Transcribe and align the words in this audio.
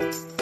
you 0.00 0.37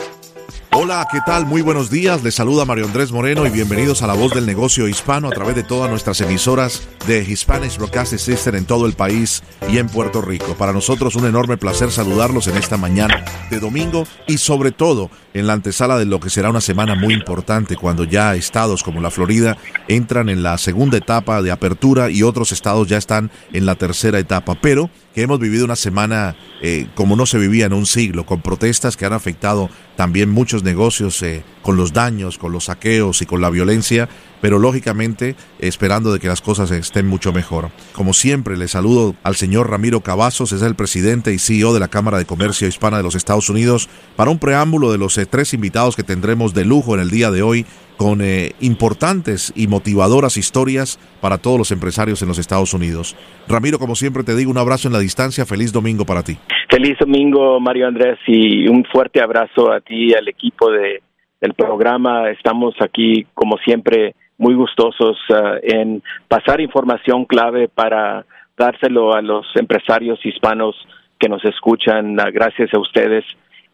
Hola, 0.89 1.09
¿qué 1.11 1.19
tal? 1.27 1.47
Muy 1.47 1.63
buenos 1.63 1.91
días. 1.91 2.23
Les 2.23 2.37
saluda 2.37 2.65
Mario 2.65 2.85
Andrés 2.85 3.11
Moreno 3.11 3.45
y 3.45 3.51
bienvenidos 3.51 4.03
a 4.03 4.07
La 4.07 4.15
Voz 4.15 4.33
del 4.33 4.47
Negocio 4.47 4.87
Hispano 4.87 5.27
a 5.27 5.33
través 5.33 5.57
de 5.57 5.65
todas 5.65 5.91
nuestras 5.91 6.21
emisoras 6.21 6.87
de 7.09 7.25
Hispanic 7.25 7.77
Broadcast 7.77 8.17
System 8.17 8.55
en 8.55 8.67
todo 8.67 8.87
el 8.87 8.93
país 8.93 9.43
y 9.69 9.79
en 9.79 9.89
Puerto 9.89 10.23
Rico. 10.23 10.55
Para 10.55 10.73
nosotros 10.73 11.17
un 11.17 11.27
enorme 11.27 11.57
placer 11.57 11.91
saludarlos 11.91 12.47
en 12.47 12.57
esta 12.57 12.77
mañana 12.77 13.25
de 13.51 13.59
domingo 13.59 14.07
y 14.29 14.39
sobre 14.39 14.71
todo 14.71 15.11
en 15.35 15.49
la 15.49 15.55
antesala 15.55 15.99
de 15.99 16.05
lo 16.05 16.21
que 16.21 16.31
será 16.31 16.51
una 16.51 16.61
semana 16.61 16.95
muy 16.95 17.15
importante 17.15 17.75
cuando 17.75 18.05
ya 18.05 18.37
estados 18.37 18.85
como 18.85 19.01
la 19.01 19.11
Florida 19.11 19.57
entran 19.89 20.29
en 20.29 20.45
la 20.45 20.57
segunda 20.57 20.99
etapa 20.99 21.43
de 21.43 21.51
apertura 21.51 22.11
y 22.11 22.23
otros 22.23 22.53
estados 22.53 22.87
ya 22.87 22.97
están 22.97 23.33
en 23.53 23.67
la 23.67 23.75
tercera 23.75 24.21
etapa. 24.21 24.57
Pero 24.63 24.89
que 25.17 25.23
hemos 25.23 25.41
vivido 25.41 25.65
una 25.65 25.77
semana 25.77 26.37
eh, 26.63 26.87
como 26.95 27.17
no 27.17 27.27
se 27.27 27.39
vivía 27.39 27.67
en 27.67 27.73
un 27.73 27.87
siglo, 27.87 28.25
con 28.25 28.41
protestas 28.41 28.97
que 28.97 29.05
han 29.05 29.13
afectado 29.13 29.69
también 29.97 30.31
muchos 30.31 30.63
negocios, 30.63 31.23
eh, 31.23 31.43
con 31.63 31.77
los 31.77 31.93
daños, 31.93 32.39
con 32.39 32.53
los 32.53 32.65
saqueos 32.65 33.23
y 33.23 33.27
con 33.27 33.41
la 33.41 33.51
violencia, 33.51 34.09
pero 34.41 34.59
lógicamente 34.59 35.35
esperando 35.59 36.13
de 36.13 36.19
que 36.19 36.29
las 36.29 36.41
cosas 36.41 36.71
estén 36.71 37.07
mucho 37.07 37.33
mejor. 37.33 37.71
Como 37.93 38.13
siempre, 38.13 38.57
le 38.57 38.69
saludo 38.69 39.15
al 39.23 39.37
señor 39.37 39.71
Ramiro 39.71 40.01
Cavazos, 40.01 40.53
es 40.53 40.63
el 40.63 40.75
presidente 40.75 41.33
y 41.33 41.39
CEO 41.39 41.75
de 41.75 41.81
la 41.81 41.89
Cámara 41.89 42.19
de 42.19 42.27
Comercio 42.27 42.69
Hispana 42.69 42.99
de 42.99 43.03
los 43.03 43.15
Estados 43.15 43.49
Unidos, 43.51 43.89
para 44.17 44.31
un 44.31 44.39
preámbulo 44.39 44.93
de 44.93 44.99
los 44.99 45.17
eh, 45.19 45.27
tres 45.27 45.55
invitados 45.55 45.97
que 45.97 46.03
tendremos 46.03 46.55
de 46.55 46.65
lujo 46.65 46.95
en 46.95 47.01
el 47.01 47.11
día 47.11 47.31
de 47.31 47.43
hoy 47.43 47.67
con 47.97 48.21
eh, 48.21 48.53
importantes 48.61 49.53
y 49.57 49.69
motivadoras 49.69 50.37
historias 50.37 50.99
para 51.21 51.39
todos 51.39 51.59
los 51.59 51.71
empresarios 51.71 52.21
en 52.23 52.29
los 52.29 52.39
Estados 52.39 52.75
Unidos. 52.75 53.17
Ramiro, 53.49 53.79
como 53.79 53.95
siempre 53.95 54.23
te 54.23 54.37
digo, 54.37 54.51
un 54.51 54.59
abrazo 54.59 54.89
en 54.89 54.93
la 54.93 55.01
distancia, 55.01 55.47
feliz 55.47 55.73
domingo 55.73 56.05
para 56.05 56.23
ti. 56.23 56.37
Feliz 56.69 56.99
domingo, 56.99 57.59
Mario 57.61 57.89
Andrés, 57.89 58.19
y 58.27 58.69
un 58.69 58.85
fuerte 58.85 59.23
abrazo 59.23 59.73
a 59.73 59.81
ti 59.81 60.11
y 60.11 60.15
al 60.15 60.29
equipo 60.29 60.71
de, 60.71 61.03
del 61.41 61.55
programa. 61.55 62.31
Estamos 62.31 62.75
aquí, 62.81 63.27
como 63.35 63.57
siempre, 63.59 64.15
muy 64.39 64.55
gustosos 64.55 65.19
uh, 65.31 65.59
en 65.63 66.03
pasar 66.29 66.61
información 66.61 67.25
clave 67.25 67.69
para 67.69 68.25
dárselo 68.57 69.15
a 69.15 69.23
los 69.23 69.47
empresarios 69.55 70.25
hispanos 70.25 70.75
que 71.19 71.29
nos 71.29 71.45
escuchan. 71.45 72.19
Uh, 72.19 72.33
gracias 72.33 72.73
a 72.75 72.79
ustedes 72.79 73.25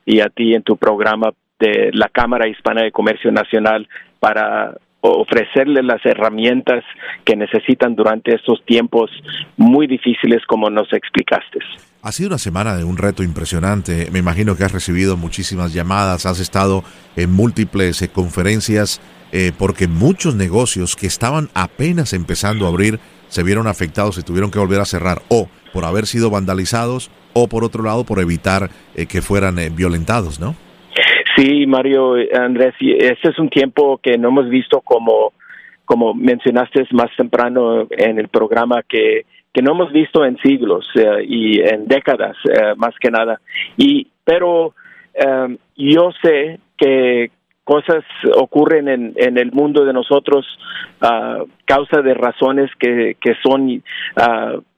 y 0.04 0.20
a 0.20 0.28
ti 0.28 0.54
en 0.54 0.62
tu 0.62 0.76
programa 0.76 1.30
de 1.58 1.90
la 1.92 2.08
Cámara 2.08 2.48
Hispana 2.48 2.82
de 2.82 2.92
Comercio 2.92 3.30
Nacional 3.30 3.88
para 4.18 4.74
ofrecerles 5.02 5.84
las 5.84 6.04
herramientas 6.06 6.84
que 7.24 7.36
necesitan 7.36 7.96
durante 7.96 8.34
estos 8.34 8.64
tiempos 8.64 9.10
muy 9.56 9.88
difíciles 9.88 10.42
como 10.46 10.70
nos 10.70 10.92
explicaste. 10.92 11.58
Ha 12.02 12.12
sido 12.12 12.28
una 12.28 12.38
semana 12.38 12.76
de 12.76 12.84
un 12.84 12.96
reto 12.96 13.22
impresionante. 13.22 14.08
Me 14.12 14.20
imagino 14.20 14.56
que 14.56 14.64
has 14.64 14.72
recibido 14.72 15.16
muchísimas 15.16 15.72
llamadas, 15.72 16.26
has 16.26 16.40
estado 16.40 16.84
en 17.16 17.32
múltiples 17.32 18.00
eh, 18.02 18.08
conferencias, 18.08 19.00
eh, 19.32 19.52
porque 19.58 19.88
muchos 19.88 20.34
negocios 20.36 20.96
que 20.96 21.06
estaban 21.06 21.48
apenas 21.54 22.12
empezando 22.12 22.66
a 22.66 22.68
abrir 22.68 22.98
se 23.28 23.42
vieron 23.42 23.66
afectados 23.66 24.18
y 24.18 24.22
tuvieron 24.22 24.50
que 24.50 24.58
volver 24.58 24.80
a 24.80 24.84
cerrar, 24.84 25.22
o 25.28 25.48
por 25.72 25.84
haber 25.84 26.06
sido 26.06 26.30
vandalizados, 26.30 27.10
o 27.32 27.48
por 27.48 27.64
otro 27.64 27.82
lado, 27.82 28.04
por 28.04 28.20
evitar 28.20 28.68
eh, 28.94 29.06
que 29.06 29.22
fueran 29.22 29.56
violentados, 29.74 30.38
¿no? 30.38 30.54
Sí, 31.36 31.66
Mario, 31.66 32.14
Andrés, 32.38 32.74
este 32.78 33.30
es 33.30 33.38
un 33.38 33.48
tiempo 33.48 33.98
que 34.02 34.18
no 34.18 34.28
hemos 34.28 34.50
visto 34.50 34.82
como, 34.82 35.32
como 35.86 36.12
mencionaste 36.12 36.86
más 36.92 37.08
temprano 37.16 37.86
en 37.90 38.18
el 38.18 38.28
programa, 38.28 38.82
que, 38.86 39.24
que 39.52 39.62
no 39.62 39.72
hemos 39.72 39.92
visto 39.92 40.24
en 40.24 40.38
siglos 40.38 40.86
eh, 40.94 41.24
y 41.26 41.60
en 41.60 41.86
décadas, 41.86 42.36
eh, 42.48 42.74
más 42.76 42.94
que 42.98 43.10
nada. 43.10 43.40
Y, 43.76 44.08
pero 44.24 44.74
eh, 45.14 45.56
yo 45.76 46.10
sé 46.22 46.58
que, 46.76 47.30
cosas 47.64 48.04
ocurren 48.36 48.88
en, 48.88 49.12
en 49.16 49.38
el 49.38 49.52
mundo 49.52 49.84
de 49.84 49.92
nosotros 49.92 50.46
a 51.00 51.44
causa 51.64 52.02
de 52.02 52.14
razones 52.14 52.70
que, 52.78 53.16
que 53.20 53.34
son 53.42 53.82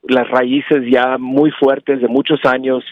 las 0.07 0.29
raíces 0.29 0.85
ya 0.91 1.17
muy 1.19 1.51
fuertes 1.53 2.01
de 2.01 2.09
muchos 2.09 2.39
años 2.45 2.85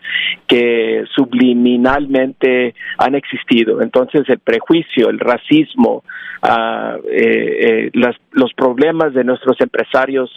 que 0.47 1.05
subliminalmente 1.15 2.75
han 2.99 3.15
existido. 3.15 3.83
Entonces 3.83 4.29
el 4.29 4.39
prejuicio, 4.39 5.11
el 5.11 5.19
racismo, 5.19 6.05
eh, 6.43 7.91
eh, 7.93 8.15
los 8.33 8.53
problemas 8.55 9.15
de 9.15 9.25
nuestros 9.25 9.61
empresarios, 9.61 10.31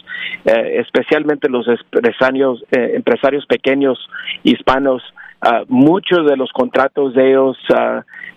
eh, 0.44 0.80
especialmente 0.80 1.48
los 1.48 1.66
empresarios, 1.66 2.64
empresarios 2.70 3.46
pequeños 3.46 3.98
hispanos, 4.44 5.02
muchos 5.68 6.26
de 6.26 6.36
los 6.36 6.50
contratos 6.52 7.14
de 7.14 7.30
ellos 7.30 7.56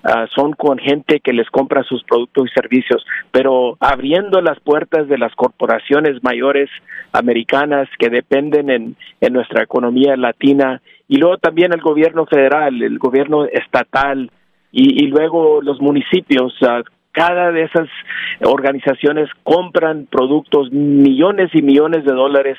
Ah, 0.02 0.28
son 0.34 0.54
con 0.54 0.78
gente 0.78 1.20
que 1.20 1.34
les 1.34 1.50
compra 1.50 1.84
sus 1.84 2.04
productos 2.06 2.48
y 2.50 2.54
servicios, 2.54 3.06
pero 3.32 3.76
abriendo 3.82 4.40
las 4.40 4.58
puertas 4.62 5.10
de 5.10 5.18
las 5.18 5.36
corporaciones 5.36 6.24
mayores 6.24 6.70
americanas 7.12 7.90
que 7.98 8.10
dependen 8.10 8.70
en, 8.70 8.96
en 9.20 9.34
nuestra 9.34 9.62
economía 9.62 10.16
latina 10.16 10.82
y 11.10 11.18
luego 11.18 11.38
también 11.38 11.74
el 11.74 11.82
gobierno 11.82 12.26
federal, 12.28 12.82
el 12.82 12.98
gobierno 12.98 13.44
estatal 13.44 14.32
y 14.72 15.08
luego 15.08 15.62
los 15.62 15.82
municipios. 15.82 16.54
Cada 17.12 17.52
de 17.52 17.64
esas 17.64 17.88
organizaciones 18.42 19.30
compran 19.44 20.08
productos, 20.10 20.72
millones 20.72 21.50
y 21.54 21.62
millones 21.62 22.06
de 22.06 22.14
dólares 22.14 22.58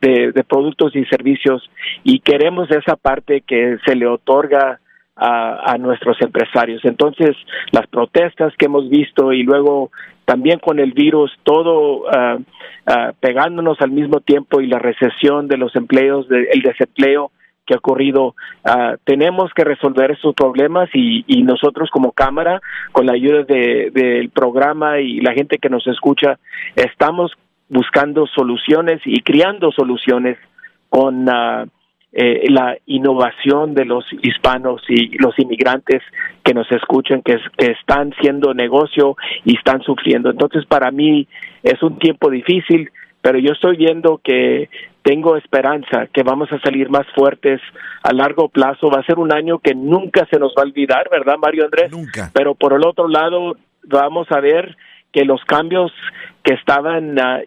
de, 0.00 0.32
de, 0.32 0.44
productos 0.44 0.94
y 0.94 1.04
servicios 1.06 1.68
y 2.04 2.20
queremos 2.20 2.70
esa 2.70 2.96
parte 2.96 3.42
que 3.46 3.78
se 3.84 3.96
le 3.96 4.06
otorga 4.06 4.78
a, 5.20 5.76
nuestros 5.78 6.20
empresarios. 6.22 6.82
Entonces, 6.84 7.36
las 7.72 7.86
protestas 7.88 8.54
que 8.56 8.66
hemos 8.66 8.88
visto 8.88 9.32
y 9.32 9.42
luego 9.42 9.90
también 10.24 10.58
con 10.60 10.78
el 10.78 10.92
virus, 10.92 11.32
todo 11.42 12.04
uh, 12.04 12.42
pegándonos 13.20 13.80
al 13.80 13.90
mismo 13.90 14.20
tiempo 14.20 14.60
y 14.60 14.66
la 14.66 14.78
recesión 14.78 15.48
de 15.48 15.58
los 15.58 15.74
empleos, 15.76 16.28
de, 16.28 16.48
el 16.52 16.62
desempleo 16.62 17.32
que 17.70 17.74
ha 17.74 17.78
ocurrido, 17.78 18.34
uh, 18.64 18.96
tenemos 19.04 19.52
que 19.54 19.62
resolver 19.62 20.10
esos 20.10 20.34
problemas 20.34 20.90
y, 20.92 21.24
y, 21.28 21.44
nosotros 21.44 21.88
como 21.90 22.10
Cámara, 22.10 22.60
con 22.90 23.06
la 23.06 23.12
ayuda 23.12 23.44
del 23.44 23.92
de, 23.92 24.30
programa 24.34 24.98
y 24.98 25.20
la 25.20 25.32
gente 25.34 25.58
que 25.58 25.68
nos 25.68 25.86
escucha, 25.86 26.40
estamos 26.74 27.30
buscando 27.68 28.26
soluciones 28.26 29.00
y 29.04 29.20
creando 29.22 29.70
soluciones 29.70 30.36
con 30.88 31.28
eh, 32.12 32.44
la 32.50 32.76
innovación 32.86 33.74
de 33.74 33.84
los 33.84 34.04
hispanos 34.22 34.82
y 34.88 35.16
los 35.18 35.38
inmigrantes 35.38 36.02
que 36.42 36.52
nos 36.52 36.70
escuchan, 36.72 37.22
que, 37.22 37.38
que 37.56 37.70
están 37.70 38.12
siendo 38.20 38.52
negocio 38.52 39.16
y 39.44 39.56
están 39.56 39.80
sufriendo. 39.82 40.28
Entonces, 40.28 40.66
para 40.66 40.90
mí 40.90 41.28
es 41.62 41.80
un 41.84 42.00
tiempo 42.00 42.30
difícil, 42.30 42.90
pero 43.22 43.38
yo 43.38 43.52
estoy 43.52 43.76
viendo 43.76 44.20
que 44.24 44.68
tengo 45.02 45.36
esperanza 45.36 46.06
que 46.12 46.22
vamos 46.22 46.52
a 46.52 46.60
salir 46.60 46.90
más 46.90 47.06
fuertes 47.14 47.60
a 48.02 48.12
largo 48.12 48.48
plazo. 48.48 48.90
Va 48.90 49.00
a 49.00 49.06
ser 49.06 49.18
un 49.18 49.32
año 49.32 49.58
que 49.58 49.74
nunca 49.74 50.26
se 50.30 50.38
nos 50.38 50.52
va 50.56 50.62
a 50.62 50.66
olvidar, 50.66 51.08
¿verdad, 51.10 51.36
Mario 51.38 51.64
Andrés? 51.64 51.90
Nunca. 51.90 52.30
Pero 52.32 52.54
por 52.54 52.74
el 52.74 52.86
otro 52.86 53.08
lado, 53.08 53.56
vamos 53.84 54.30
a 54.30 54.38
ver 54.40 54.76
que 55.12 55.24
los 55.24 55.42
cambios 55.44 55.92
que 56.42 56.54
estaban 56.54 57.18
uh, 57.18 57.42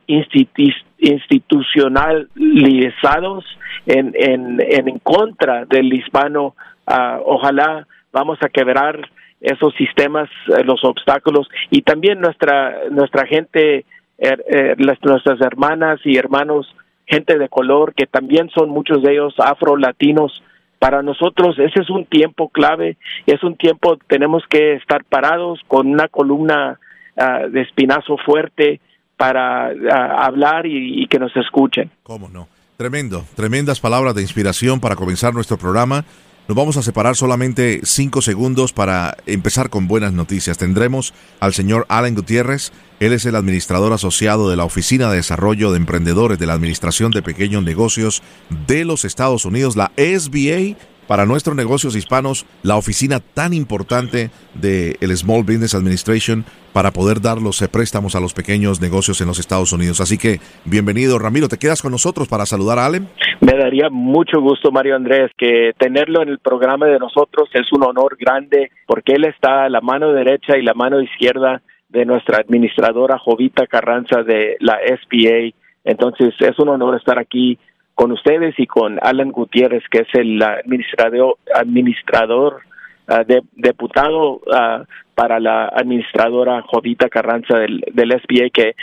institucionalizados 0.97 3.46
en, 3.86 4.13
en, 4.16 4.58
en, 4.59 5.00
contra 5.00 5.66
del 5.66 5.94
hispano, 5.94 6.56
uh, 6.88 7.19
ojalá 7.25 7.86
vamos 8.12 8.38
a 8.42 8.50
quebrar 8.50 9.08
esos 9.40 9.74
sistemas, 9.75 10.30
uh, 10.47 10.63
los 10.63 10.84
obstáculos 10.84 11.47
y 11.69 11.84
también 11.84 12.19
nuestra 12.19 12.90
nuestra 12.92 13.25
gente, 13.25 13.86
er, 14.18 14.44
er, 14.47 14.81
las, 14.81 15.02
nuestras 15.03 15.40
hermanas 15.42 16.02
y 16.03 16.18
hermanos, 16.18 16.68
gente 17.13 17.38
de 17.38 17.50
color 17.50 17.94
que 17.94 18.07
también 18.07 18.50
son 18.50 18.69
muchos 18.69 19.03
de 19.03 19.13
ellos 19.13 19.35
afro 19.38 19.78
latinos. 19.78 20.44
Para 20.79 21.01
nosotros 21.01 21.57
ese 21.59 21.81
es 21.81 21.90
un 21.90 22.06
tiempo 22.06 22.50
clave, 22.50 22.97
es 23.25 23.44
un 23.44 23.56
tiempo 23.56 23.98
tenemos 24.07 24.44
que 24.50 24.74
estar 24.74 25.06
parados 25.06 25.62
con 25.68 25.88
una 25.88 26.07
columna 26.07 26.80
uh, 27.15 27.50
de 27.50 27.62
espinazo 27.62 28.18
fuerte 28.18 28.81
para 29.15 29.71
uh, 29.71 30.21
hablar 30.21 30.65
y, 30.65 31.04
y, 31.04 31.07
que 31.07 31.19
nos 31.19 31.33
escuchen. 31.38 31.89
¿Cómo 32.01 32.27
no? 32.27 32.48
Tremendo, 32.75 33.24
tremendas 33.36 33.80
palabras 33.80 34.15
de 34.15 34.24
inspiración 34.24 34.80
para 34.81 34.95
comenzar 34.95 35.33
nuestro 35.33 35.57
programa. 35.57 36.04
Nos 36.45 36.57
vamos 36.57 36.75
a 36.75 36.84
separar 36.84 37.16
solamente 37.16 37.80
cinco 37.86 38.22
segundos 38.22 38.74
para 38.74 39.16
empezar 39.25 39.69
con 39.69 39.88
buenas 39.88 40.12
noticias. 40.12 40.57
Tendremos 40.57 41.13
al 41.40 41.54
señor 41.54 41.86
Alan 41.88 42.16
Gutiérrez. 42.16 42.74
Él 43.00 43.13
es 43.13 43.25
el 43.25 43.38
administrador 43.38 43.94
asociado 43.94 44.50
de 44.50 44.57
la 44.57 44.66
Oficina 44.66 45.10
de 45.10 45.16
Desarrollo 45.16 45.72
de 45.72 45.78
Emprendedores 45.78 46.38
de 46.38 46.45
la 46.45 46.51
Administración 46.51 47.12
de 47.12 47.22
Pequeños 47.22 47.63
Negocios 47.63 48.22
de 48.68 48.84
los 48.84 49.06
Estados 49.06 49.45
Unidos, 49.45 49.78
la 49.78 49.94
SBA 49.95 50.75
para 51.07 51.25
nuestros 51.25 51.56
negocios 51.56 51.95
hispanos 51.95 52.46
la 52.62 52.75
oficina 52.75 53.22
tan 53.22 53.54
importante 53.54 54.30
de 54.54 54.98
el 55.00 55.16
Small 55.18 55.44
Business 55.44 55.75
Administration 55.75 56.46
para 56.74 56.92
poder 56.92 57.22
dar 57.22 57.42
los 57.42 57.62
eh, 57.62 57.70
préstamos 57.70 58.16
a 58.16 58.20
los 58.20 58.34
pequeños 58.34 58.81
negocios 58.81 59.22
en 59.22 59.28
los 59.28 59.40
Estados 59.40 59.72
Unidos. 59.72 60.02
Así 60.02 60.18
que 60.18 60.40
bienvenido, 60.66 61.20
Ramiro. 61.20 61.48
¿Te 61.48 61.58
quedas 61.58 61.81
con 61.81 61.92
nosotros 61.92 62.28
para 62.28 62.46
saludar 62.46 62.80
a 62.80 62.86
Allen? 62.88 63.08
Me 63.40 63.54
daría 63.54 63.90
mucho 63.90 64.42
gusto, 64.42 64.72
Mario 64.72 64.96
Andrés, 64.96 65.31
que 65.38 65.72
tenerlo 65.78 66.22
en 66.24 66.30
el 66.30 66.40
programa 66.40 66.88
de 66.88 67.00
nosotros 67.00 67.50
es 67.54 67.72
un 67.72 67.84
honor 67.84 68.18
grande 68.20 68.72
porque 68.88 69.14
él 69.14 69.25
está 69.25 69.66
a 69.66 69.70
la 69.70 69.81
mano 69.81 70.12
derecha 70.12 70.58
y 70.58 70.64
la 70.64 70.74
mano 70.74 71.00
izquierda 71.02 71.62
de 71.90 72.06
nuestra 72.06 72.40
administradora 72.40 73.20
Jovita 73.20 73.68
Carranza 73.68 74.24
de 74.24 74.58
la 74.60 74.80
SBA. 74.80 75.54
Entonces 75.84 76.34
es 76.40 76.58
un 76.58 76.70
honor 76.70 76.96
estar 76.96 77.20
aquí 77.20 77.60
con 77.94 78.12
ustedes 78.12 78.56
y 78.58 78.66
con 78.66 78.98
Alan 79.02 79.31
Gutiérrez, 79.31 79.84
que 79.92 80.00
es 80.00 80.08
el 80.14 80.42
administrador, 80.42 81.38
administrador 81.54 82.62
uh, 83.07 83.23
de, 83.25 83.41
diputado 83.53 84.33
uh, 84.33 84.85
para 85.15 85.39
la 85.39 85.65
administradora 85.67 86.61
Jovita 86.61 87.09
Carranza 87.09 87.57
del, 87.57 87.83
del 87.94 88.11
SBA, 88.11 88.50
que 88.51 88.75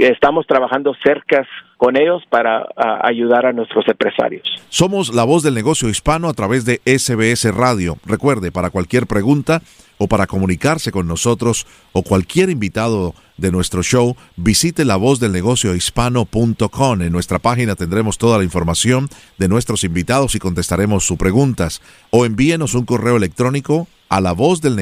estamos 0.00 0.46
trabajando 0.46 0.94
cerca 1.02 1.46
con 1.76 1.96
ellos 1.96 2.22
para 2.30 2.66
ayudar 3.02 3.46
a 3.46 3.52
nuestros 3.52 3.86
empresarios. 3.88 4.42
Somos 4.68 5.14
la 5.14 5.24
voz 5.24 5.42
del 5.42 5.54
negocio 5.54 5.88
hispano 5.88 6.28
a 6.28 6.34
través 6.34 6.64
de 6.64 6.80
SBS 6.84 7.54
Radio. 7.54 7.98
Recuerde, 8.04 8.50
para 8.50 8.70
cualquier 8.70 9.06
pregunta, 9.06 9.62
o 9.98 10.08
para 10.08 10.26
comunicarse 10.26 10.92
con 10.92 11.06
nosotros 11.06 11.66
o 11.92 12.02
cualquier 12.02 12.50
invitado 12.50 13.14
de 13.36 13.50
nuestro 13.50 13.82
show, 13.82 14.16
visite 14.36 14.84
la 14.84 14.96
voz 14.96 15.20
del 15.20 15.32
negocio 15.32 15.74
hispano.com. 15.74 17.02
En 17.02 17.12
nuestra 17.12 17.38
página 17.38 17.74
tendremos 17.76 18.18
toda 18.18 18.38
la 18.38 18.44
información 18.44 19.08
de 19.38 19.48
nuestros 19.48 19.84
invitados 19.84 20.34
y 20.34 20.38
contestaremos 20.38 21.04
sus 21.04 21.16
preguntas. 21.16 21.80
O 22.10 22.26
envíenos 22.26 22.74
un 22.74 22.84
correo 22.84 23.16
electrónico 23.16 23.88
a 24.08 24.20
la 24.20 24.32
voz 24.32 24.60
del. 24.60 24.76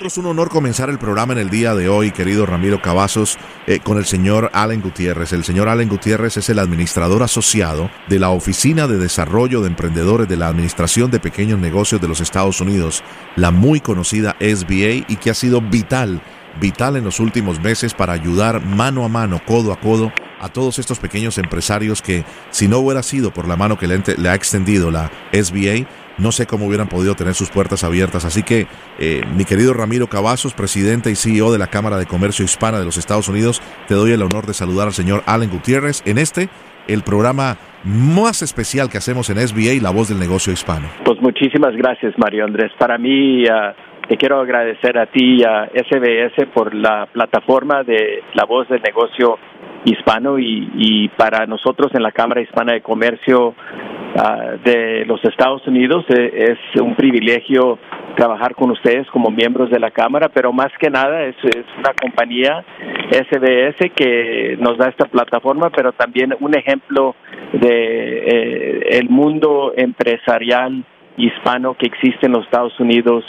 Es 0.00 0.16
un 0.16 0.24
honor 0.24 0.48
comenzar 0.48 0.88
el 0.88 0.98
programa 0.98 1.34
en 1.34 1.40
el 1.40 1.50
día 1.50 1.74
de 1.74 1.90
hoy, 1.90 2.10
querido 2.10 2.46
Ramiro 2.46 2.80
Cavazos, 2.80 3.36
eh, 3.66 3.80
con 3.80 3.98
el 3.98 4.06
señor 4.06 4.50
Allen 4.54 4.80
Gutiérrez. 4.80 5.34
El 5.34 5.44
señor 5.44 5.68
Allen 5.68 5.90
Gutiérrez 5.90 6.38
es 6.38 6.48
el 6.48 6.58
administrador 6.58 7.22
asociado 7.22 7.90
de 8.08 8.18
la 8.18 8.30
Oficina 8.30 8.86
de 8.86 8.96
Desarrollo 8.96 9.60
de 9.60 9.66
Emprendedores 9.66 10.26
de 10.26 10.38
la 10.38 10.48
Administración 10.48 11.10
de 11.10 11.20
Pequeños 11.20 11.58
Negocios 11.58 12.00
de 12.00 12.08
los 12.08 12.22
Estados 12.22 12.62
Unidos, 12.62 13.04
la 13.36 13.50
muy 13.50 13.80
conocida 13.80 14.36
SBA, 14.40 15.04
y 15.06 15.18
que 15.20 15.28
ha 15.28 15.34
sido 15.34 15.60
vital, 15.60 16.22
vital 16.58 16.96
en 16.96 17.04
los 17.04 17.20
últimos 17.20 17.60
meses 17.60 17.92
para 17.92 18.14
ayudar 18.14 18.64
mano 18.64 19.04
a 19.04 19.08
mano, 19.08 19.42
codo 19.44 19.70
a 19.70 19.80
codo, 19.80 20.10
a 20.40 20.48
todos 20.48 20.78
estos 20.78 20.98
pequeños 20.98 21.36
empresarios 21.36 22.00
que, 22.00 22.24
si 22.50 22.68
no 22.68 22.78
hubiera 22.78 23.02
sido 23.02 23.34
por 23.34 23.46
la 23.46 23.56
mano 23.56 23.76
que 23.76 23.86
le, 23.86 24.02
le 24.16 24.28
ha 24.30 24.34
extendido 24.34 24.90
la 24.90 25.10
SBA, 25.30 25.86
no 26.20 26.32
sé 26.32 26.46
cómo 26.46 26.66
hubieran 26.66 26.88
podido 26.88 27.14
tener 27.14 27.34
sus 27.34 27.50
puertas 27.50 27.84
abiertas. 27.84 28.24
Así 28.24 28.42
que, 28.42 28.66
eh, 28.98 29.22
mi 29.36 29.44
querido 29.44 29.74
Ramiro 29.74 30.06
Cavazos, 30.06 30.54
presidente 30.54 31.10
y 31.10 31.16
CEO 31.16 31.52
de 31.52 31.58
la 31.58 31.68
Cámara 31.68 31.96
de 31.96 32.06
Comercio 32.06 32.44
Hispana 32.44 32.78
de 32.78 32.84
los 32.84 32.96
Estados 32.96 33.28
Unidos, 33.28 33.62
te 33.88 33.94
doy 33.94 34.12
el 34.12 34.22
honor 34.22 34.46
de 34.46 34.54
saludar 34.54 34.86
al 34.86 34.92
señor 34.92 35.22
Allen 35.26 35.50
Gutiérrez 35.50 36.02
en 36.06 36.18
este, 36.18 36.48
el 36.88 37.02
programa 37.02 37.56
más 37.84 38.42
especial 38.42 38.90
que 38.90 38.98
hacemos 38.98 39.30
en 39.30 39.36
SBA, 39.38 39.82
La 39.82 39.90
Voz 39.90 40.08
del 40.08 40.18
Negocio 40.18 40.52
Hispano. 40.52 40.88
Pues 41.04 41.20
muchísimas 41.20 41.74
gracias, 41.76 42.14
Mario 42.18 42.44
Andrés. 42.44 42.72
Para 42.78 42.98
mí, 42.98 43.44
uh, 43.44 43.72
te 44.08 44.16
quiero 44.16 44.40
agradecer 44.40 44.98
a 44.98 45.06
ti 45.06 45.38
y 45.38 45.44
a 45.44 45.66
SBS 45.66 46.46
por 46.52 46.74
la 46.74 47.06
plataforma 47.06 47.84
de 47.84 48.22
La 48.34 48.44
Voz 48.44 48.68
del 48.68 48.82
Negocio 48.82 49.38
Hispano 49.84 50.38
y, 50.38 50.70
y 50.74 51.08
para 51.08 51.46
nosotros 51.46 51.92
en 51.94 52.02
la 52.02 52.12
Cámara 52.12 52.42
Hispana 52.42 52.72
de 52.72 52.82
Comercio 52.82 53.54
Uh, 54.12 54.58
de 54.64 55.04
los 55.06 55.24
Estados 55.24 55.64
Unidos. 55.68 56.04
Eh, 56.08 56.56
es 56.74 56.80
un 56.80 56.96
privilegio 56.96 57.78
trabajar 58.16 58.56
con 58.56 58.72
ustedes 58.72 59.06
como 59.10 59.30
miembros 59.30 59.70
de 59.70 59.78
la 59.78 59.92
Cámara, 59.92 60.28
pero 60.34 60.52
más 60.52 60.72
que 60.80 60.90
nada 60.90 61.22
es, 61.22 61.36
es, 61.44 61.64
una 61.78 61.94
compañía 61.94 62.64
SBS 63.12 63.92
que 63.94 64.56
nos 64.58 64.78
da 64.78 64.88
esta 64.88 65.04
plataforma, 65.04 65.70
pero 65.70 65.92
también 65.92 66.34
un 66.40 66.56
ejemplo 66.56 67.14
de 67.52 68.24
eh, 68.26 68.98
el 68.98 69.08
mundo 69.08 69.74
empresarial 69.76 70.84
hispano 71.16 71.74
que 71.74 71.86
existe 71.86 72.26
en 72.26 72.32
los 72.32 72.44
Estados 72.46 72.78
Unidos 72.80 73.24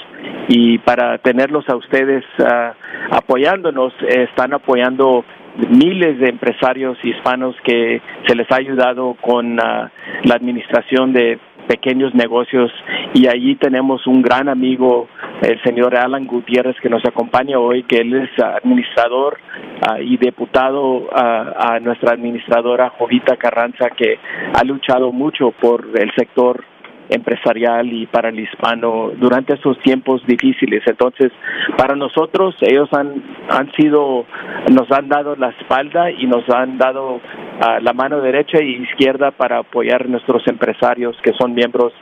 y 0.47 0.79
para 0.79 1.19
tenerlos 1.19 1.69
a 1.69 1.75
ustedes 1.75 2.23
uh, 2.39 3.15
apoyándonos, 3.15 3.93
están 4.07 4.53
apoyando 4.53 5.23
miles 5.69 6.19
de 6.19 6.29
empresarios 6.29 6.97
hispanos 7.03 7.55
que 7.63 8.01
se 8.27 8.35
les 8.35 8.49
ha 8.51 8.55
ayudado 8.55 9.15
con 9.21 9.53
uh, 9.53 9.89
la 10.23 10.35
administración 10.35 11.13
de 11.13 11.39
pequeños 11.67 12.13
negocios. 12.13 12.71
Y 13.13 13.27
allí 13.27 13.55
tenemos 13.55 14.05
un 14.07 14.21
gran 14.21 14.49
amigo, 14.49 15.07
el 15.41 15.61
señor 15.63 15.95
Alan 15.95 16.25
Gutiérrez, 16.25 16.75
que 16.81 16.89
nos 16.89 17.05
acompaña 17.05 17.59
hoy, 17.59 17.83
que 17.83 17.97
él 17.97 18.13
es 18.13 18.29
administrador 18.43 19.37
uh, 19.89 20.01
y 20.01 20.17
diputado 20.17 20.81
uh, 20.81 21.09
a 21.13 21.79
nuestra 21.81 22.13
administradora 22.13 22.89
Jovita 22.89 23.37
Carranza, 23.37 23.89
que 23.91 24.19
ha 24.53 24.63
luchado 24.63 25.11
mucho 25.11 25.51
por 25.51 25.87
el 25.95 26.11
sector 26.15 26.63
empresarial 27.11 27.91
y 27.91 28.07
para 28.07 28.29
el 28.29 28.39
hispano 28.39 29.11
durante 29.17 29.53
esos 29.53 29.77
tiempos 29.79 30.25
difíciles. 30.25 30.81
Entonces, 30.87 31.31
para 31.77 31.95
nosotros, 31.95 32.55
ellos 32.61 32.89
han, 32.93 33.21
han 33.49 33.71
sido, 33.73 34.25
nos 34.71 34.89
han 34.91 35.09
dado 35.09 35.35
la 35.35 35.49
espalda 35.49 36.09
y 36.09 36.25
nos 36.25 36.49
han 36.49 36.77
dado 36.77 37.15
uh, 37.15 37.81
la 37.81 37.93
mano 37.93 38.21
derecha 38.21 38.57
e 38.59 38.65
izquierda 38.65 39.31
para 39.31 39.59
apoyar 39.59 40.03
a 40.03 40.07
nuestros 40.07 40.47
empresarios 40.47 41.15
que 41.21 41.33
son 41.33 41.53
miembros 41.53 41.93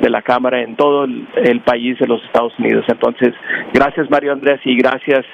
de 0.00 0.10
la 0.10 0.22
Cámara 0.22 0.62
en 0.62 0.76
todo 0.76 1.04
el, 1.04 1.26
el, 1.36 1.60
país 1.60 1.98
de 1.98 2.06
los 2.06 2.22
Estados 2.24 2.52
Unidos. 2.58 2.84
Entonces, 2.88 3.32
gracias 3.72 4.10
Mario 4.10 4.32
Andrés 4.32 4.60
y 4.64 4.76
gracias 4.76 5.24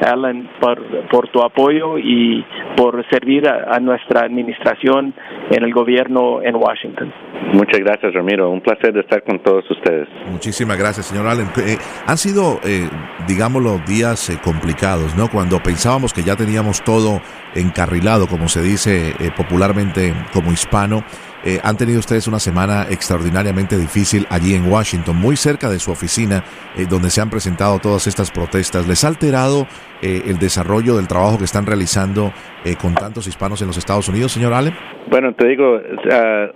Alan 0.00 0.48
por, 0.60 0.80
por 1.08 1.28
tu 1.28 1.42
apoyo 1.42 1.98
y 1.98 2.44
por 2.76 3.04
servir 3.10 3.48
a, 3.48 3.74
a, 3.74 3.80
nuestra 3.80 4.20
administración 4.20 5.14
en 5.50 5.62
el 5.62 5.72
gobierno 5.72 6.42
en 6.42 6.56
Washington. 6.56 7.12
Muchas 7.52 7.80
gracias 7.80 8.14
Ramiro, 8.14 8.50
un 8.50 8.60
placer 8.60 8.92
de 8.92 9.00
estar 9.00 9.22
con 9.22 9.40
todos 9.40 9.68
ustedes. 9.70 10.08
Muchísimas 10.30 10.78
gracias 10.78 11.06
señor 11.06 11.26
Allen. 11.26 11.48
Eh, 11.58 11.76
han 12.06 12.16
sido, 12.16 12.58
eh, 12.64 12.88
digámoslo, 13.26 13.78
días 13.86 14.30
eh, 14.30 14.38
complicados, 14.42 15.16
¿no? 15.16 15.28
Cuando 15.28 15.62
pensábamos 15.62 16.12
que 16.12 16.22
ya 16.22 16.36
teníamos 16.36 16.82
todo 16.82 17.20
encarrilado, 17.54 18.26
como 18.26 18.48
se 18.48 18.62
dice 18.62 19.10
eh, 19.18 19.30
popularmente 19.36 20.14
como 20.32 20.52
hispano, 20.52 21.04
eh, 21.44 21.60
han 21.62 21.76
tenido 21.76 21.98
ustedes 21.98 22.26
una 22.26 22.38
semana 22.38 22.86
extraordinariamente 22.88 23.76
difícil 23.76 24.26
allí 24.30 24.54
en 24.54 24.70
Washington, 24.70 25.16
muy 25.16 25.36
cerca 25.36 25.68
de 25.68 25.78
su 25.78 25.90
oficina, 25.90 26.44
eh, 26.76 26.86
donde 26.88 27.10
se 27.10 27.20
han 27.20 27.30
presentado 27.30 27.78
todas 27.78 28.06
estas 28.06 28.30
protestas. 28.30 28.86
¿Les 28.86 29.02
ha 29.04 29.08
alterado 29.08 29.66
eh, 30.02 30.22
el 30.26 30.38
desarrollo 30.38 30.96
del 30.96 31.08
trabajo 31.08 31.38
que 31.38 31.44
están 31.44 31.64
realizando 31.64 32.32
eh, 32.64 32.74
con 32.80 32.94
tantos 32.94 33.26
hispanos 33.26 33.60
en 33.62 33.68
los 33.68 33.76
Estados 33.78 34.08
Unidos, 34.08 34.32
señor 34.32 34.52
Allen? 34.52 34.74
Bueno, 35.08 35.34
te 35.34 35.46
digo, 35.46 35.78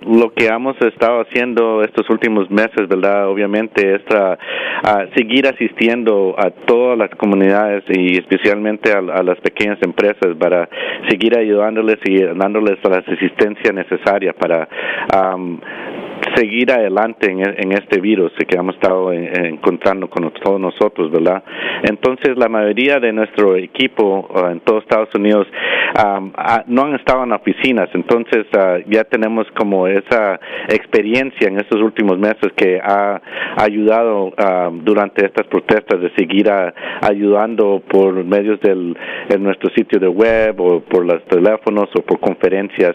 lo 0.02 0.32
que 0.32 0.46
hemos 0.46 0.80
estado 0.80 1.20
haciendo 1.20 1.82
estos 1.82 2.08
últimos 2.08 2.50
meses, 2.50 2.88
¿verdad? 2.88 3.28
Obviamente 3.28 3.96
es 3.96 4.02
uh, 4.10 4.36
seguir 5.14 5.46
asistiendo 5.46 6.34
a 6.38 6.50
todas 6.50 6.96
las 6.96 7.10
comunidades 7.16 7.84
y 7.88 8.16
especialmente 8.16 8.92
a, 8.92 8.98
a, 8.98 9.22
las 9.22 9.38
pequeñas 9.40 9.78
empresas 9.82 10.34
para 10.38 10.68
seguir 11.08 11.36
ayudándoles 11.36 11.98
y 12.04 12.22
dándoles 12.22 12.78
la 12.88 12.98
asistencia 12.98 13.72
necesaria 13.72 14.32
para 14.32 14.68
um, 15.14 15.58
seguir 16.36 16.70
adelante 16.70 17.30
en, 17.30 17.40
en, 17.40 17.72
este 17.72 18.00
virus 18.00 18.32
que 18.46 18.56
hemos 18.56 18.74
estado 18.74 19.12
en, 19.12 19.24
en 19.36 19.56
encontrando 19.66 20.08
con 20.08 20.30
todos 20.32 20.60
nosotros, 20.60 21.10
¿verdad? 21.10 21.42
Entonces, 21.82 22.36
la 22.36 22.48
mayoría 22.48 23.00
de 23.00 23.12
nuestro 23.12 23.56
equipo 23.56 24.28
uh, 24.30 24.50
en 24.50 24.60
todos 24.60 24.82
Estados 24.82 25.08
Unidos 25.14 25.46
uh, 25.98 26.62
no 26.66 26.82
han 26.84 26.94
estado 26.94 27.24
en 27.24 27.32
oficinas, 27.32 27.88
entonces 27.94 28.46
uh, 28.54 28.88
ya 28.88 29.04
tenemos 29.04 29.46
como 29.56 29.86
esa 29.86 30.38
experiencia 30.68 31.48
en 31.48 31.58
estos 31.58 31.80
últimos 31.80 32.18
meses 32.18 32.52
que 32.56 32.80
ha 32.82 33.20
ayudado 33.56 34.32
durante 34.82 35.24
estas 35.24 35.46
protestas 35.46 36.00
de 36.00 36.10
seguir 36.14 36.50
ayudando 37.02 37.82
por 37.88 38.12
medios 38.24 38.60
del 38.60 38.96
nuestro 39.38 39.70
sitio 39.74 39.98
de 39.98 40.08
web 40.08 40.60
o 40.60 40.80
por 40.80 41.04
los 41.04 41.24
teléfonos 41.24 41.88
o 41.96 42.02
por 42.02 42.20
conferencias 42.20 42.94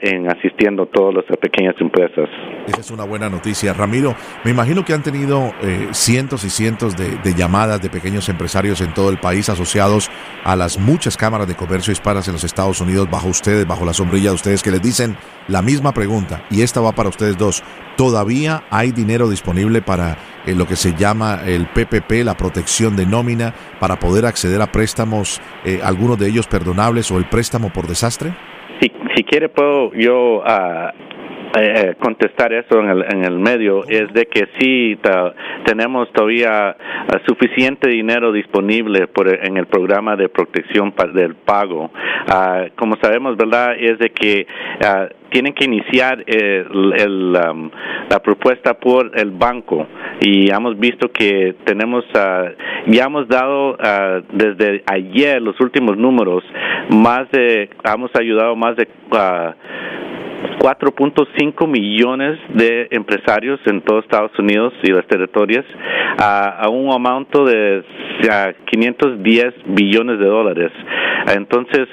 en 0.00 0.30
asistiendo 0.30 0.84
a 0.84 0.86
todas 0.86 1.14
las 1.14 1.24
pequeñas 1.38 1.74
empresas. 1.80 2.28
Esa 2.66 2.80
es 2.80 2.90
una 2.90 3.04
buena 3.04 3.28
noticia. 3.28 3.72
Ramiro, 3.72 4.14
me 4.44 4.52
imagino 4.52 4.84
que 4.84 4.92
han 4.92 5.02
tenido 5.02 5.52
eh, 5.62 5.88
cientos 5.92 6.44
y 6.44 6.50
cientos 6.50 6.96
de, 6.96 7.34
llamadas 7.34 7.82
de 7.82 7.90
pequeños 7.90 8.28
empresarios 8.28 8.80
en 8.80 8.94
todo 8.94 9.10
el 9.10 9.18
país 9.18 9.48
asociados 9.48 10.10
a 10.44 10.54
las 10.54 10.78
muchas 10.78 11.16
cámaras 11.16 11.48
de 11.48 11.56
comercio 11.56 11.92
hispanas 11.92 12.28
en 12.28 12.34
los 12.34 12.44
Estados 12.44 12.80
Unidos, 12.80 13.10
bajo 13.10 13.28
ustedes, 13.28 13.66
bajo 13.66 13.84
la 13.84 13.92
sombrilla 13.92 14.30
de 14.30 14.36
ustedes, 14.36 14.62
que 14.62 14.70
les 14.70 14.80
dicen 14.80 15.16
la 15.48 15.60
misma 15.60 15.92
pregunta, 15.92 16.44
y 16.50 16.62
esta 16.62 16.80
va 16.80 16.92
para 16.92 17.08
ustedes 17.08 17.36
dos. 17.36 17.64
¿Todavía 17.96 18.62
hay 18.70 18.92
dinero 18.92 19.28
disponible 19.28 19.82
para 19.82 20.16
eh, 20.46 20.54
lo 20.54 20.66
que 20.66 20.76
se 20.76 20.94
llama 20.94 21.40
el 21.44 21.66
PPP, 21.66 22.24
la 22.24 22.36
protección 22.36 22.94
de 22.94 23.06
nómina, 23.06 23.54
para 23.80 23.98
poder 23.98 24.24
acceder 24.24 24.62
a 24.62 24.70
préstamos, 24.70 25.40
eh, 25.64 25.80
algunos 25.82 26.18
de 26.18 26.28
ellos 26.28 26.46
perdonables 26.46 27.10
o 27.10 27.18
el 27.18 27.28
préstamo 27.28 27.72
por 27.72 27.88
desastre? 27.88 28.34
Si, 28.80 28.90
si 29.16 29.24
quiere, 29.24 29.48
puedo 29.48 29.92
yo... 29.94 30.38
Uh 30.38 31.12
eh, 31.54 31.94
contestar 31.98 32.52
eso 32.52 32.80
en 32.80 32.88
el, 32.88 33.04
en 33.12 33.24
el 33.24 33.38
medio 33.38 33.84
es 33.84 34.12
de 34.12 34.26
que 34.26 34.48
sí 34.58 34.98
tenemos 35.64 36.10
todavía 36.12 36.76
suficiente 37.26 37.88
dinero 37.88 38.32
disponible 38.32 39.06
por, 39.06 39.28
en 39.28 39.56
el 39.56 39.66
programa 39.66 40.16
de 40.16 40.28
protección 40.28 40.94
del 41.14 41.34
pago. 41.34 41.90
Ah, 42.28 42.66
como 42.76 42.96
sabemos, 42.96 43.36
¿verdad? 43.36 43.74
Es 43.78 43.98
de 43.98 44.10
que 44.10 44.46
ah, 44.84 45.08
tienen 45.32 45.54
que 45.54 45.64
iniciar 45.64 46.22
el, 46.26 47.36
um, 47.50 47.70
la 48.08 48.18
propuesta 48.20 48.74
por 48.74 49.12
el 49.18 49.30
banco 49.30 49.86
y 50.20 50.50
hemos 50.50 50.78
visto 50.78 51.10
que 51.10 51.56
tenemos 51.64 52.04
uh, 52.14 52.50
ya 52.86 53.04
hemos 53.04 53.26
dado 53.28 53.72
uh, 53.72 54.22
desde 54.30 54.82
ayer 54.86 55.40
los 55.40 55.58
últimos 55.60 55.96
números 55.96 56.44
más 56.90 57.30
de 57.30 57.70
hemos 57.82 58.10
ayudado 58.14 58.54
más 58.56 58.76
de 58.76 58.86
uh, 59.10 59.54
4.5 60.58 61.66
millones 61.66 62.38
de 62.54 62.88
empresarios 62.90 63.60
en 63.66 63.80
todos 63.82 64.04
Estados 64.04 64.38
Unidos 64.38 64.72
y 64.82 64.88
los 64.88 65.06
territorios 65.06 65.64
a, 66.18 66.68
un 66.70 66.90
aumento 66.90 67.44
de 67.44 67.82
510 68.66 69.54
billones 69.66 70.18
de 70.18 70.26
dólares. 70.26 70.72
Entonces, 71.34 71.88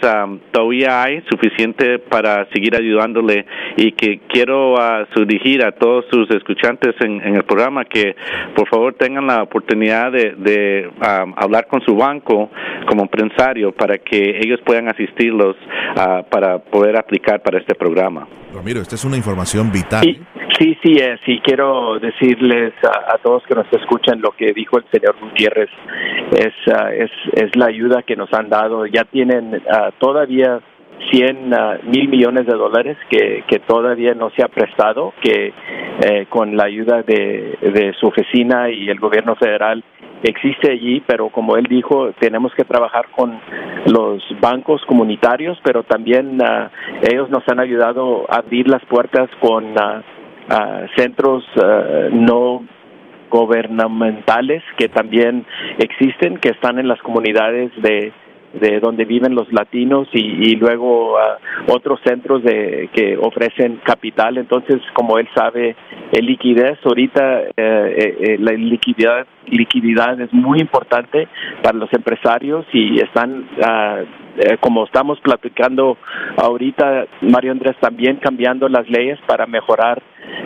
todavía 0.52 1.04
hay 1.04 1.22
suficiente 1.30 2.00
para 2.00 2.48
seguir 2.52 2.76
ayudándole 2.76 3.46
y 3.78 3.92
que 3.92 4.22
quiero 4.28 4.74
uh, 4.74 5.26
dirigir 5.26 5.64
a 5.64 5.72
todos 5.72 6.06
sus 6.12 6.30
escuchantes 6.32 6.96
en, 7.02 7.36
el 7.36 7.44
programa 7.44 7.86
que 7.86 8.16
por 8.56 8.68
favor 8.70 8.94
tengan 8.96 9.28
la 9.28 9.44
oportunidad 9.44 10.12
de, 10.12 10.90
hablar 11.36 11.68
con 11.68 11.82
su 11.82 11.96
banco 11.96 12.50
como 12.88 13.04
empresario 13.04 13.72
para 13.72 13.98
que 13.98 14.40
ellos 14.42 14.60
puedan 14.66 14.88
asistirlos 14.88 15.56
para 16.30 16.60
poder 16.60 16.98
aplicar 16.98 17.42
para 17.42 17.60
este 17.60 17.76
programa. 17.76 18.28
Ramiro, 18.54 18.82
esta 18.82 18.96
es 18.96 19.06
una 19.06 19.18
información 19.18 19.72
vital. 19.72 20.04
Sí, 20.60 20.78
sí, 20.84 20.94
es. 20.96 21.22
Y 21.26 21.40
quiero 21.40 22.00
decirles 22.00 22.74
a, 22.84 23.18
todos 23.20 23.44
que 23.48 23.56
nos 23.56 23.72
escuchan 23.72 24.20
lo 24.20 24.32
que 24.32 24.52
dijo 24.52 24.78
el 24.78 24.86
señor 24.92 25.16
Gutiérrez. 25.22 25.70
Es, 26.32 26.54
ah, 26.74 26.92
es, 26.94 27.12
es 27.34 27.56
la 27.56 27.68
ayuda 27.68 28.04
que 28.04 28.18
nos 28.18 28.34
han 28.34 28.50
dado. 28.50 28.86
Ya 28.86 29.06
tienen 29.06 29.62
ah, 29.72 29.92
todavía 30.00 30.60
100 31.12 31.54
ah, 31.54 31.78
mil 31.84 32.10
millones 32.10 32.46
de 32.46 32.56
dólares 32.56 32.98
que, 33.10 33.44
que 33.48 33.60
todavía 33.60 34.14
no 34.14 34.30
se 34.32 34.44
ha 34.44 34.48
prestado, 34.48 35.14
que 35.22 35.54
eh, 36.02 36.26
con 36.30 36.56
la 36.56 36.66
ayuda 36.66 37.04
de, 37.04 37.58
de 37.62 37.94
su 38.00 38.08
oficina 38.08 38.70
y 38.70 38.90
el 38.90 39.00
gobierno 39.00 39.36
federal 39.36 39.84
existe 40.24 40.72
allí, 40.72 41.02
pero 41.06 41.30
como 41.30 41.56
él 41.56 41.66
dijo, 41.70 42.12
tenemos 42.20 42.54
que 42.54 42.66
trabajar 42.66 43.08
con 43.16 43.40
los 43.86 44.22
bancos 44.42 44.82
comunitarios, 44.86 45.58
pero 45.64 45.84
también 45.84 46.42
uh, 46.42 46.68
ellos 47.10 47.30
nos 47.30 47.48
han 47.48 47.60
ayudado 47.60 48.26
a 48.30 48.38
abrir 48.38 48.68
las 48.68 48.84
puertas 48.86 49.30
con 49.40 49.72
uh, 49.72 50.04
centros 50.98 51.46
no 52.12 52.64
gubernamentales 53.30 54.64
que 54.78 54.90
también 54.90 55.46
existen, 55.78 56.38
que 56.38 56.50
están 56.50 56.80
en 56.80 56.88
las 56.88 57.00
comunidades 57.02 57.72
de 57.82 58.12
de 58.54 58.80
donde 58.80 59.06
viven 59.06 59.36
los 59.36 59.52
latinos 59.54 60.08
y, 60.14 60.56
luego 60.56 61.16
otros 61.68 62.00
centros 62.04 62.44
de 62.44 62.90
que 62.94 63.18
ofrecen 63.18 63.80
capital. 63.84 64.38
Entonces 64.38 64.82
como 64.94 65.18
él 65.18 65.28
sabe 65.36 65.76
el 66.12 66.26
liquidez 66.26 66.78
ahorita 66.84 67.42
eh, 67.42 67.52
eh, 67.58 68.18
eh, 68.20 68.38
la 68.40 68.52
liquidez 68.54 69.28
liquididad 69.48 70.20
es 70.22 70.32
muy 70.34 70.60
importante 70.60 71.28
para 71.62 71.78
los 71.78 71.92
empresarios 71.94 72.66
y 72.74 73.00
están 73.00 73.48
ah, 73.64 74.02
como 74.60 74.86
estamos 74.86 75.20
platicando 75.22 75.98
ahorita 76.38 77.06
Mario 77.22 77.52
Andrés 77.52 77.76
también 77.80 78.18
cambiando 78.18 78.70
las 78.70 78.88
leyes 78.90 79.20
para 79.28 79.48
mejorar 79.48 80.02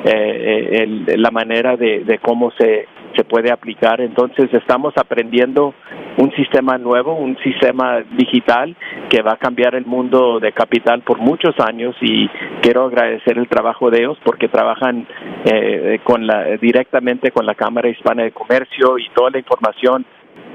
la 0.06 1.32
manera 1.32 1.76
de, 1.76 2.04
de 2.04 2.18
cómo 2.20 2.52
se 2.52 2.88
se 3.16 3.24
puede 3.24 3.52
aplicar. 3.52 4.02
Entonces 4.02 4.54
estamos 4.54 4.94
aprendiendo 4.98 5.74
un 6.18 6.32
sistema 6.36 6.78
nuevo, 6.78 7.16
un 7.16 7.38
sistema 7.40 8.02
digital 8.18 8.76
que 9.10 9.22
va 9.22 9.34
a 9.34 9.38
cambiar 9.38 9.76
el 9.76 9.86
mundo 9.86 10.40
de 10.40 10.52
capital 10.52 11.02
por 11.02 11.20
muchos 11.20 11.56
años 11.60 11.96
y 12.02 12.30
quiero 12.62 12.86
agradecer 12.86 13.38
el 13.38 13.48
trabajo 13.48 13.90
de 13.90 14.00
ellos 14.00 14.18
porque 14.24 14.48
trabajan 14.48 15.08
eh, 15.46 16.00
con 16.04 16.28
la, 16.28 16.46
directamente 16.58 17.32
con 17.32 17.46
la 17.46 17.56
Cámara 17.56 17.90
Hispana 17.90 18.24
de 18.24 18.32
Comercio 18.32 18.98
y 18.98 19.10
toda 19.14 19.32
la 19.32 19.40
información 19.40 20.06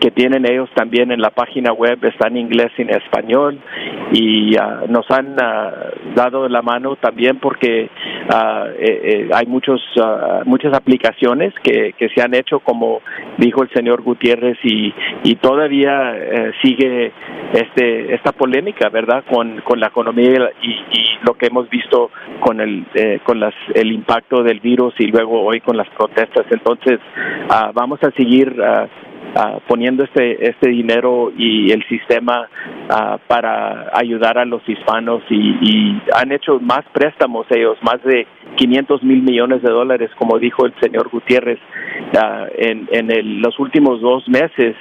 que 0.00 0.10
tienen 0.10 0.46
ellos 0.46 0.70
también 0.74 1.10
en 1.10 1.20
la 1.20 1.30
página 1.30 1.72
web 1.72 1.98
está 2.04 2.28
en 2.28 2.36
inglés 2.36 2.70
y 2.78 2.82
en 2.82 2.90
español 2.90 3.58
y 4.12 4.56
ah, 4.56 4.82
nos 4.88 5.10
han 5.10 5.32
uh, 5.32 6.14
dado 6.14 6.48
la 6.48 6.62
mano 6.62 6.96
también 6.96 7.38
porque 7.38 7.90
uh, 8.28 8.68
eh, 8.78 9.28
hay 9.32 9.46
muchos 9.46 9.80
muchas 10.44 10.72
aplicaciones 10.74 11.52
que, 11.62 11.94
que 11.98 12.08
se 12.10 12.22
han 12.22 12.34
hecho 12.34 12.60
como 12.60 13.00
dijo 13.38 13.62
el 13.62 13.70
señor 13.70 14.02
Gutiérrez 14.02 14.58
y, 14.62 14.94
y 15.24 15.36
todavía 15.36 16.16
eh, 16.16 16.52
sigue 16.62 17.12
este 17.52 18.14
esta 18.14 18.32
polémica 18.32 18.88
verdad 18.88 19.24
con, 19.30 19.60
con 19.62 19.80
la 19.80 19.88
economía 19.88 20.50
y, 20.62 20.70
y, 20.70 21.08
lo 21.22 21.34
que 21.34 21.46
hemos 21.46 21.68
visto 21.68 22.10
con 22.40 22.60
el 22.60 22.84
eh, 22.94 23.18
con 23.24 23.40
las 23.40 23.54
el 23.74 23.90
impacto 23.90 24.42
del 24.44 24.60
virus 24.60 24.94
y 24.98 25.06
luego 25.08 25.42
hoy 25.42 25.60
con 25.60 25.76
las 25.76 25.88
protestas. 25.90 26.46
Entonces 26.50 27.00
vamos 27.74 27.98
a 28.04 28.10
seguir 28.12 28.54
Ah, 29.34 29.58
poniendo 29.68 30.04
este, 30.04 30.48
este 30.48 30.70
dinero 30.70 31.30
y 31.36 31.70
el 31.70 31.86
sistema 31.86 32.48
ah, 32.88 33.18
para 33.26 33.90
ayudar 33.92 34.38
a 34.38 34.46
los 34.46 34.66
hispanos 34.66 35.22
y, 35.28 36.00
han 36.14 36.32
hecho 36.32 36.58
más 36.60 36.80
préstamos 36.92 37.46
ellos, 37.50 37.76
más 37.82 38.02
de 38.02 38.26
500 38.56 39.02
mil 39.02 39.22
millones 39.22 39.62
de 39.62 39.70
dólares, 39.70 40.10
como 40.18 40.38
dijo 40.38 40.64
el 40.64 40.72
señor 40.80 41.08
Gutiérrez, 41.10 41.58
ah, 42.16 42.46
en, 42.56 42.88
en 42.90 43.42
los 43.42 43.58
últimos 43.58 44.00
dos 44.00 44.26
meses, 44.28 44.74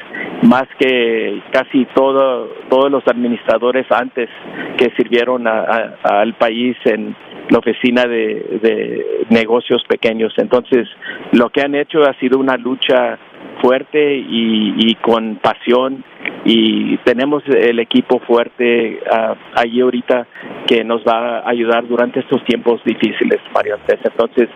más 0.43 0.65
que 0.79 1.41
casi 1.51 1.85
todo, 1.93 2.49
todos 2.69 2.89
los 2.89 3.05
administradores 3.07 3.85
antes 3.91 4.29
que 4.77 4.91
sirvieron 4.95 5.45
al 5.45 6.33
país 6.35 6.77
en 6.85 7.15
la 7.49 7.59
oficina 7.59 8.03
de, 8.03 8.59
de 8.61 9.25
negocios 9.29 9.83
pequeños. 9.87 10.33
Entonces, 10.37 10.87
lo 11.33 11.49
que 11.49 11.61
han 11.61 11.75
hecho 11.75 12.01
ha 12.03 12.13
sido 12.19 12.39
una 12.39 12.57
lucha 12.57 13.19
fuerte 13.61 14.15
y, 14.17 14.95
con 15.01 15.37
pasión 15.37 16.03
y 16.45 16.97
tenemos 16.97 17.43
el 17.47 17.79
equipo 17.79 18.19
fuerte 18.19 18.99
uh, 19.11 19.35
allí 19.55 19.81
ahorita 19.81 20.27
que 20.67 20.83
nos 20.83 21.03
va 21.03 21.39
a 21.39 21.49
ayudar 21.49 21.87
durante 21.87 22.19
estos 22.19 22.43
tiempos 22.45 22.81
difíciles, 22.83 23.39
Mario. 23.53 23.77
Entonces, 23.87 24.49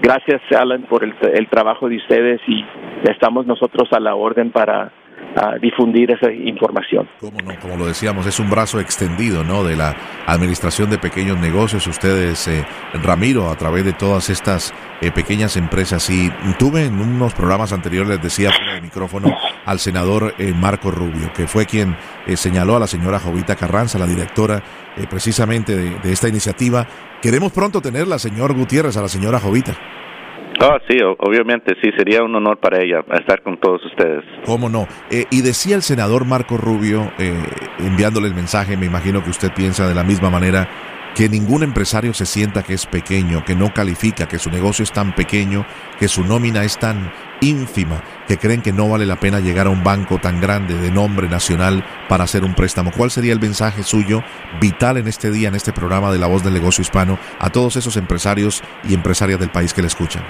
gracias 0.00 0.40
Alan 0.52 0.82
por 0.82 1.04
el, 1.04 1.14
el 1.32 1.48
trabajo 1.48 1.88
de 1.88 1.96
ustedes 1.96 2.40
y 2.46 2.64
estamos 3.10 3.46
nosotros 3.46 3.88
a 3.92 4.00
la 4.00 4.14
orden 4.14 4.50
para 4.50 4.92
a 5.36 5.58
difundir 5.58 6.10
esa 6.10 6.30
información. 6.32 7.08
Como 7.60 7.76
lo 7.76 7.86
decíamos, 7.86 8.26
es 8.26 8.38
un 8.38 8.50
brazo 8.50 8.80
extendido, 8.80 9.42
¿no? 9.42 9.64
De 9.64 9.76
la 9.76 9.96
Administración 10.26 10.90
de 10.90 10.98
Pequeños 10.98 11.38
Negocios. 11.38 11.86
Ustedes, 11.86 12.46
eh, 12.48 12.64
Ramiro, 13.02 13.50
a 13.50 13.56
través 13.56 13.84
de 13.84 13.92
todas 13.92 14.30
estas 14.30 14.72
eh, 15.00 15.10
pequeñas 15.10 15.56
empresas. 15.56 16.08
Y 16.10 16.30
tuve 16.58 16.84
en 16.86 17.00
unos 17.00 17.34
programas 17.34 17.72
anteriores, 17.72 18.10
les 18.10 18.22
decía 18.22 18.50
fuera 18.52 18.80
micrófono, 18.80 19.34
al 19.64 19.78
senador 19.78 20.34
eh, 20.38 20.52
Marco 20.54 20.90
Rubio, 20.90 21.32
que 21.34 21.46
fue 21.46 21.66
quien 21.66 21.96
señaló 22.34 22.76
a 22.76 22.80
la 22.80 22.86
señora 22.86 23.18
Jovita 23.18 23.56
Carranza, 23.56 23.98
la 23.98 24.06
directora 24.06 24.62
precisamente 25.10 25.74
de, 25.76 25.98
de 25.98 26.12
esta 26.12 26.28
iniciativa. 26.28 26.86
Queremos 27.20 27.52
pronto 27.52 27.80
tenerla, 27.80 28.18
señor 28.18 28.54
Gutiérrez, 28.54 28.96
a 28.96 29.02
la 29.02 29.08
señora 29.08 29.40
Jovita. 29.40 29.74
Oh, 30.60 30.76
sí, 30.88 30.98
obviamente, 31.18 31.74
sí, 31.82 31.90
sería 31.96 32.22
un 32.22 32.34
honor 32.34 32.58
para 32.58 32.80
ella 32.80 33.00
estar 33.18 33.42
con 33.42 33.58
todos 33.58 33.84
ustedes. 33.84 34.24
¿Cómo 34.46 34.68
no? 34.68 34.86
Eh, 35.10 35.24
y 35.30 35.42
decía 35.42 35.76
el 35.76 35.82
senador 35.82 36.24
Marco 36.24 36.56
Rubio, 36.56 37.10
eh, 37.18 37.34
enviándole 37.80 38.28
el 38.28 38.34
mensaje, 38.34 38.76
me 38.76 38.86
imagino 38.86 39.22
que 39.22 39.30
usted 39.30 39.52
piensa 39.54 39.88
de 39.88 39.94
la 39.94 40.04
misma 40.04 40.30
manera, 40.30 40.68
que 41.14 41.28
ningún 41.28 41.62
empresario 41.62 42.12
se 42.12 42.26
sienta 42.26 42.62
que 42.62 42.74
es 42.74 42.86
pequeño, 42.86 43.44
que 43.44 43.54
no 43.54 43.72
califica, 43.72 44.26
que 44.26 44.38
su 44.38 44.50
negocio 44.50 44.82
es 44.82 44.92
tan 44.92 45.14
pequeño, 45.14 45.64
que 45.98 46.08
su 46.08 46.24
nómina 46.24 46.64
es 46.64 46.78
tan 46.78 47.12
ínfima, 47.40 48.02
que 48.26 48.36
creen 48.36 48.62
que 48.62 48.72
no 48.72 48.88
vale 48.88 49.06
la 49.06 49.20
pena 49.20 49.38
llegar 49.40 49.68
a 49.68 49.70
un 49.70 49.84
banco 49.84 50.18
tan 50.18 50.40
grande 50.40 50.76
de 50.76 50.90
nombre 50.90 51.28
nacional 51.28 51.84
para 52.08 52.24
hacer 52.24 52.44
un 52.44 52.54
préstamo. 52.54 52.90
¿Cuál 52.90 53.10
sería 53.10 53.32
el 53.32 53.40
mensaje 53.40 53.84
suyo 53.84 54.22
vital 54.60 54.96
en 54.96 55.06
este 55.06 55.30
día, 55.30 55.48
en 55.48 55.54
este 55.54 55.72
programa 55.72 56.10
de 56.10 56.18
La 56.18 56.26
Voz 56.26 56.42
del 56.42 56.54
Negocio 56.54 56.82
Hispano, 56.82 57.18
a 57.38 57.50
todos 57.50 57.76
esos 57.76 57.96
empresarios 57.96 58.62
y 58.88 58.94
empresarias 58.94 59.38
del 59.38 59.50
país 59.50 59.72
que 59.72 59.82
le 59.82 59.88
escuchan? 59.88 60.24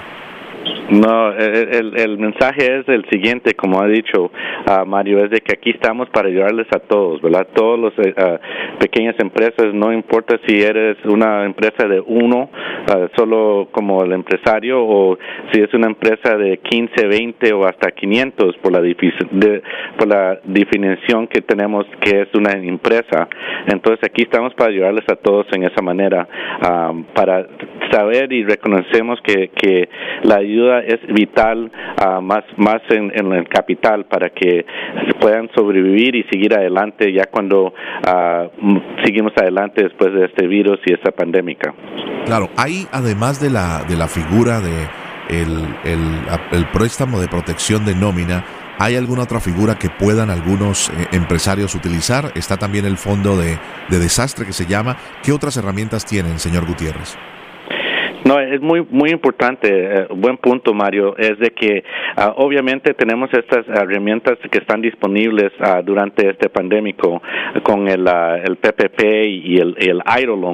No, 0.89 1.31
el, 1.31 1.97
el, 1.97 2.17
mensaje 2.19 2.79
es 2.79 2.87
el 2.87 3.05
siguiente, 3.09 3.55
como 3.55 3.81
ha 3.81 3.87
dicho 3.87 4.25
uh, 4.25 4.85
Mario, 4.85 5.23
es 5.23 5.31
de 5.31 5.41
que 5.41 5.53
aquí 5.53 5.71
estamos 5.71 6.07
para 6.09 6.27
ayudarles 6.27 6.67
a 6.71 6.79
todos, 6.79 7.21
¿verdad? 7.23 7.47
Todos 7.55 7.79
los 7.79 7.93
uh, 7.97 8.39
pequeñas 8.79 9.15
empresas, 9.19 9.73
no 9.73 9.91
importa 9.91 10.39
si 10.45 10.61
eres 10.61 10.97
una 11.05 11.43
empresa 11.45 11.87
de 11.87 11.99
uno, 11.99 12.51
uh, 12.87 13.07
solo 13.15 13.67
como 13.71 14.03
el 14.03 14.11
empresario, 14.11 14.85
o 14.85 15.17
si 15.51 15.61
es 15.61 15.73
una 15.73 15.87
empresa 15.87 16.37
de 16.37 16.57
15, 16.57 17.07
20 17.07 17.53
o 17.53 17.65
hasta 17.65 17.89
500 17.89 18.57
por 18.57 18.71
la, 18.71 18.81
de, 18.81 19.63
por 19.97 20.07
la 20.07 20.39
definición 20.43 21.27
que 21.27 21.41
tenemos 21.41 21.87
que 21.99 22.21
es 22.21 22.27
una 22.35 22.51
empresa. 22.51 23.27
Entonces 23.65 24.07
aquí 24.07 24.21
estamos 24.21 24.53
para 24.53 24.69
ayudarles 24.69 25.05
a 25.09 25.15
todos 25.15 25.47
en 25.53 25.63
esa 25.63 25.81
manera, 25.81 26.27
para 27.13 27.47
saber 27.91 28.31
y 28.31 28.43
reconocemos 28.43 29.19
que, 29.21 29.49
que 29.49 29.89
la 30.23 30.35
ayuda 30.35 30.74
es 30.79 30.99
vital 31.13 31.71
uh, 32.01 32.21
más, 32.21 32.43
más 32.57 32.81
en, 32.89 33.11
el 33.33 33.47
capital 33.47 34.05
para 34.05 34.29
que 34.29 34.65
puedan 35.19 35.49
sobrevivir 35.55 36.15
y 36.15 36.23
seguir 36.23 36.53
adelante 36.53 37.11
ya 37.11 37.25
cuando 37.25 37.67
uh, 37.67 39.03
seguimos 39.03 39.33
adelante 39.37 39.83
después 39.83 40.13
de 40.13 40.25
este 40.25 40.47
virus 40.47 40.79
y 40.85 40.93
esta 40.93 41.11
pandemia. 41.11 41.57
Claro, 42.25 42.49
hay 42.57 42.87
además 42.91 43.41
de 43.41 43.49
la, 43.49 43.83
de 43.87 43.95
la 43.95 44.07
figura 44.07 44.59
de 44.59 44.87
el, 45.29 45.65
el, 45.83 45.99
el 46.51 46.65
préstamo 46.67 47.19
de 47.19 47.27
protección 47.27 47.85
de 47.85 47.95
nómina, 47.95 48.43
¿Hay 48.77 48.97
alguna 48.97 49.23
otra 49.23 49.39
figura 49.39 49.75
que 49.75 49.89
puedan 49.89 50.29
algunos 50.29 50.89
eh, 50.89 51.07
empresarios 51.13 51.75
utilizar? 51.75 52.33
Está 52.35 52.57
también 52.57 52.83
el 52.85 52.97
fondo 52.97 53.37
de, 53.37 53.57
de, 53.89 53.99
desastre 53.99 54.45
que 54.45 54.51
se 54.51 54.65
llama. 54.65 54.97
¿Qué 55.23 55.31
otras 55.31 55.55
herramientas 55.55 56.03
tienen, 56.03 56.39
señor 56.39 56.65
Gutiérrez? 56.65 57.17
No, 58.25 58.39
es 58.39 58.59
muy 58.59 58.83
muy 58.89 59.11
importante, 59.11 59.67
eh, 59.69 60.07
buen 60.09 60.37
punto 60.37 60.73
Mario, 60.73 61.15
es 61.15 61.37
de 61.37 61.51
que 61.51 61.83
uh, 62.17 62.43
obviamente 62.43 62.95
tenemos 62.95 63.29
estas 63.31 63.67
herramientas 63.67 64.39
que 64.49 64.57
están 64.57 64.81
disponibles 64.81 65.51
uh, 65.59 65.83
durante 65.83 66.31
este 66.31 66.49
pandémico 66.49 67.21
con 67.61 67.87
el, 67.87 68.01
uh, 68.01 68.41
el 68.43 68.55
PPP 68.55 69.03
y 69.27 69.57
el, 69.57 69.75
el 69.77 70.01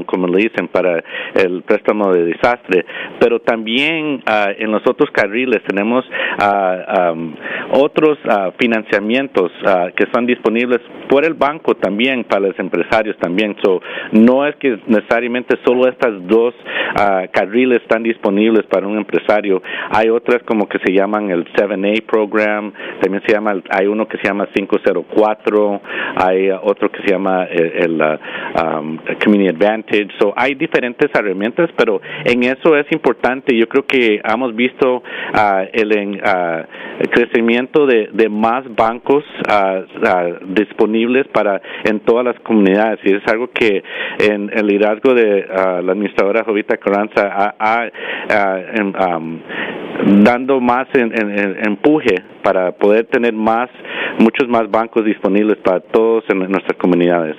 como 0.06 0.28
le 0.28 0.40
dicen, 0.40 0.68
para 0.68 1.02
el 1.34 1.62
préstamo 1.62 2.12
de 2.12 2.26
desastre, 2.26 2.86
pero 3.20 3.40
también 3.40 4.22
en 4.26 4.72
los 4.72 4.82
otros 4.86 5.10
carriles 5.12 5.62
tenemos 5.66 6.04
um, 6.42 7.36
otros 7.72 8.18
financiamientos 8.58 9.52
que 9.96 10.04
están 10.04 10.26
disponibles 10.26 10.80
por 11.08 11.24
el 11.26 11.36
banco 11.36 11.76
también 11.76 12.26
para 12.26 12.48
los 12.48 12.60
empresarios 12.60 13.18
también. 13.18 13.56
So, 13.64 13.82
no 14.12 14.46
es 14.46 14.56
que 14.58 14.78
necesariamente 14.88 15.58
solo 15.64 15.88
estas 15.88 16.12
dos 16.28 16.54
carriles 17.32 17.61
están 17.70 18.04
disponibles 18.04 18.66
para 18.66 18.88
un 18.88 18.98
empresario. 18.98 19.62
Hay 19.92 20.10
otras 20.10 20.42
como 20.44 20.68
que 20.68 20.80
se 20.80 20.94
llaman 20.94 21.30
el 21.30 21.46
7A 21.54 22.04
program, 22.06 22.72
también 23.02 23.22
se 23.26 23.34
llama, 23.34 23.62
hay 23.70 23.88
uno 23.88 24.08
que 24.08 24.18
se 24.18 24.28
llama 24.28 24.48
504, 24.54 25.82
hay 26.16 26.50
otro 26.50 26.92
que 26.92 27.02
se 27.04 27.12
llama 27.12 27.46
el, 27.46 28.02
uh, 28.02 28.60
um, 28.62 28.98
Community 29.24 29.50
Advantage. 29.50 30.10
So, 30.20 30.34
hay 30.36 30.56
diferentes 30.56 31.10
herramientas, 31.14 31.70
pero 31.76 32.02
en 32.26 32.44
eso 32.44 32.76
es 32.76 32.86
importante. 32.92 33.56
Yo 33.56 33.68
creo 33.68 33.86
que 33.86 34.22
hemos 34.24 34.56
visto 34.56 34.98
uh, 34.98 35.66
el, 35.74 35.92
uh, 36.18 37.10
crecimiento 37.10 37.86
de, 37.86 38.10
de, 38.14 38.30
más 38.30 38.64
bancos 38.76 39.24
disponibles 40.46 41.28
para 41.28 41.62
en 41.84 42.00
todas 42.02 42.24
las 42.26 42.40
comunidades 42.40 43.00
y 43.04 43.14
es 43.14 43.28
algo 43.28 43.50
que 43.52 43.84
en 44.20 44.50
el 44.54 44.68
liderazgo 44.68 45.14
de 45.14 45.46
la 45.48 45.92
administradora 45.92 46.44
Jovita 46.44 46.78
Carranza 46.78 47.51
dando 50.06 50.60
más 50.60 50.88
en, 50.94 51.12
empuje 51.66 52.16
para 52.44 52.72
poder 52.72 53.06
tener 53.06 53.34
más, 53.34 53.70
muchos 54.20 54.48
más 54.48 54.70
bancos 54.70 55.06
disponibles 55.06 55.58
para 55.58 55.80
todos 55.80 56.24
en 56.30 56.40
nuestras 56.40 56.78
comunidades. 56.78 57.36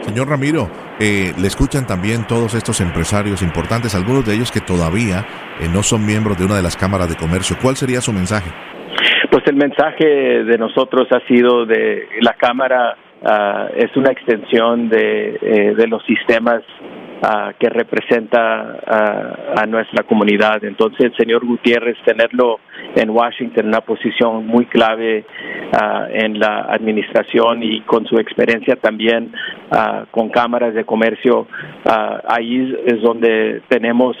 Señor 0.00 0.28
Ramiro, 0.28 0.68
eh, 1.00 1.32
le 1.40 1.46
escuchan 1.46 1.86
también 1.86 2.26
todos 2.26 2.54
estos 2.54 2.80
empresarios 2.82 3.42
importantes, 3.42 3.94
algunos 3.94 4.26
de 4.26 4.34
ellos 4.34 4.52
que 4.52 4.60
todavía 4.60 5.24
eh, 5.60 5.68
no 5.72 5.82
son 5.82 6.04
miembros 6.04 6.36
de 6.36 6.44
una 6.44 6.56
de 6.56 6.62
las 6.62 6.76
cámaras 6.76 7.08
de 7.08 7.16
comercio. 7.16 7.56
¿Cuál 7.60 7.76
sería 7.76 8.02
su 8.02 8.12
mensaje? 8.12 8.50
Pues 9.30 9.44
el 9.46 9.56
mensaje 9.56 10.04
de 10.44 10.58
nosotros 10.58 11.08
ha 11.10 11.26
sido 11.26 11.64
de 11.64 12.06
la 12.20 12.34
Cámara 12.34 12.96
uh, 13.24 13.72
es 13.76 13.96
una 13.96 14.10
extensión 14.10 14.88
de, 14.88 15.38
eh, 15.40 15.74
de 15.74 15.86
los 15.86 16.04
sistemas 16.04 16.62
que 17.58 17.70
representa 17.70 18.80
a 19.56 19.64
nuestra 19.64 20.02
comunidad. 20.02 20.62
Entonces, 20.62 21.10
señor 21.16 21.46
Gutiérrez, 21.46 21.96
tenerlo 22.04 22.60
en 22.94 23.08
Washington, 23.08 23.68
una 23.68 23.80
posición 23.80 24.46
muy 24.46 24.66
clave 24.66 25.24
en 26.10 26.38
la 26.38 26.66
administración 26.68 27.62
y 27.62 27.80
con 27.82 28.04
su 28.04 28.16
experiencia 28.16 28.76
también 28.76 29.32
con 30.10 30.28
cámaras 30.28 30.74
de 30.74 30.84
comercio, 30.84 31.46
ahí 32.28 32.76
es 32.84 33.00
donde 33.00 33.62
tenemos, 33.70 34.18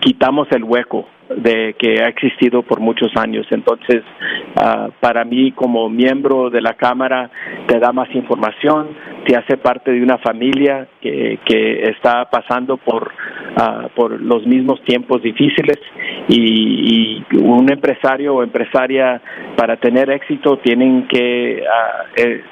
quitamos 0.00 0.48
el 0.52 0.64
hueco 0.64 1.06
de 1.28 1.74
que 1.78 2.02
ha 2.02 2.08
existido 2.08 2.62
por 2.62 2.80
muchos 2.80 3.10
años. 3.16 3.46
Entonces, 3.50 4.02
uh, 4.56 4.90
para 5.00 5.24
mí 5.24 5.52
como 5.52 5.88
miembro 5.88 6.50
de 6.50 6.60
la 6.60 6.74
Cámara, 6.74 7.30
te 7.66 7.78
da 7.78 7.92
más 7.92 8.12
información, 8.14 8.88
te 9.26 9.36
hace 9.36 9.56
parte 9.56 9.92
de 9.92 10.02
una 10.02 10.18
familia 10.18 10.88
que, 11.00 11.38
que 11.44 11.82
está 11.90 12.28
pasando 12.30 12.76
por, 12.76 13.12
uh, 13.56 13.88
por 13.94 14.20
los 14.20 14.46
mismos 14.46 14.82
tiempos 14.84 15.22
difíciles 15.22 15.78
y, 16.28 17.24
y, 17.30 17.36
un 17.38 17.70
empresario 17.70 18.34
o 18.34 18.42
empresaria 18.42 19.20
para 19.56 19.76
tener 19.76 20.10
éxito 20.10 20.58
tienen 20.58 21.06
que 21.08 21.62
uh, 21.62 22.20
eh, 22.20 22.42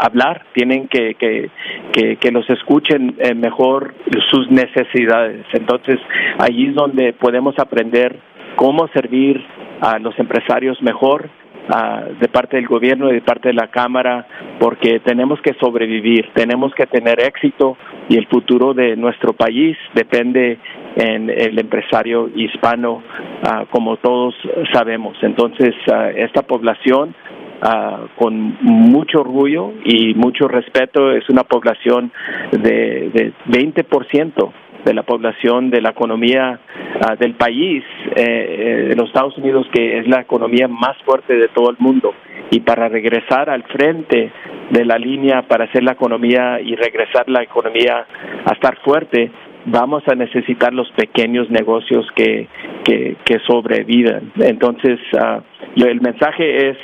hablar, 0.00 0.44
tienen 0.52 0.88
que, 0.88 1.14
que, 1.14 2.16
que, 2.16 2.30
los 2.30 2.48
escuchen 2.50 3.16
eh, 3.18 3.34
mejor 3.34 3.94
sus 4.28 4.50
necesidades. 4.50 5.44
Entonces, 5.52 5.98
ahí 6.38 6.68
es 6.68 6.74
donde 6.74 7.12
podemos 7.12 7.58
aprender 7.58 8.18
cómo 8.56 8.88
servir 8.88 9.44
a 9.80 9.98
los 9.98 10.18
empresarios 10.18 10.80
mejor 10.82 11.28
uh, 11.68 12.20
de 12.20 12.28
parte 12.28 12.56
del 12.56 12.66
gobierno 12.66 13.10
y 13.10 13.14
de 13.14 13.22
parte 13.22 13.48
de 13.48 13.54
la 13.54 13.68
Cámara, 13.68 14.26
porque 14.58 15.00
tenemos 15.00 15.40
que 15.40 15.54
sobrevivir, 15.54 16.30
tenemos 16.34 16.74
que 16.74 16.86
tener 16.86 17.20
éxito 17.20 17.76
y 18.08 18.16
el 18.16 18.26
futuro 18.26 18.74
de 18.74 18.96
nuestro 18.96 19.32
país 19.32 19.76
depende 19.94 20.58
en 20.96 21.30
el 21.30 21.58
empresario 21.58 22.28
hispano, 22.34 23.02
uh, 23.42 23.66
como 23.70 23.96
todos 23.96 24.34
sabemos. 24.72 25.16
Entonces, 25.22 25.74
uh, 25.88 26.16
esta 26.16 26.42
población 26.42 27.14
Uh, 27.62 28.08
con 28.16 28.56
mucho 28.62 29.20
orgullo 29.20 29.74
y 29.84 30.14
mucho 30.14 30.48
respeto. 30.48 31.12
Es 31.12 31.28
una 31.28 31.44
población 31.44 32.10
de, 32.52 33.10
de 33.12 33.32
20% 33.48 34.50
de 34.84 34.94
la 34.94 35.02
población, 35.02 35.70
de 35.70 35.82
la 35.82 35.90
economía 35.90 36.58
uh, 37.00 37.16
del 37.16 37.34
país, 37.34 37.84
eh, 38.16 38.22
eh, 38.24 38.86
de 38.88 38.96
los 38.96 39.08
Estados 39.08 39.36
Unidos, 39.36 39.66
que 39.74 39.98
es 39.98 40.08
la 40.08 40.20
economía 40.20 40.68
más 40.68 40.96
fuerte 41.04 41.36
de 41.36 41.48
todo 41.48 41.70
el 41.70 41.76
mundo. 41.78 42.14
Y 42.50 42.60
para 42.60 42.88
regresar 42.88 43.50
al 43.50 43.62
frente 43.64 44.32
de 44.70 44.84
la 44.84 44.98
línea, 44.98 45.42
para 45.42 45.64
hacer 45.64 45.82
la 45.82 45.92
economía 45.92 46.60
y 46.60 46.74
regresar 46.76 47.28
la 47.28 47.42
economía 47.42 48.06
a 48.44 48.52
estar 48.52 48.78
fuerte, 48.78 49.30
vamos 49.66 50.02
a 50.08 50.14
necesitar 50.14 50.72
los 50.72 50.90
pequeños 50.92 51.50
negocios 51.50 52.06
que, 52.14 52.48
que, 52.84 53.16
sobrevivan. 53.46 54.32
Entonces, 54.40 54.98
uh, 55.14 55.40
el 55.76 56.00
mensaje 56.00 56.70
es 56.70 56.76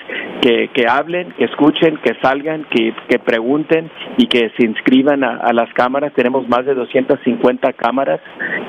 que, 0.43 0.69
que, 0.73 0.87
hablen, 0.89 1.33
que 1.33 1.45
escuchen, 1.45 1.99
que 1.99 2.15
salgan, 2.23 2.67
que, 2.71 2.95
que 3.09 3.19
pregunten 3.19 3.91
y 4.17 4.27
que 4.27 4.51
se 4.57 4.67
inscriban 4.67 5.25
a, 5.25 5.37
a, 5.39 5.53
las 5.53 5.73
cámaras. 5.75 6.13
Tenemos 6.15 6.49
más 6.49 6.65
de 6.65 6.75
250 6.75 7.73
cámaras 7.75 8.21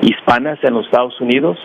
hispanas 0.02 0.58
en 0.62 0.74
los 0.74 0.86
Estados 0.86 1.20
Unidos 1.20 1.58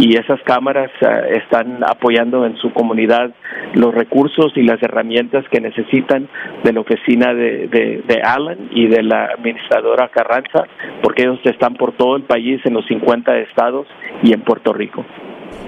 y 0.00 0.16
esas 0.16 0.40
cámaras 0.44 0.90
uh, 1.02 1.34
están 1.36 1.84
apoyando 1.84 2.46
en 2.46 2.56
su 2.56 2.72
comunidad 2.72 3.34
los 3.74 3.94
recursos 3.94 4.52
y 4.56 4.62
las 4.62 4.82
herramientas 4.82 5.44
que 5.50 5.60
necesitan 5.60 6.26
de 6.64 6.72
la 6.72 6.80
oficina 6.80 7.34
de, 7.34 7.68
de, 7.68 8.22
Allen 8.22 8.70
y 8.72 8.86
de 8.86 9.02
la 9.02 9.26
administradora 9.26 10.08
Carranza, 10.08 10.64
porque 11.02 11.22
ellos 11.22 11.38
están 11.44 11.74
por 11.74 11.92
todo 11.92 12.16
el 12.16 12.22
país, 12.22 12.60
en 12.64 12.74
los 12.74 12.86
50 12.86 13.38
estados 13.40 13.86
y 14.22 14.32
en 14.32 14.40
Puerto 14.40 14.72
Rico. 14.72 15.04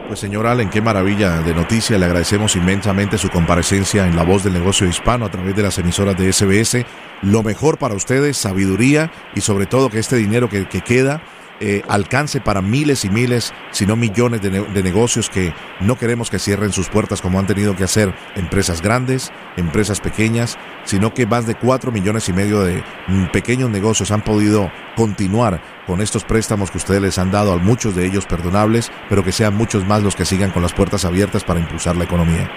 Pues 0.06 0.18
señor 0.18 0.46
Allen, 0.46 0.70
qué 0.70 0.80
maravilla 0.80 1.42
de 1.42 1.54
noticia. 1.54 1.98
Le 1.98 2.06
agradecemos 2.06 2.56
inmensamente 2.56 3.18
su 3.18 3.28
comparecencia 3.28 4.06
en 4.06 4.16
La 4.16 4.24
Voz 4.24 4.44
del 4.44 4.54
Negocio 4.54 4.86
Hispano 4.86 5.26
a 5.26 5.30
través 5.30 5.54
de 5.54 5.62
las 5.62 5.78
emisoras 5.78 6.16
de 6.16 6.32
SBS. 6.32 6.84
Lo 7.22 7.42
mejor 7.42 7.78
para 7.78 7.94
ustedes, 7.94 8.36
sabiduría 8.36 9.10
y 9.34 9.40
sobre 9.40 9.66
todo 9.66 9.90
que 9.90 9.98
este 9.98 10.16
dinero 10.16 10.48
que 10.48 10.66
queda 10.66 11.20
eh, 11.64 11.84
alcance 11.88 12.40
para 12.40 12.60
miles 12.60 13.04
y 13.04 13.08
miles, 13.08 13.54
si 13.70 13.86
no 13.86 13.94
millones 13.94 14.42
de, 14.42 14.82
negocios 14.82 15.30
que 15.30 15.54
no 15.78 15.96
queremos 15.96 16.28
que 16.28 16.40
cierren 16.40 16.72
sus 16.72 16.88
puertas 16.88 17.22
como 17.22 17.38
han 17.38 17.46
tenido 17.46 17.76
que 17.76 17.84
hacer 17.84 18.12
empresas 18.34 18.82
grandes, 18.82 19.30
empresas 19.56 20.00
pequeñas, 20.00 20.58
sino 20.82 21.14
que 21.14 21.24
más 21.24 21.46
de 21.46 21.54
cuatro 21.54 21.92
millones 21.92 22.28
y 22.28 22.32
medio 22.32 22.62
de 22.62 22.82
mm, 23.06 23.26
pequeños 23.26 23.70
negocios 23.70 24.10
han 24.10 24.22
podido 24.22 24.72
continuar 24.96 25.62
con 25.86 26.00
estos 26.00 26.24
préstamos 26.24 26.72
que 26.72 26.78
ustedes 26.78 27.00
les 27.00 27.18
han 27.18 27.30
dado, 27.30 27.52
a 27.52 27.58
muchos 27.58 27.94
de 27.94 28.06
ellos 28.06 28.26
perdonables, 28.26 28.90
pero 29.08 29.22
que 29.22 29.30
sean 29.30 29.54
muchos 29.54 29.86
más 29.86 30.02
los 30.02 30.16
que 30.16 30.24
sigan 30.24 30.50
con 30.50 30.62
las 30.62 30.72
puertas 30.72 31.04
abiertas 31.04 31.44
para 31.44 31.60
impulsar 31.60 31.94
la 31.94 32.02
economía. 32.02 32.50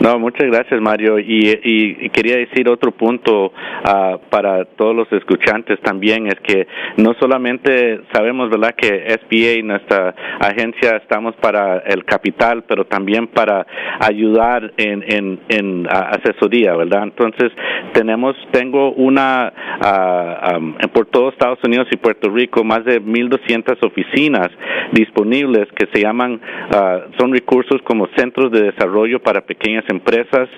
No, 0.00 0.16
muchas 0.20 0.46
gracias, 0.46 0.80
Mario. 0.80 1.18
Y, 1.18 2.08
quería 2.10 2.36
decir 2.36 2.68
otro 2.68 2.92
punto 2.92 3.52
ah, 3.84 4.18
para 4.30 4.64
todos 4.64 4.94
los 4.94 5.12
escuchantes 5.12 5.80
también, 5.80 6.28
es 6.28 6.38
que 6.40 6.66
no 6.96 7.14
solamente 7.20 8.00
sabemos, 8.12 8.48
¿verdad?, 8.50 8.74
que 8.76 9.18
SBA, 9.20 9.62
nuestra 9.64 10.14
agencia, 10.40 10.96
estamos 10.96 11.34
para 11.36 11.78
el 11.78 12.04
capital, 12.04 12.64
pero 12.68 12.84
también 12.84 13.26
para 13.26 13.66
ayudar 14.00 14.72
en, 14.76 15.38
en, 15.48 15.86
asesoría, 15.90 16.74
¿verdad? 16.76 17.04
Entonces, 17.04 17.50
tenemos, 17.92 18.36
tengo 18.52 18.92
una, 18.92 19.52
uh, 19.80 20.88
por 20.88 21.06
todo 21.06 21.30
Estados 21.30 21.58
Unidos 21.64 21.88
y 21.90 21.96
Puerto 21.96 22.30
Rico, 22.30 22.62
más 22.62 22.84
de 22.84 23.02
1.200 23.02 23.84
oficinas 23.84 24.48
disponibles 24.92 25.68
que 25.74 25.86
se 25.92 26.00
llaman, 26.00 26.40
ah, 26.72 27.00
son 27.18 27.32
recursos 27.32 27.80
como 27.82 28.06
centros 28.16 28.52
de 28.52 28.62
desarrollo 28.62 29.20
para 29.20 29.40
pequeñas 29.40 29.84
empresas, 29.88 30.48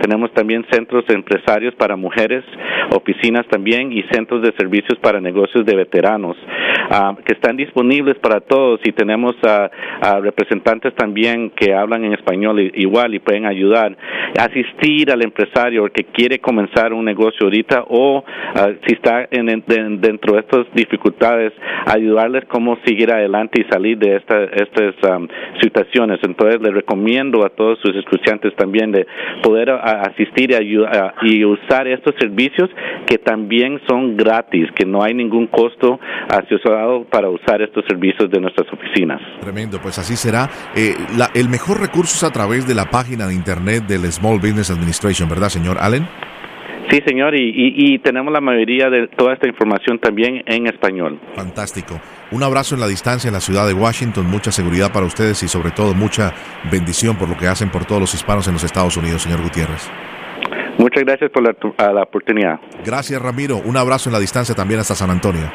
tenemos 0.00 0.32
también 0.32 0.64
centros 0.70 1.04
empresarios 1.08 1.74
para 1.74 1.96
mujeres, 1.96 2.44
oficinas 2.94 3.46
también 3.48 3.92
y 3.92 4.02
centros 4.12 4.42
de 4.42 4.52
servicios 4.52 4.98
para 5.00 5.20
negocios 5.20 5.66
de 5.66 5.76
veteranos 5.76 6.36
ah, 6.90 7.16
que 7.24 7.34
están 7.34 7.56
disponibles 7.56 8.16
para 8.18 8.40
todos 8.40 8.80
y 8.84 8.92
tenemos 8.92 9.34
a, 9.42 9.70
representantes 10.20 10.94
también 10.94 11.50
que 11.50 11.74
hablan 11.74 12.04
en 12.04 12.12
español 12.12 12.60
igual 12.74 13.14
y 13.14 13.18
pueden 13.18 13.46
ayudar. 13.46 13.96
Asistir 14.38 15.10
al 15.10 15.22
empresario 15.22 15.90
que 15.92 16.04
quiere 16.04 16.38
comenzar 16.38 16.92
un 16.92 17.04
negocio 17.04 17.44
ahorita 17.44 17.84
o 17.88 18.24
ah, 18.54 18.70
si 18.86 18.94
está 18.94 19.28
en, 19.30 19.46
dentro 20.00 20.34
de 20.34 20.40
estas 20.40 20.66
dificultades 20.74 21.52
ayudarles 21.86 22.44
cómo 22.46 22.78
seguir 22.84 23.12
adelante 23.12 23.62
y 23.62 23.70
salir 23.70 23.98
de 23.98 24.16
estas 24.16 24.94
ah, 25.04 25.18
situaciones. 25.60 26.20
Entonces 26.22 26.60
les 26.62 26.72
recomiendo 26.72 27.44
a 27.44 27.50
todos 27.50 27.78
sus 27.80 27.94
escuchantes 27.96 28.54
también 28.56 28.77
de 28.86 29.06
poder 29.42 29.70
asistir 29.70 30.50
y, 30.62 31.44
usar 31.44 31.88
estos 31.88 32.14
servicios 32.18 32.70
que 33.06 33.18
también 33.18 33.80
son 33.88 34.16
gratis, 34.16 34.68
que 34.74 34.84
no 34.84 35.02
hay 35.02 35.14
ningún 35.14 35.46
costo 35.46 35.98
asociado 36.28 37.04
para 37.04 37.28
usar 37.28 37.62
estos 37.62 37.84
servicios 37.88 38.30
de 38.30 38.40
nuestras 38.40 38.70
oficinas. 38.72 39.20
Tremendo, 39.40 39.78
pues 39.82 39.98
así 39.98 40.16
será. 40.16 40.48
Eh, 40.76 40.94
el 41.34 41.48
mejor 41.48 41.80
recurso 41.80 42.14
es 42.16 42.24
a 42.24 42.32
través 42.32 42.66
de 42.66 42.74
la 42.74 42.86
página 42.86 43.26
de 43.26 43.34
internet 43.34 43.84
del 43.86 44.00
Small 44.12 44.38
Business 44.38 44.70
Administration, 44.70 45.28
¿verdad, 45.28 45.48
señor 45.48 45.78
Allen? 45.80 46.06
Sí, 46.90 47.02
señor, 47.06 47.34
y, 47.36 47.98
tenemos 47.98 48.32
la 48.32 48.40
mayoría 48.40 48.88
de 48.88 49.08
toda 49.08 49.34
esta 49.34 49.46
información 49.46 49.98
también 49.98 50.42
en 50.46 50.66
español. 50.66 51.20
Fantástico. 51.34 52.00
Un 52.30 52.42
abrazo 52.42 52.74
en 52.74 52.80
la 52.80 52.86
distancia 52.86 53.28
en 53.28 53.34
la 53.34 53.40
ciudad 53.40 53.66
de 53.66 53.74
Washington, 53.74 54.26
mucha 54.26 54.50
seguridad 54.50 54.90
para 54.90 55.04
ustedes 55.04 55.42
y 55.42 55.48
sobre 55.48 55.70
todo 55.70 55.92
mucha 55.92 56.32
bendición 56.70 57.16
por 57.16 57.28
lo 57.28 57.36
que 57.36 57.46
hacen 57.46 57.70
por 57.70 57.84
todos 57.84 58.00
los 58.00 58.14
hispanos 58.14 58.46
en 58.48 58.54
los 58.54 58.64
Estados 58.64 58.96
Unidos, 58.96 59.22
señor 59.22 59.42
Gutiérrez. 59.42 59.90
Muchas 60.78 61.04
gracias 61.04 61.30
por 61.30 61.42
la, 61.42 61.92
la 61.92 62.02
oportunidad. 62.02 62.58
Gracias, 62.84 63.20
Ramiro. 63.20 63.58
Un 63.58 63.76
abrazo 63.76 64.08
en 64.08 64.14
la 64.14 64.20
distancia 64.20 64.54
también 64.54 64.80
hasta 64.80 64.94
San 64.94 65.10
Antonio. 65.10 65.50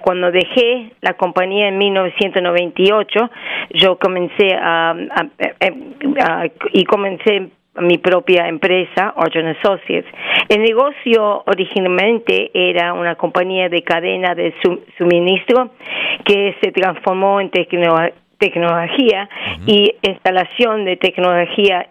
cuando 0.00 0.30
dejé 0.30 0.92
la 1.00 1.14
compañía 1.14 1.68
en 1.68 1.78
1998, 1.78 3.30
yo 3.74 3.98
comencé 3.98 4.54
a, 4.54 4.94
y 6.72 6.84
comencé 6.84 7.50
mi 7.80 7.98
propia 7.98 8.48
empresa, 8.48 9.14
Orton 9.16 9.48
Associates. 9.48 10.06
El 10.48 10.62
negocio 10.62 11.42
originalmente 11.46 12.50
era 12.54 12.92
una 12.92 13.16
compañía 13.16 13.68
de 13.68 13.82
cadena 13.82 14.34
de 14.34 14.54
suministro 14.98 15.70
que 16.24 16.54
se 16.62 16.72
transformó 16.72 17.40
en 17.40 17.50
tecnología 17.50 19.28
y 19.66 19.94
instalación 20.02 20.84
de 20.84 20.96
tecnología 20.96 21.88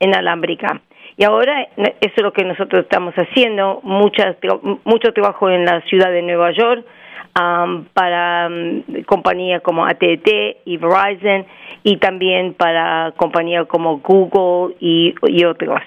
inalámbrica. 0.00 0.80
Y 1.16 1.24
ahora 1.24 1.68
eso 1.76 1.94
es 2.00 2.22
lo 2.22 2.32
que 2.32 2.44
nosotros 2.44 2.82
estamos 2.82 3.14
haciendo, 3.14 3.80
mucha, 3.82 4.36
mucho 4.84 5.12
trabajo 5.12 5.48
en 5.48 5.64
la 5.64 5.80
ciudad 5.82 6.10
de 6.10 6.22
Nueva 6.22 6.50
York, 6.52 6.84
para 7.94 8.48
compañías 9.06 9.60
como 9.62 9.84
AT&T 9.84 10.58
y 10.64 10.76
Verizon 10.76 11.46
y 11.84 11.98
también 11.98 12.54
para 12.54 13.12
compañías 13.16 13.66
como 13.68 13.98
Google 13.98 14.74
y, 14.80 15.14
y 15.28 15.44
otros. 15.44 15.80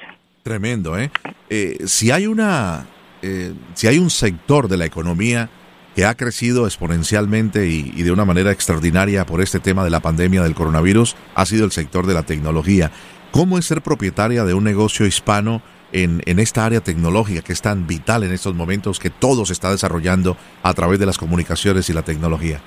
Tremendo, 0.43 0.97
¿eh? 0.97 1.09
eh 1.49 1.77
si 1.85 2.11
hay 2.11 2.27
una, 2.27 2.85
eh, 3.21 3.53
si 3.73 3.87
hay 3.87 3.97
un 3.97 4.11
sector 4.11 4.69
de 4.69 4.77
la 4.77 4.85
economía 4.85 5.49
que 5.95 6.05
ha 6.05 6.13
crecido 6.13 6.67
exponencialmente 6.67 7.67
y, 7.67 7.91
y, 7.95 8.03
de 8.03 8.11
una 8.11 8.23
manera 8.23 8.51
extraordinaria 8.51 9.25
por 9.25 9.41
este 9.41 9.59
tema 9.59 9.83
de 9.83 9.89
la 9.89 9.99
pandemia 9.99 10.43
del 10.43 10.53
coronavirus, 10.53 11.15
ha 11.33 11.45
sido 11.47 11.65
el 11.65 11.71
sector 11.71 12.05
de 12.05 12.13
la 12.13 12.21
tecnología. 12.21 12.91
¿Cómo 13.31 13.57
es 13.57 13.65
ser 13.65 13.81
propietaria 13.81 14.45
de 14.45 14.53
un 14.53 14.63
negocio 14.63 15.07
hispano 15.07 15.63
en, 15.91 16.21
en, 16.27 16.37
esta 16.37 16.65
área 16.65 16.81
tecnológica 16.81 17.41
que 17.41 17.53
es 17.53 17.61
tan 17.63 17.87
vital 17.87 18.23
en 18.23 18.31
estos 18.31 18.53
momentos, 18.53 18.99
que 18.99 19.09
todo 19.09 19.45
se 19.47 19.53
está 19.53 19.71
desarrollando 19.71 20.37
a 20.61 20.73
través 20.75 20.99
de 20.99 21.07
las 21.07 21.17
comunicaciones 21.17 21.89
y 21.89 21.93
la 21.93 22.03
tecnología? 22.03 22.61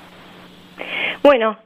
Bueno, 1.22 1.58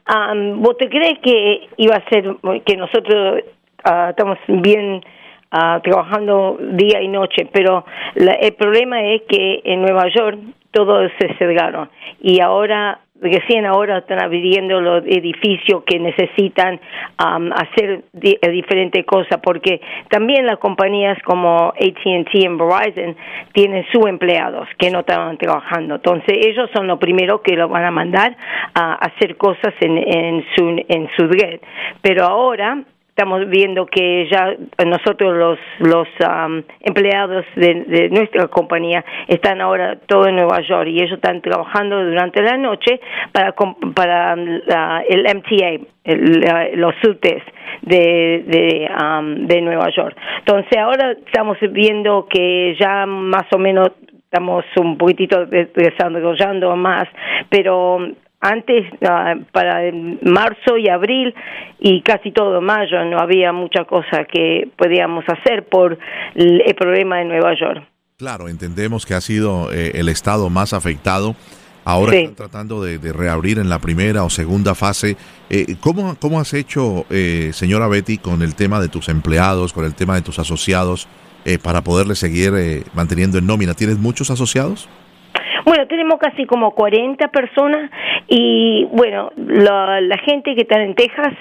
¿vos 0.57 0.77
te 0.77 0.89
crees 0.89 1.19
que 1.19 1.69
iba 1.77 1.95
a 1.95 2.09
ser 2.09 2.35
que 2.65 2.75
nosotros 2.75 3.41
ah, 3.83 4.07
estamos 4.09 4.37
bien 4.47 5.01
ah, 5.51 5.79
trabajando 5.81 6.57
día 6.59 7.01
y 7.01 7.07
noche? 7.07 7.47
Pero 7.53 7.85
el 8.15 8.53
problema 8.53 9.01
es 9.01 9.21
que 9.29 9.61
en 9.63 9.81
Nueva 9.81 10.07
York 10.13 10.39
todos 10.71 11.09
se 11.17 11.33
cerraron 11.35 11.89
y 12.21 12.41
ahora 12.41 12.99
recién 13.21 13.65
ahora 13.65 13.99
están 13.99 14.21
abriendo 14.21 14.81
los 14.81 15.03
edificios 15.05 15.83
que 15.85 15.99
necesitan 15.99 16.79
um, 17.23 17.51
hacer 17.53 18.03
eh, 18.21 18.49
diferentes 18.49 19.05
cosas, 19.05 19.39
porque 19.41 19.81
también 20.09 20.45
las 20.45 20.57
compañías 20.59 21.17
como 21.23 21.69
ATT 21.69 22.33
y 22.33 22.47
Verizon 22.47 23.15
tienen 23.53 23.85
sus 23.91 24.05
empleados 24.07 24.67
que 24.77 24.91
no 24.91 24.99
estaban 24.99 25.37
trabajando. 25.37 25.95
Entonces, 25.95 26.37
ellos 26.45 26.69
son 26.73 26.87
los 26.87 26.99
primeros 26.99 27.41
que 27.41 27.55
lo 27.55 27.69
van 27.69 27.85
a 27.85 27.91
mandar 27.91 28.35
a 28.73 28.95
hacer 28.95 29.37
cosas 29.37 29.73
en, 29.79 29.97
en, 29.97 30.45
su, 30.55 30.83
en 30.87 31.09
su 31.15 31.27
red. 31.27 31.59
Pero 32.01 32.25
ahora 32.25 32.83
estamos 33.15 33.47
viendo 33.47 33.85
que 33.85 34.27
ya 34.29 34.57
nosotros 34.85 35.33
los 35.37 35.57
los 35.79 36.07
empleados 36.81 37.45
de, 37.55 38.09
nuestra 38.11 38.49
compañía 38.49 39.05
están 39.29 39.61
ahora 39.61 39.97
todo 40.05 40.27
en 40.27 40.35
Nueva 40.35 40.59
York 40.59 40.89
y 40.89 40.97
ellos 41.01 41.13
están 41.13 41.41
trabajando 41.41 42.03
durante 42.03 42.41
la 42.41 42.57
noche 42.57 42.99
para 43.31 43.53
para 43.95 44.33
el 45.07 45.23
MTA 45.33 45.85
los 46.75 46.93
subtes 47.01 47.41
de 47.83 48.43
de, 48.47 48.89
de 49.47 49.61
Nueva 49.61 49.87
York. 49.95 50.17
Entonces 50.39 50.77
ahora 50.77 51.13
estamos 51.25 51.57
viendo 51.71 52.27
que 52.29 52.75
ya 52.77 53.05
más 53.05 53.45
o 53.53 53.57
menos 53.57 53.91
estamos 54.25 54.65
un 54.75 54.97
poquitito 54.97 55.45
desarrollando 55.45 56.75
más 56.75 57.07
pero 57.49 57.99
antes, 58.45 58.85
ah, 59.07 59.35
para 59.51 59.81
marzo 60.21 60.77
y 60.77 60.87
abril 60.87 61.33
y 61.79 62.01
casi 62.01 62.31
todo 62.31 62.61
mayo, 62.61 63.03
no 63.05 63.19
había 63.19 63.51
mucha 63.51 63.85
cosa 63.85 64.25
que 64.25 64.69
podíamos 64.77 65.25
hacer 65.27 65.67
por 65.67 65.97
el, 66.35 66.75
problema 66.75 67.17
de 67.17 67.25
Nueva 67.25 67.53
York. 67.59 67.83
Claro, 68.17 68.47
entendemos 68.47 69.05
que 69.05 69.13
ha 69.13 69.21
sido 69.21 69.71
eh, 69.73 69.93
el 69.95 70.09
estado 70.09 70.49
más 70.49 70.73
afectado. 70.73 71.35
Ahora 71.85 72.15
están 72.15 72.35
tratando 72.35 72.83
de, 72.83 72.97
reabrir 73.13 73.59
en 73.59 73.69
la 73.69 73.77
primera 73.77 74.23
o 74.23 74.29
segunda 74.29 74.73
fase. 74.73 75.17
Eh, 75.51 75.75
¿cómo, 75.79 76.15
¿Cómo 76.19 76.39
has 76.39 76.53
hecho, 76.53 77.05
eh, 77.11 77.51
señora 77.53 77.87
Betty, 77.87 78.17
con 78.17 78.41
el 78.41 78.55
tema 78.55 78.79
de 78.79 78.89
tus 78.89 79.07
empleados, 79.07 79.71
con 79.71 79.85
el 79.85 79.93
tema 79.93 80.15
de 80.15 80.21
tus 80.21 80.39
asociados, 80.39 81.07
eh, 81.45 81.59
para 81.59 81.83
poderle 81.83 82.15
seguir 82.15 82.83
manteniendo 82.95 83.37
en 83.37 83.45
nómina? 83.45 83.75
¿Tienes 83.75 83.99
muchos 83.99 84.31
asociados? 84.31 84.89
Bueno, 85.65 85.87
tenemos 85.87 86.19
casi 86.19 86.45
como 86.45 86.71
40 86.71 87.27
personas 87.29 87.89
y 88.27 88.85
bueno, 88.91 89.31
la, 89.35 90.01
la 90.01 90.17
gente 90.19 90.55
que 90.55 90.61
está 90.61 90.81
en 90.81 90.95
Texas 90.95 91.33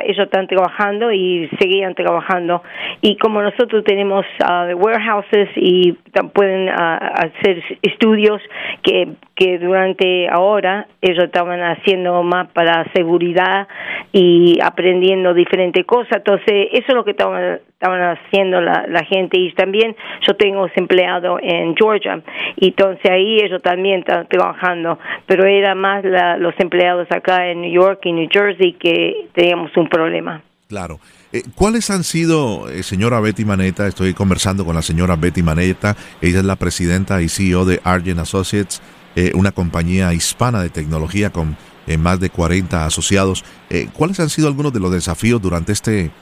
ellos 0.00 0.24
están 0.26 0.46
trabajando 0.46 1.12
y 1.12 1.48
seguían 1.58 1.94
trabajando. 1.94 2.62
Y 3.00 3.16
como 3.16 3.42
nosotros 3.42 3.84
tenemos 3.84 4.24
uh, 4.40 4.74
warehouses 4.74 5.48
y 5.56 5.96
pueden 6.34 6.68
uh, 6.68 6.72
hacer 6.74 7.62
estudios 7.82 8.40
que, 8.82 9.08
que 9.34 9.58
durante 9.58 10.28
ahora 10.28 10.86
ellos 11.00 11.24
estaban 11.24 11.60
haciendo 11.60 12.22
más 12.22 12.48
para 12.48 12.84
seguridad 12.92 13.66
y 14.12 14.58
aprendiendo 14.62 15.32
diferentes 15.32 15.84
cosas. 15.86 16.18
Entonces, 16.18 16.68
eso 16.72 16.86
es 16.88 16.94
lo 16.94 17.04
que 17.04 17.12
estaban, 17.12 17.60
estaban 17.66 18.02
haciendo 18.02 18.60
la, 18.60 18.86
la 18.88 19.04
gente. 19.04 19.38
Y 19.38 19.52
también 19.52 19.96
yo 20.26 20.34
tengo 20.36 20.68
empleado 20.74 21.38
en 21.40 21.74
Georgia. 21.76 22.20
Entonces 22.56 23.10
ahí 23.10 23.40
ellos 23.40 23.62
también 23.62 24.00
están 24.00 24.26
trabajando. 24.28 24.98
Pero 25.26 25.46
era 25.46 25.74
más 25.74 26.04
los 26.38 26.54
empleados 26.58 27.10
acá 27.10 27.48
en 27.48 27.62
New 27.62 27.72
York 27.72 28.00
y 28.04 28.12
New 28.12 28.28
Jersey 28.30 28.74
que 28.74 29.28
teníamos 29.32 29.74
un 29.76 29.88
problema. 29.88 30.42
Claro. 30.68 30.98
Eh, 31.32 31.44
¿Cuáles 31.54 31.90
han 31.90 32.04
sido, 32.04 32.68
eh, 32.68 32.82
señora 32.82 33.18
Betty 33.20 33.46
Maneta? 33.46 33.86
Estoy 33.86 34.12
conversando 34.12 34.66
con 34.66 34.74
la 34.74 34.82
señora 34.82 35.16
Betty 35.16 35.42
Maneta. 35.42 35.96
Ella 36.20 36.40
es 36.40 36.44
la 36.44 36.56
presidenta 36.56 37.22
y 37.22 37.30
CEO 37.30 37.64
de 37.64 37.80
Argent 37.84 38.20
Associates, 38.20 38.82
eh, 39.16 39.32
una 39.34 39.50
compañía 39.50 40.12
hispana 40.12 40.62
de 40.62 40.68
tecnología 40.68 41.30
con 41.30 41.56
más 41.98 42.20
de 42.20 42.30
40 42.30 42.86
asociados. 42.86 43.44
¿Cuáles 43.92 44.20
han 44.20 44.28
sido 44.28 44.46
algunos 44.46 44.72
de 44.72 44.78
los 44.78 44.92
desafíos 44.92 45.42
durante 45.42 45.72
este 45.72 46.12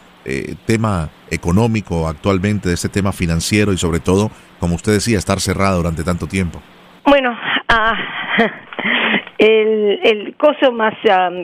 tema 0.64 1.10
económico 1.30 2.08
actualmente, 2.08 2.70
de 2.70 2.76
este 2.76 2.88
tema 2.88 3.12
financiero 3.12 3.70
y 3.70 3.76
sobre 3.76 4.00
todo, 4.00 4.30
como 4.58 4.76
usted 4.76 4.92
decía, 4.92 5.18
estar 5.18 5.38
cerrada 5.38 5.76
durante 5.76 6.02
tanto 6.02 6.26
tiempo? 6.26 6.62
Bueno, 7.04 7.36
ah, 7.68 7.94
el, 9.38 10.00
el 10.02 10.34
coso 10.38 10.72
más 10.72 10.94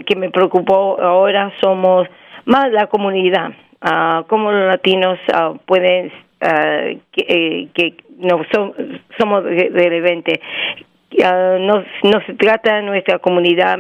que 0.07 0.17
me 0.17 0.31
preocupó 0.31 0.99
ahora 0.99 1.53
somos 1.61 2.09
más 2.47 2.73
la 2.73 2.87
comunidad, 2.87 3.51
uh, 3.83 4.25
cómo 4.29 4.51
los 4.51 4.69
latinos 4.69 5.19
uh, 5.29 5.59
pueden, 5.67 6.07
uh, 6.07 6.99
que, 7.13 7.27
eh, 7.29 7.69
que, 7.75 7.95
no 8.19 8.41
somos 9.19 9.45
relevantes. 9.45 10.41
no, 11.13 11.85
no 12.05 12.21
se 12.27 12.33
trata 12.35 12.81
nuestra 12.81 13.19
comunidad 13.19 13.79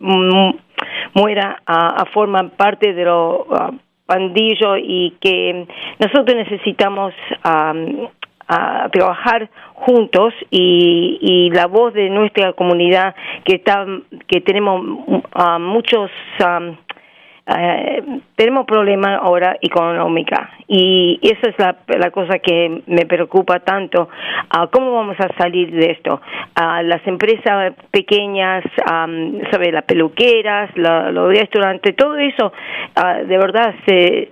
muera 0.00 1.62
a, 1.64 2.02
a 2.02 2.04
formar 2.06 2.50
parte 2.56 2.92
de 2.94 3.04
los 3.04 3.46
pandillos 4.06 4.78
y 4.82 5.14
que 5.20 5.68
nosotros 6.00 6.36
necesitamos 6.36 7.14
a 7.44 8.88
trabajar 8.92 9.48
juntos 9.74 10.34
y, 10.50 11.18
y, 11.20 11.50
la 11.50 11.66
voz 11.66 11.94
de 11.94 12.10
nuestra 12.10 12.52
comunidad 12.54 13.14
que 13.44 13.56
está 13.56 13.86
que 14.26 14.40
tenemos 14.40 14.82
muchos 15.60 16.10
eh, 17.58 18.20
tenemos 18.36 18.66
problemas 18.66 19.20
ahora 19.22 19.56
económica 19.60 20.50
y 20.72 21.18
esa 21.20 21.50
es 21.50 21.58
la, 21.58 21.76
la 21.98 22.12
cosa 22.12 22.38
que 22.38 22.82
me 22.86 23.04
preocupa 23.04 23.58
tanto. 23.58 24.08
Uh, 24.56 24.68
¿Cómo 24.70 24.92
vamos 24.92 25.16
a 25.18 25.28
salir 25.36 25.68
de 25.72 25.90
esto? 25.90 26.20
Uh, 26.56 26.82
las 26.84 27.04
empresas 27.08 27.74
pequeñas, 27.90 28.62
um, 28.88 29.40
¿sabe? 29.50 29.72
Las 29.72 29.82
peluqueras, 29.82 30.70
los 30.76 31.28
restaurantes, 31.28 31.96
todo 31.96 32.16
eso, 32.16 32.52
uh, 32.96 33.26
de 33.26 33.36
verdad, 33.36 33.74
se, 33.84 34.28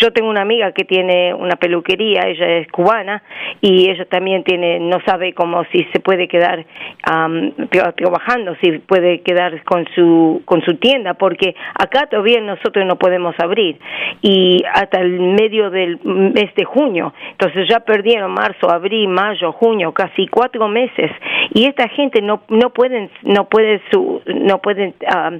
yo 0.00 0.12
tengo 0.14 0.30
una 0.30 0.40
amiga 0.40 0.72
que 0.72 0.86
tiene 0.86 1.34
una 1.34 1.56
peluquería, 1.56 2.22
ella 2.22 2.46
es 2.60 2.68
cubana 2.68 3.22
y 3.60 3.90
ella 3.90 4.06
también 4.06 4.44
tiene, 4.44 4.80
no 4.80 4.98
sabe 5.04 5.34
cómo 5.34 5.62
si 5.72 5.84
se 5.92 6.00
puede 6.00 6.26
quedar 6.26 6.64
um, 7.12 7.52
trabajando, 7.96 8.56
si 8.62 8.78
puede 8.78 9.20
quedar 9.20 9.62
con 9.64 9.86
su, 9.94 10.40
con 10.46 10.62
su 10.62 10.76
tienda, 10.76 11.12
porque 11.12 11.54
acá 11.74 12.06
todavía 12.06 12.40
nosotros 12.40 12.86
no 12.86 12.96
podemos 12.96 13.34
abrir 13.38 13.76
y 14.22 14.64
hasta 14.72 15.00
el 15.00 15.17
medio 15.18 15.70
del 15.70 15.98
mes 16.04 16.54
de 16.54 16.64
junio. 16.64 17.12
Entonces 17.32 17.68
ya 17.68 17.80
perdieron 17.80 18.32
marzo, 18.32 18.70
abril, 18.70 19.08
mayo, 19.08 19.52
junio, 19.52 19.92
casi 19.92 20.26
cuatro 20.28 20.68
meses 20.68 21.10
y 21.54 21.66
esta 21.66 21.88
gente 21.88 22.20
no 22.22 22.42
no 22.48 22.70
pueden 22.70 23.10
no 23.22 23.48
puede 23.48 23.80
su, 23.90 24.22
no 24.26 24.58
pueden 24.58 24.94
ah, 25.06 25.32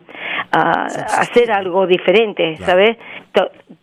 ah, 0.53 0.85
hacer 0.85 1.51
algo 1.51 1.87
diferente, 1.87 2.57
¿sabes? 2.59 2.97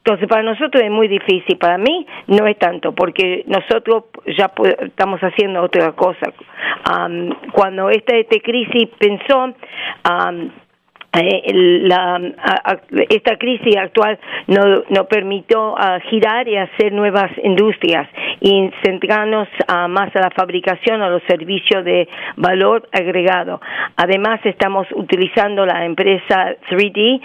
Entonces 0.05 0.27
para 0.27 0.43
nosotros 0.43 0.83
es 0.83 0.91
muy 0.91 1.07
difícil, 1.07 1.57
para 1.57 1.77
mí 1.77 2.05
no 2.27 2.45
es 2.47 2.57
tanto 2.59 2.93
porque 2.93 3.43
nosotros 3.47 4.05
ya 4.37 4.51
estamos 4.79 5.19
haciendo 5.21 5.61
otra 5.61 5.93
cosa. 5.93 6.31
cuando 7.53 7.89
esta, 7.89 8.15
esta 8.15 8.39
crisis 8.39 8.89
pensó 8.99 9.53
eh, 11.19 11.51
la, 11.53 12.19
esta 13.09 13.37
crisis 13.37 13.77
actual 13.77 14.19
nos 14.47 14.89
no 14.89 15.05
permitió 15.05 15.75
girar 16.09 16.47
y 16.47 16.57
hacer 16.57 16.91
nuevas 16.91 17.31
industrias 17.43 18.07
y 18.41 18.69
centrarnos 18.83 19.47
más 19.89 20.15
a 20.15 20.19
la 20.19 20.29
fabricación, 20.31 21.01
a 21.01 21.09
los 21.09 21.23
servicios 21.23 21.83
de 21.83 22.07
valor 22.35 22.87
agregado. 22.91 23.61
Además, 23.95 24.39
estamos 24.43 24.87
utilizando 24.91 25.65
la 25.65 25.85
empresa 25.85 26.55
3D 26.69 27.21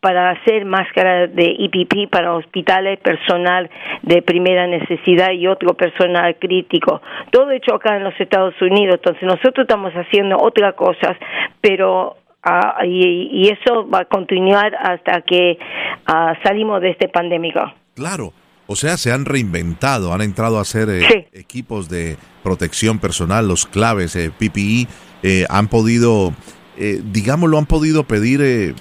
para 0.00 0.30
hacer 0.30 0.64
máscaras 0.64 1.34
de 1.34 1.56
EPP 1.58 2.10
para 2.10 2.34
hospitales, 2.34 2.98
personal 3.00 3.70
de 4.02 4.22
primera 4.22 4.66
necesidad 4.66 5.32
y 5.32 5.46
otro 5.46 5.74
personal 5.74 6.36
crítico. 6.36 7.00
Todo 7.30 7.50
hecho 7.50 7.74
acá 7.74 7.96
en 7.96 8.04
los 8.04 8.18
Estados 8.20 8.60
Unidos. 8.60 8.96
Entonces, 8.96 9.22
nosotros 9.22 9.64
estamos 9.64 9.92
haciendo 9.94 10.36
otras 10.38 10.74
cosas, 10.74 11.16
pero 11.60 12.17
Ah, 12.42 12.84
y, 12.86 13.48
eso 13.48 13.88
va 13.88 14.00
a 14.00 14.04
continuar 14.04 14.74
hasta 14.74 15.22
que 15.22 15.58
ah, 16.06 16.34
salimos 16.42 16.80
de 16.80 16.90
este 16.90 17.08
pandémico. 17.08 17.60
Claro, 17.94 18.32
o 18.66 18.76
sea, 18.76 18.96
se 18.96 19.12
han 19.12 19.24
reinventado, 19.24 20.12
han 20.12 20.20
entrado 20.20 20.58
a 20.58 20.62
hacer 20.62 20.88
eh, 20.88 21.28
equipos 21.32 21.88
de 21.88 22.16
protección 22.42 22.98
personal, 22.98 23.48
los 23.48 23.66
claves, 23.66 24.14
eh, 24.14 24.30
PPE, 24.30 24.86
eh, 25.22 25.46
han 25.48 25.68
podido, 25.68 26.32
eh, 26.76 27.00
digámoslo, 27.02 27.58
han 27.58 27.66
podido 27.66 28.04
pedir 28.04 28.74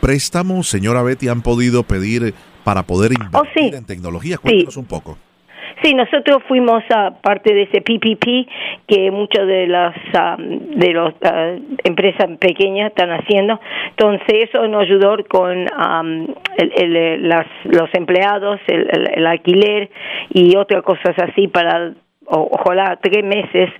préstamos, 0.00 0.68
señora 0.68 1.02
Betty, 1.02 1.28
han 1.28 1.42
podido 1.42 1.82
pedir 1.84 2.34
para 2.64 2.82
poder 2.82 3.12
oh, 3.12 3.24
invertir 3.24 3.74
en 3.74 3.84
tecnología. 3.84 4.38
Cuéntanos 4.38 4.76
un 4.76 4.86
poco. 4.86 5.18
Sí, 5.82 5.94
nosotros 5.94 6.42
fuimos 6.46 6.82
a 6.94 7.10
parte 7.22 7.54
de 7.54 7.62
ese 7.62 7.80
PPP 7.80 8.48
que 8.86 9.10
muchas 9.10 9.46
de 9.46 9.66
las 9.66 9.94
de 10.76 10.92
las 10.92 11.14
empresas 11.84 12.28
pequeñas 12.38 12.90
están 12.90 13.10
haciendo. 13.10 13.58
Entonces 13.90 14.48
eso 14.48 14.66
nos 14.68 14.82
ayudó 14.82 15.16
con 15.28 15.66
el, 16.58 17.28
las, 17.28 17.46
los 17.64 17.88
empleados, 17.94 18.60
el, 18.66 19.26
alquiler 19.26 19.90
y 20.34 20.56
otras 20.56 20.82
cosas 20.82 21.16
así 21.18 21.48
para 21.48 21.92
ojalá 22.26 22.98
tres 23.02 23.24
meses 23.24 23.70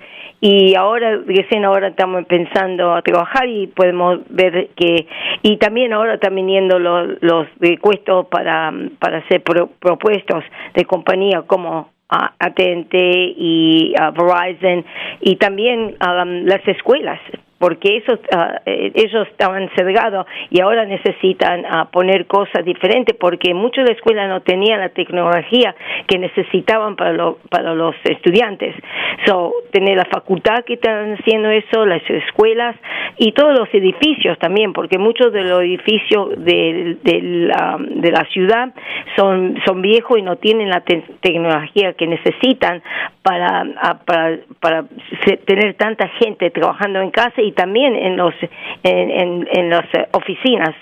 y 0.40 0.74
ahora 0.74 1.18
recién 1.26 1.64
ahora 1.64 1.88
estamos 1.88 2.24
pensando 2.26 2.94
a 2.94 3.02
trabajar 3.02 3.48
y 3.48 3.66
podemos 3.66 4.20
ver 4.30 4.68
que 4.74 5.06
y 5.42 5.56
también 5.58 5.92
ahora 5.92 6.14
están 6.14 6.34
viniendo 6.34 6.78
los, 6.78 7.20
los 7.20 7.46
recuestos 7.58 8.26
para 8.26 8.72
para 8.98 9.18
hacer 9.18 9.42
propuestos 9.42 10.44
de 10.74 10.84
compañía 10.84 11.42
como 11.42 11.90
AT&T 12.08 13.34
y 13.36 13.94
Verizon 14.16 14.84
y 15.20 15.36
también 15.36 15.96
um, 16.00 16.44
las 16.44 16.66
escuelas 16.66 17.20
porque 17.60 17.98
esos, 17.98 18.18
ah, 18.34 18.62
eh, 18.64 18.90
ellos 18.94 19.28
estaban 19.28 19.68
cerrados 19.76 20.26
y 20.48 20.62
ahora 20.62 20.86
necesitan 20.86 21.66
ah, 21.68 21.90
poner 21.92 22.26
cosas 22.26 22.64
diferentes 22.64 23.14
porque 23.20 23.52
muchos 23.52 23.84
de 23.84 23.90
la 23.90 23.96
escuela 23.96 24.26
no 24.28 24.40
tenían 24.40 24.80
la 24.80 24.88
tecnología 24.88 25.76
que 26.08 26.18
necesitaban 26.18 26.96
para, 26.96 27.34
para 27.50 27.74
los 27.74 27.94
estudiantes. 28.04 28.74
So, 29.26 29.52
tener 29.72 29.98
la 29.98 30.06
facultad 30.06 30.64
que 30.64 30.74
están 30.74 31.18
haciendo 31.20 31.50
eso, 31.50 31.84
las 31.84 32.02
escuelas 32.08 32.76
y 33.18 33.32
todos 33.32 33.58
los 33.58 33.68
edificios 33.74 34.38
también, 34.38 34.72
porque 34.72 34.96
muchos 34.96 35.30
de 35.30 35.42
los 35.42 35.60
edificios 35.60 36.30
de, 36.42 36.96
de, 37.02 37.20
la, 37.22 37.76
de 37.78 38.10
la 38.10 38.24
ciudad 38.32 38.72
son, 39.16 39.60
son 39.66 39.82
viejos 39.82 40.18
y 40.18 40.22
no 40.22 40.36
tienen 40.36 40.70
la 40.70 40.80
tecnología 40.80 41.92
que 41.92 42.06
necesitan 42.06 42.82
para, 43.22 43.64
para, 44.06 44.38
para 44.60 44.84
tener 45.46 45.74
tanta 45.76 46.08
gente 46.18 46.50
trabajando 46.50 47.00
en 47.00 47.10
casa 47.10 47.42
y 47.42 47.52
también 47.52 47.94
en 47.94 48.16
los 48.16 48.34
en, 48.82 49.46
en, 49.50 49.70
las 49.70 49.86
oficinas. 50.12 50.74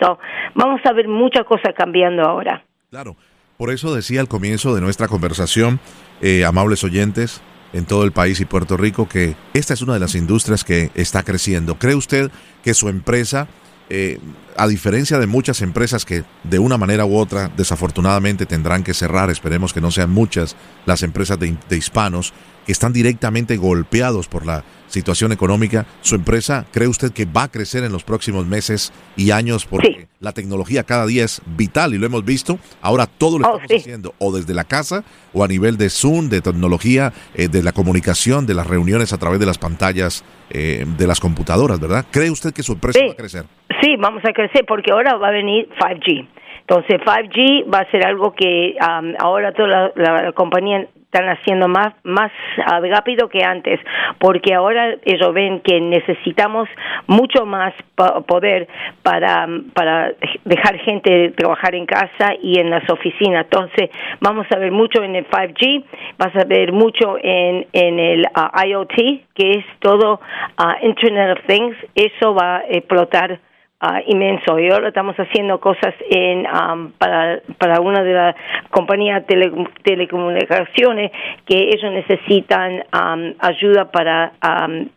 vamos 0.54 0.80
a 0.84 0.92
ver 0.92 1.08
muchas 1.08 1.44
cosas 1.44 1.74
cambiando 1.76 2.22
ahora. 2.22 2.62
Claro, 2.90 3.16
por 3.56 3.70
eso 3.70 3.94
decía 3.94 4.20
al 4.20 4.28
comienzo 4.28 4.74
de 4.74 4.80
nuestra 4.80 5.08
conversación, 5.08 5.80
eh, 6.22 6.44
amables 6.44 6.84
oyentes, 6.84 7.42
en 7.72 7.84
todo 7.84 8.04
el 8.04 8.12
país 8.12 8.40
y 8.40 8.44
Puerto 8.44 8.76
Rico 8.76 9.08
que 9.08 9.34
esta 9.52 9.74
es 9.74 9.82
una 9.82 9.94
de 9.94 10.00
las 10.00 10.14
industrias 10.14 10.64
que 10.64 10.90
está 10.94 11.22
creciendo. 11.22 11.74
¿Cree 11.74 11.94
usted 11.94 12.30
que 12.62 12.74
su 12.74 12.88
empresa, 12.88 13.48
eh, 13.90 14.18
a 14.56 14.66
diferencia 14.66 15.18
de 15.18 15.26
muchas 15.26 15.62
empresas 15.62 16.04
que 16.04 16.24
de 16.44 16.58
una 16.58 16.76
manera 16.76 17.04
u 17.04 17.16
otra 17.16 17.50
desafortunadamente 17.56 18.46
tendrán 18.46 18.82
que 18.82 18.94
cerrar, 18.94 19.30
esperemos 19.30 19.72
que 19.72 19.80
no 19.80 19.90
sean 19.90 20.10
muchas 20.10 20.56
las 20.84 21.02
empresas 21.02 21.38
de, 21.38 21.56
de 21.68 21.76
hispanos, 21.76 22.32
que 22.66 22.72
están 22.72 22.92
directamente 22.92 23.56
golpeados 23.56 24.28
por 24.28 24.44
la 24.44 24.64
situación 24.88 25.32
económica, 25.32 25.86
¿su 26.00 26.14
empresa 26.14 26.66
cree 26.72 26.88
usted 26.88 27.12
que 27.12 27.24
va 27.24 27.44
a 27.44 27.48
crecer 27.48 27.84
en 27.84 27.92
los 27.92 28.04
próximos 28.04 28.46
meses 28.46 28.92
y 29.16 29.30
años? 29.30 29.66
Porque 29.66 30.08
la 30.20 30.32
tecnología 30.32 30.84
cada 30.84 31.06
día 31.06 31.24
es 31.24 31.40
vital 31.46 31.94
y 31.94 31.98
lo 31.98 32.06
hemos 32.06 32.24
visto. 32.24 32.58
Ahora 32.82 33.06
todo 33.06 33.38
lo 33.38 33.48
oh, 33.48 33.58
estamos 33.58 33.82
haciendo 33.82 34.14
o 34.18 34.32
desde 34.32 34.54
la 34.54 34.64
casa 34.64 35.04
o 35.32 35.44
a 35.44 35.48
nivel 35.48 35.76
de 35.76 35.90
Zoom, 35.90 36.28
de 36.28 36.40
tecnología, 36.40 37.12
eh, 37.34 37.48
de 37.48 37.62
la 37.62 37.72
comunicación, 37.72 38.46
de 38.46 38.54
las 38.54 38.66
reuniones 38.66 39.12
a 39.12 39.18
través 39.18 39.38
de 39.40 39.46
las 39.46 39.58
pantallas 39.58 40.24
eh, 40.50 40.84
de 40.86 41.06
las 41.06 41.20
computadoras, 41.20 41.78
¿verdad? 41.80 42.06
¿Cree 42.10 42.30
usted 42.30 42.52
que 42.52 42.62
su 42.62 42.72
empresa 42.72 43.00
va 43.06 43.12
a 43.12 43.16
crecer? 43.16 43.44
Sí, 43.80 43.96
vamos 43.96 44.24
a 44.24 44.32
crecer 44.32 44.64
porque 44.66 44.90
ahora 44.92 45.16
va 45.16 45.28
a 45.28 45.32
venir 45.32 45.68
5G. 45.78 46.26
Entonces 46.68 47.00
5G 47.00 47.72
va 47.72 47.80
a 47.80 47.90
ser 47.90 48.06
algo 48.06 48.34
que 48.34 48.76
ahora 49.18 49.52
toda 49.52 49.92
la, 49.94 50.32
compañía 50.32 50.86
están 51.10 51.28
haciendo 51.30 51.68
más 51.68 51.94
más 52.04 52.30
rápido 52.66 53.28
que 53.28 53.42
antes 53.42 53.80
porque 54.18 54.54
ahora 54.54 54.94
ellos 55.04 55.32
ven 55.32 55.60
que 55.60 55.80
necesitamos 55.80 56.68
mucho 57.06 57.46
más 57.46 57.72
poder 58.26 58.68
para 59.02 59.48
para 59.72 60.12
dejar 60.44 60.78
gente 60.80 61.30
trabajar 61.30 61.74
en 61.74 61.86
casa 61.86 62.34
y 62.42 62.58
en 62.58 62.68
las 62.70 62.88
oficinas. 62.90 63.44
Entonces 63.44 63.90
vamos 64.20 64.46
a 64.54 64.58
ver 64.58 64.70
mucho 64.70 65.02
en 65.02 65.16
el 65.16 65.26
5G 65.26 65.84
vas 66.18 66.36
a 66.36 66.44
ver 66.44 66.72
mucho 66.72 67.16
en 67.22 67.66
en 67.72 67.98
el 67.98 68.26
uh, 68.26 68.66
IoT 68.66 68.96
que 69.34 69.50
es 69.52 69.64
todo 69.80 70.20
uh, 70.58 70.86
Internet 70.86 71.38
of 71.38 71.46
Things. 71.46 71.76
Eso 71.94 72.34
va 72.34 72.58
a 72.58 72.64
explotar 72.68 73.40
Uh, 73.80 74.02
inmenso. 74.08 74.58
Y 74.58 74.68
ahora 74.70 74.88
estamos 74.88 75.14
haciendo 75.14 75.60
cosas 75.60 75.94
en, 76.10 76.44
um, 76.46 76.90
para, 76.98 77.80
una 77.80 78.02
de 78.02 78.12
las 78.12 78.34
compañías 78.70 79.24
de 79.28 79.68
telecomunicaciones 79.84 81.12
que 81.46 81.70
ellos 81.72 81.92
necesitan 81.92 82.82
um, 82.92 83.34
ayuda 83.38 83.88
para 83.92 84.32
um, 84.42 84.88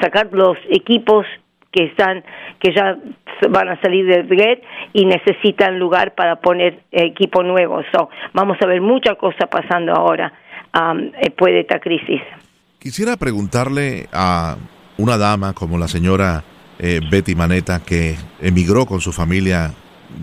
sacar 0.00 0.28
los 0.32 0.56
equipos 0.70 1.26
que 1.70 1.84
están 1.84 2.24
que 2.58 2.74
ya 2.74 2.96
van 3.50 3.68
a 3.68 3.80
salir 3.82 4.06
del 4.06 4.26
red 4.26 4.60
y 4.94 5.04
necesitan 5.04 5.78
lugar 5.78 6.14
para 6.14 6.36
poner 6.36 6.80
equipo 6.90 7.42
nuevo. 7.42 7.82
Vamos 8.32 8.56
a 8.62 8.66
ver 8.66 8.80
muchas 8.80 9.16
cosas 9.18 9.46
pasando 9.50 9.92
ahora 9.92 10.32
después 11.22 11.52
de 11.52 11.60
esta 11.60 11.80
crisis. 11.80 12.22
Quisiera 12.78 13.18
preguntarle 13.18 14.06
a 14.10 14.56
una 14.96 15.18
dama 15.18 15.52
como 15.52 15.76
la 15.76 15.86
señora 15.86 16.42
eh, 16.78 17.00
Betty 17.10 17.34
Maneta, 17.34 17.80
que 17.80 18.16
emigró 18.40 18.86
con 18.86 19.00
su 19.00 19.12
familia 19.12 19.74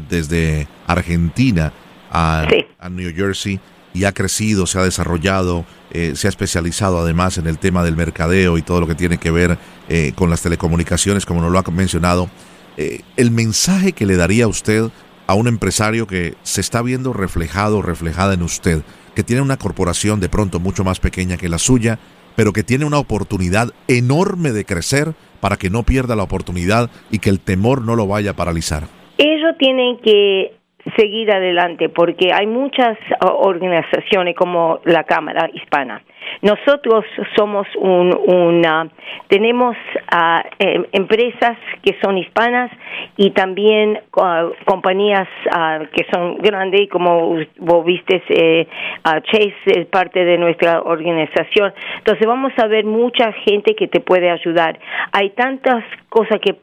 desde 0.09 0.67
Argentina 0.87 1.73
a, 2.11 2.47
New 2.89 3.13
Jersey 3.15 3.59
y 3.93 4.05
ha 4.05 4.11
crecido, 4.11 4.67
se 4.67 4.79
ha 4.79 4.83
desarrollado, 4.83 5.65
eh, 5.91 6.13
se 6.15 6.27
ha 6.27 6.29
especializado 6.29 6.99
además 6.99 7.37
en 7.37 7.47
el 7.47 7.57
tema 7.57 7.83
del 7.83 7.95
mercadeo 7.95 8.57
y 8.57 8.61
todo 8.61 8.81
lo 8.81 8.87
que 8.87 8.95
tiene 8.95 9.17
que 9.17 9.31
ver 9.31 9.57
eh, 9.89 10.13
con 10.15 10.29
las 10.29 10.41
telecomunicaciones, 10.41 11.25
como 11.25 11.41
nos 11.41 11.51
lo 11.51 11.59
ha 11.59 11.71
mencionado. 11.71 12.29
el 12.75 13.31
mensaje 13.31 13.93
que 13.93 14.05
le 14.05 14.15
daría 14.15 14.45
a 14.45 14.47
usted 14.47 14.89
a 15.27 15.35
un 15.35 15.47
empresario 15.47 16.07
que 16.07 16.35
se 16.43 16.61
está 16.61 16.81
viendo 16.81 17.13
reflejado, 17.13 17.81
reflejada 17.81 18.33
en 18.33 18.41
usted, 18.41 18.81
que 19.15 19.23
tiene 19.23 19.41
una 19.41 19.57
corporación 19.57 20.19
de 20.19 20.29
pronto 20.29 20.59
mucho 20.59 20.83
más 20.83 20.99
pequeña 20.99 21.37
que 21.37 21.49
la 21.49 21.59
suya, 21.59 21.99
pero 22.35 22.53
que 22.53 22.63
tiene 22.63 22.85
una 22.85 22.99
oportunidad 22.99 23.69
enorme 23.87 24.51
de 24.51 24.65
crecer 24.65 25.13
para 25.39 25.57
que 25.57 25.69
no 25.69 25.83
pierda 25.83 26.15
la 26.15 26.23
oportunidad 26.23 26.89
y 27.11 27.19
que 27.19 27.29
el 27.29 27.39
temor 27.39 27.81
no 27.81 27.95
lo 27.95 28.07
vaya 28.07 28.31
a 28.31 28.35
paralizar? 28.35 28.83
Ellos 29.17 29.55
tienen 29.59 29.97
que 29.99 30.53
seguir 30.97 31.31
adelante 31.31 31.89
porque 31.89 32.31
hay 32.33 32.47
muchas 32.47 32.97
organizaciones 33.21 34.35
como 34.35 34.79
la 34.85 35.03
Cámara 35.03 35.49
Hispana 35.53 36.03
nosotros 36.41 37.05
somos 37.35 37.67
un, 37.77 38.17
una, 38.27 38.89
tenemos 39.27 39.75
uh, 39.75 40.83
empresas 40.91 41.57
que 41.83 41.95
son 42.01 42.17
hispanas 42.17 42.71
y 43.17 43.31
también 43.31 43.99
uh, 44.15 44.51
compañías 44.65 45.27
uh, 45.47 45.85
que 45.91 46.05
son 46.11 46.37
grandes, 46.37 46.89
como 46.89 47.37
vos 47.57 47.85
viste, 47.85 48.21
eh, 48.29 48.67
Chase 49.03 49.53
es 49.65 49.85
parte 49.87 50.23
de 50.23 50.37
nuestra 50.37 50.81
organización. 50.81 51.73
Entonces 51.97 52.25
vamos 52.27 52.53
a 52.57 52.67
ver 52.67 52.85
mucha 52.85 53.31
gente 53.45 53.75
que 53.75 53.87
te 53.87 53.99
puede 53.99 54.29
ayudar. 54.29 54.79
Hay 55.11 55.31
tantas 55.31 55.83
cosas 56.09 56.39
que 56.39 56.55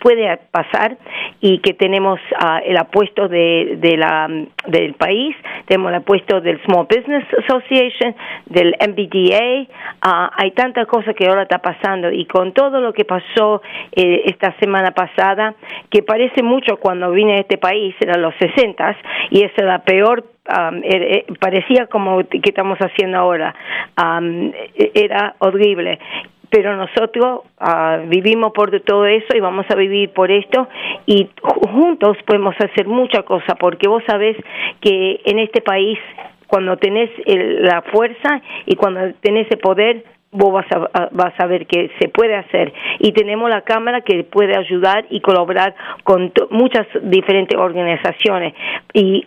puede 0.00 0.38
pasar 0.50 0.96
y 1.40 1.58
que 1.58 1.74
tenemos 1.74 2.18
el 2.64 2.76
apuesto 2.76 3.28
de, 3.28 3.76
de 3.78 3.96
la, 3.96 4.28
del 4.66 4.94
país, 4.94 5.36
tenemos 5.66 5.90
el 5.90 5.96
apuesto 5.96 6.40
del 6.40 6.60
Small 6.64 6.86
Business 6.88 7.24
Association, 7.44 8.14
del 8.46 8.74
Ah, 10.02 10.30
hay 10.36 10.50
tantas 10.52 10.86
cosas 10.86 11.14
que 11.14 11.26
ahora 11.26 11.42
está 11.42 11.58
pasando 11.58 12.10
y 12.12 12.26
con 12.26 12.52
todo 12.52 12.80
lo 12.80 12.92
que 12.92 13.04
pasó 13.04 13.62
eh, 13.92 14.22
esta 14.26 14.54
semana 14.58 14.92
pasada, 14.92 15.54
que 15.90 16.02
parece 16.02 16.42
mucho 16.42 16.76
cuando 16.76 17.10
vine 17.10 17.34
a 17.34 17.40
este 17.40 17.58
país, 17.58 17.94
eran 18.00 18.22
los 18.22 18.34
60 18.36 18.96
y 19.30 19.44
esa 19.44 19.64
la 19.64 19.80
peor 19.80 20.24
eh, 20.84 21.26
parecía 21.40 21.86
como 21.86 22.18
que 22.28 22.40
estamos 22.44 22.78
haciendo 22.78 23.18
ahora, 23.18 23.54
era 24.94 25.34
horrible. 25.40 25.98
Pero 26.48 26.76
nosotros 26.76 27.42
ah, 27.58 27.98
vivimos 28.06 28.52
por 28.52 28.78
todo 28.80 29.06
eso 29.06 29.36
y 29.36 29.40
vamos 29.40 29.66
a 29.68 29.74
vivir 29.74 30.12
por 30.12 30.30
esto 30.30 30.68
y 31.04 31.28
juntos 31.42 32.16
podemos 32.24 32.54
hacer 32.60 32.86
mucha 32.86 33.22
cosa 33.22 33.56
porque 33.56 33.88
vos 33.88 34.02
sabés 34.06 34.36
que 34.80 35.20
en 35.24 35.40
este 35.40 35.60
país 35.60 35.98
cuando 36.46 36.76
tenés 36.76 37.10
la 37.26 37.82
fuerza 37.82 38.40
y 38.66 38.76
cuando 38.76 39.12
tenés 39.20 39.50
el 39.50 39.58
poder, 39.58 40.04
vos 40.36 40.52
vas 40.52 40.66
a, 40.70 41.08
vas 41.12 41.34
a 41.38 41.46
ver 41.46 41.66
que 41.66 41.90
se 41.98 42.08
puede 42.08 42.36
hacer. 42.36 42.72
Y 43.00 43.12
tenemos 43.12 43.48
la 43.48 43.62
Cámara 43.62 44.02
que 44.02 44.24
puede 44.24 44.56
ayudar 44.56 45.06
y 45.10 45.20
colaborar 45.20 45.74
con 46.04 46.32
muchas 46.50 46.86
diferentes 47.02 47.58
organizaciones 47.58 48.54
y 48.92 49.26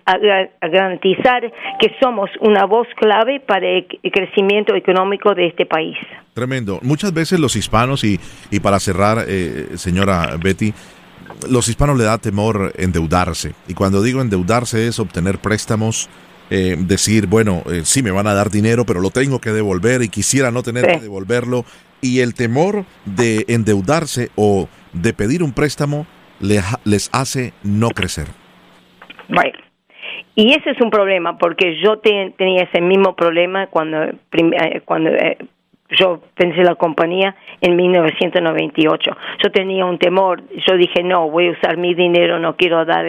garantizar 0.62 1.52
que 1.80 1.96
somos 2.02 2.30
una 2.42 2.66
voz 2.66 2.88
clave 2.96 3.40
para 3.40 3.68
el 3.68 3.88
crecimiento 4.12 4.76
económico 4.76 5.34
de 5.34 5.48
este 5.48 5.66
país. 5.66 5.98
Tremendo. 6.34 6.80
Muchas 6.84 7.14
veces 7.14 7.40
los 7.40 7.56
hispanos, 7.56 8.04
y, 8.04 8.20
y 8.52 8.60
para 8.60 8.80
cerrar, 8.80 9.26
eh, 9.28 9.78
señora 9.78 10.38
Betty, 10.42 10.74
los 11.50 11.68
hispanos 11.68 11.98
le 11.98 12.04
da 12.04 12.18
temor 12.18 12.74
endeudarse. 12.78 13.54
Y 13.68 13.74
cuando 13.74 14.02
digo 14.02 14.22
endeudarse 14.22 14.88
es 14.88 15.00
obtener 15.00 15.40
préstamos 15.40 16.10
eh, 16.50 16.76
decir, 16.80 17.28
bueno, 17.28 17.64
eh, 17.72 17.82
sí 17.84 18.02
me 18.02 18.12
van 18.12 18.28
a 18.28 18.34
dar 18.34 18.50
dinero, 18.50 18.86
pero 18.86 19.02
lo 19.02 19.10
tengo 19.10 19.40
que 19.40 19.52
devolver 19.52 20.02
y 20.02 20.10
quisiera 20.10 20.52
no 20.52 20.64
tener 20.64 20.86
que 20.86 21.00
devolverlo. 21.00 21.66
Y 22.02 22.22
el 22.22 22.34
temor 22.34 22.86
de 23.06 23.46
endeudarse 23.50 24.30
o 24.36 24.68
de 24.94 25.14
pedir 25.14 25.44
un 25.44 25.54
préstamo 25.54 26.08
les, 26.40 27.10
hace 27.12 27.54
no 27.64 27.90
crecer. 27.90 28.28
Bueno, 29.28 29.58
y 30.36 30.54
ese 30.54 30.72
es 30.72 30.82
un 30.82 30.90
problema, 30.90 31.38
porque 31.38 31.80
yo 31.84 32.00
tenía 32.00 32.64
ese 32.64 32.82
mismo 32.82 33.16
problema 33.16 33.68
cuando, 33.68 34.04
eh, 34.04 34.82
cuando 34.86 35.12
yo 35.90 36.22
pensé 36.36 36.64
la 36.64 36.76
compañía 36.76 37.36
en 37.62 37.76
1998. 37.76 39.12
Yo 39.44 39.52
tenía 39.52 39.86
un 39.86 39.98
temor, 39.98 40.42
yo 40.68 40.78
dije, 40.78 41.04
no, 41.04 41.30
voy 41.30 41.48
a 41.48 41.52
usar 41.52 41.78
mi 41.78 41.94
dinero, 41.94 42.40
no 42.40 42.56
quiero 42.56 42.86
dar, 42.86 43.06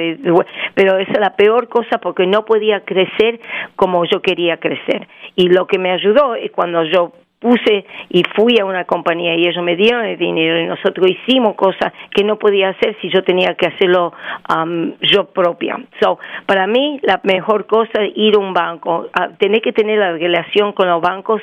pero 0.75 0.99
esa 0.99 1.13
es 1.13 1.21
la 1.21 1.37
peor 1.37 1.69
cosa 1.69 1.99
porque 1.99 2.27
no 2.27 2.45
podía 2.45 2.81
crecer 2.81 3.41
como 3.77 4.05
yo 4.05 4.23
quería 4.23 4.57
crecer. 4.57 5.07
Y 5.37 5.49
lo 5.49 5.67
que 5.67 5.79
me 5.79 5.91
ayudó 5.91 6.35
es 6.35 6.51
cuando 6.53 6.85
yo 6.85 7.13
puse 7.41 7.87
y 8.11 8.23
fui 8.37 8.59
a 8.61 8.65
una 8.65 8.85
compañía 8.85 9.35
y 9.35 9.47
ellos 9.47 9.65
me 9.65 9.75
dieron 9.75 10.05
el 10.05 10.19
dinero 10.19 10.61
y 10.61 10.67
nosotros 10.67 11.11
hicimos 11.11 11.55
cosas 11.57 11.93
que 12.15 12.23
no 12.23 12.39
podía 12.39 12.69
hacer 12.69 12.97
si 13.01 13.11
yo 13.11 13.25
tenía 13.25 13.55
que 13.55 13.67
hacerlo 13.67 14.13
um, 14.55 14.93
yo 15.01 15.25
propia. 15.25 15.79
So, 16.01 16.19
para 16.47 16.67
mí 16.67 17.01
la 17.03 17.21
mejor 17.25 17.67
cosa 17.67 18.03
es 18.03 18.13
ir 18.15 18.37
a 18.37 18.39
un 18.39 18.53
banco, 18.53 19.09
tener 19.39 19.63
que 19.63 19.73
tener 19.73 19.99
la 19.99 20.13
relación 20.13 20.73
con 20.73 20.89
los 20.89 21.01
bancos 21.01 21.41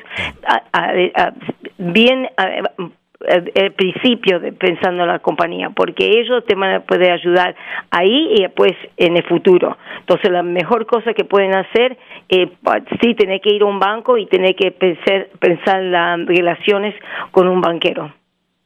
bien 1.78 2.30
el, 3.21 3.71
principio 3.73 4.39
de 4.39 4.51
pensando 4.51 5.03
en 5.03 5.10
la 5.10 5.19
compañía, 5.19 5.69
porque 5.69 6.06
ellos 6.19 6.43
te 6.45 6.56
van 6.56 6.75
a 6.75 6.80
poder 6.82 7.11
ayudar 7.11 7.55
ahí 7.91 8.30
y 8.36 8.41
después 8.43 8.74
en 8.97 9.18
el 9.18 9.24
futuro. 9.24 9.78
Entonces, 9.99 10.32
la 10.32 10.43
mejor 10.43 10.86
cosa 10.86 11.13
que 11.13 11.26
pueden 11.26 11.55
hacer 11.55 11.97
es 12.30 12.49
sí 13.01 13.15
tener 13.15 13.41
que 13.41 13.53
ir 13.53 13.63
a 13.63 13.65
un 13.65 13.80
banco 13.80 14.18
y 14.18 14.28
tener 14.28 14.55
que 14.55 14.72
pensar, 14.72 15.30
pensar 15.39 15.82
las 15.84 16.26
relaciones 16.26 16.95
con 17.32 17.47
un 17.47 17.61
banquero. 17.61 18.13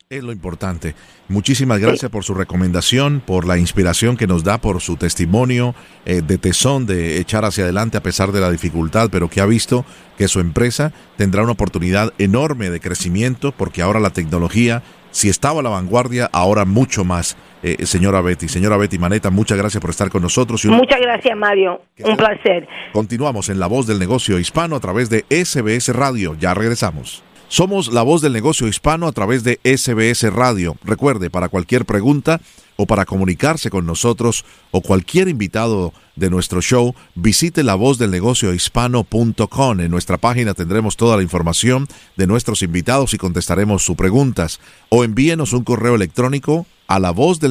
Es 0.09 0.23
lo 0.23 0.33
importante. 0.33 0.93
Muchísimas 1.31 1.79
gracias 1.79 2.11
por 2.11 2.25
su 2.25 2.33
recomendación, 2.33 3.21
por 3.25 3.47
la 3.47 3.57
inspiración 3.57 4.17
que 4.17 4.27
nos 4.27 4.43
da, 4.43 4.57
por 4.57 4.81
su 4.81 4.97
testimonio 4.97 5.73
eh, 6.05 6.21
de 6.21 6.37
tesón 6.37 6.85
de 6.85 7.19
echar 7.19 7.45
hacia 7.45 7.63
adelante 7.63 7.95
a 7.95 8.03
pesar 8.03 8.33
de 8.33 8.41
la 8.41 8.51
dificultad, 8.51 9.07
pero 9.09 9.29
que 9.29 9.39
ha 9.39 9.45
visto 9.45 9.85
que 10.17 10.27
su 10.27 10.41
empresa 10.41 10.91
tendrá 11.15 11.41
una 11.41 11.53
oportunidad 11.53 12.11
enorme 12.17 12.69
de 12.69 12.81
crecimiento 12.81 13.53
porque 13.53 13.81
ahora 13.81 14.01
la 14.01 14.09
tecnología, 14.09 14.83
si 15.11 15.29
estaba 15.29 15.61
a 15.61 15.63
la 15.63 15.69
vanguardia, 15.69 16.29
ahora 16.33 16.65
mucho 16.65 17.05
más. 17.05 17.37
Eh, 17.63 17.85
señora 17.85 18.19
Betty, 18.19 18.49
señora 18.49 18.75
Betty 18.75 18.97
Maneta, 18.97 19.29
muchas 19.29 19.57
gracias 19.57 19.79
por 19.79 19.91
estar 19.91 20.09
con 20.09 20.21
nosotros. 20.21 20.65
muchas 20.65 20.99
gracias, 20.99 21.37
Mario. 21.37 21.81
Un 22.03 22.17
placer. 22.17 22.67
Continuamos 22.91 23.47
en 23.47 23.57
La 23.57 23.67
Voz 23.67 23.87
del 23.87 23.99
Negocio 23.99 24.37
Hispano 24.37 24.75
a 24.75 24.79
través 24.81 25.09
de 25.09 25.23
SBS 25.29 25.95
Radio. 25.95 26.35
Ya 26.37 26.53
regresamos. 26.53 27.23
Somos 27.51 27.91
la 27.91 28.01
voz 28.01 28.21
del 28.21 28.31
negocio 28.31 28.65
hispano 28.69 29.07
a 29.07 29.11
través 29.11 29.43
de 29.43 29.59
SBS 29.65 30.23
Radio. 30.31 30.77
Recuerde, 30.85 31.29
para 31.29 31.49
cualquier 31.49 31.83
pregunta 31.83 32.39
o 32.77 32.85
para 32.85 33.03
comunicarse 33.03 33.69
con 33.69 33.85
nosotros 33.85 34.45
o 34.71 34.79
cualquier 34.79 35.27
invitado 35.27 35.91
de 36.15 36.29
nuestro 36.29 36.61
show, 36.61 36.95
visite 37.13 37.63
la 37.63 37.75
voz 37.75 37.97
del 37.97 38.09
negocio 38.09 38.53
hispano.com. 38.53 39.81
En 39.81 39.91
nuestra 39.91 40.17
página 40.17 40.53
tendremos 40.53 40.95
toda 40.95 41.17
la 41.17 41.23
información 41.23 41.89
de 42.15 42.25
nuestros 42.25 42.61
invitados 42.61 43.13
y 43.13 43.17
contestaremos 43.17 43.83
sus 43.83 43.97
preguntas. 43.97 44.61
O 44.87 45.03
envíenos 45.03 45.51
un 45.51 45.65
correo 45.65 45.95
electrónico 45.95 46.65
a 46.87 46.99
la 46.99 47.11
voz. 47.11 47.41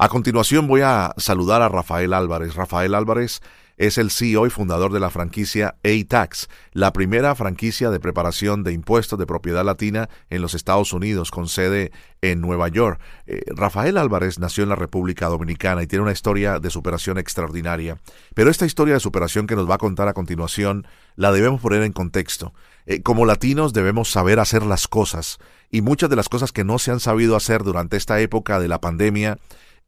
A 0.00 0.08
continuación 0.08 0.68
voy 0.68 0.82
a 0.82 1.14
saludar 1.16 1.62
a 1.62 1.68
Rafael 1.70 2.12
Álvarez. 2.12 2.54
Rafael 2.54 2.94
Álvarez 2.94 3.40
es 3.78 3.96
el 3.96 4.10
CEO 4.10 4.46
y 4.46 4.50
fundador 4.50 4.92
de 4.92 5.00
la 5.00 5.08
franquicia 5.08 5.76
A-Tax, 5.84 6.48
la 6.72 6.92
primera 6.92 7.34
franquicia 7.34 7.90
de 7.90 8.00
preparación 8.00 8.64
de 8.64 8.72
impuestos 8.72 9.18
de 9.18 9.26
propiedad 9.26 9.64
latina 9.64 10.10
en 10.28 10.42
los 10.42 10.54
Estados 10.54 10.92
Unidos, 10.92 11.30
con 11.30 11.48
sede 11.48 11.92
en 12.20 12.40
Nueva 12.40 12.68
York. 12.68 13.00
Eh, 13.26 13.40
Rafael 13.48 13.96
Álvarez 13.96 14.38
nació 14.38 14.64
en 14.64 14.68
la 14.68 14.76
República 14.76 15.28
Dominicana 15.28 15.82
y 15.82 15.86
tiene 15.86 16.02
una 16.02 16.12
historia 16.12 16.58
de 16.58 16.70
superación 16.70 17.18
extraordinaria. 17.18 17.98
Pero 18.34 18.50
esta 18.50 18.66
historia 18.66 18.94
de 18.94 19.00
superación 19.00 19.46
que 19.46 19.56
nos 19.56 19.70
va 19.70 19.76
a 19.76 19.78
contar 19.78 20.08
a 20.08 20.12
continuación 20.12 20.86
la 21.14 21.32
debemos 21.32 21.60
poner 21.60 21.82
en 21.82 21.92
contexto. 21.92 22.52
Eh, 22.86 23.02
como 23.02 23.26
latinos 23.26 23.72
debemos 23.72 24.10
saber 24.10 24.40
hacer 24.40 24.64
las 24.64 24.88
cosas 24.88 25.38
y 25.70 25.82
muchas 25.82 26.10
de 26.10 26.16
las 26.16 26.28
cosas 26.28 26.52
que 26.52 26.64
no 26.64 26.78
se 26.78 26.90
han 26.90 27.00
sabido 27.00 27.36
hacer 27.36 27.62
durante 27.62 27.96
esta 27.96 28.20
época 28.20 28.58
de 28.58 28.68
la 28.68 28.80
pandemia 28.80 29.38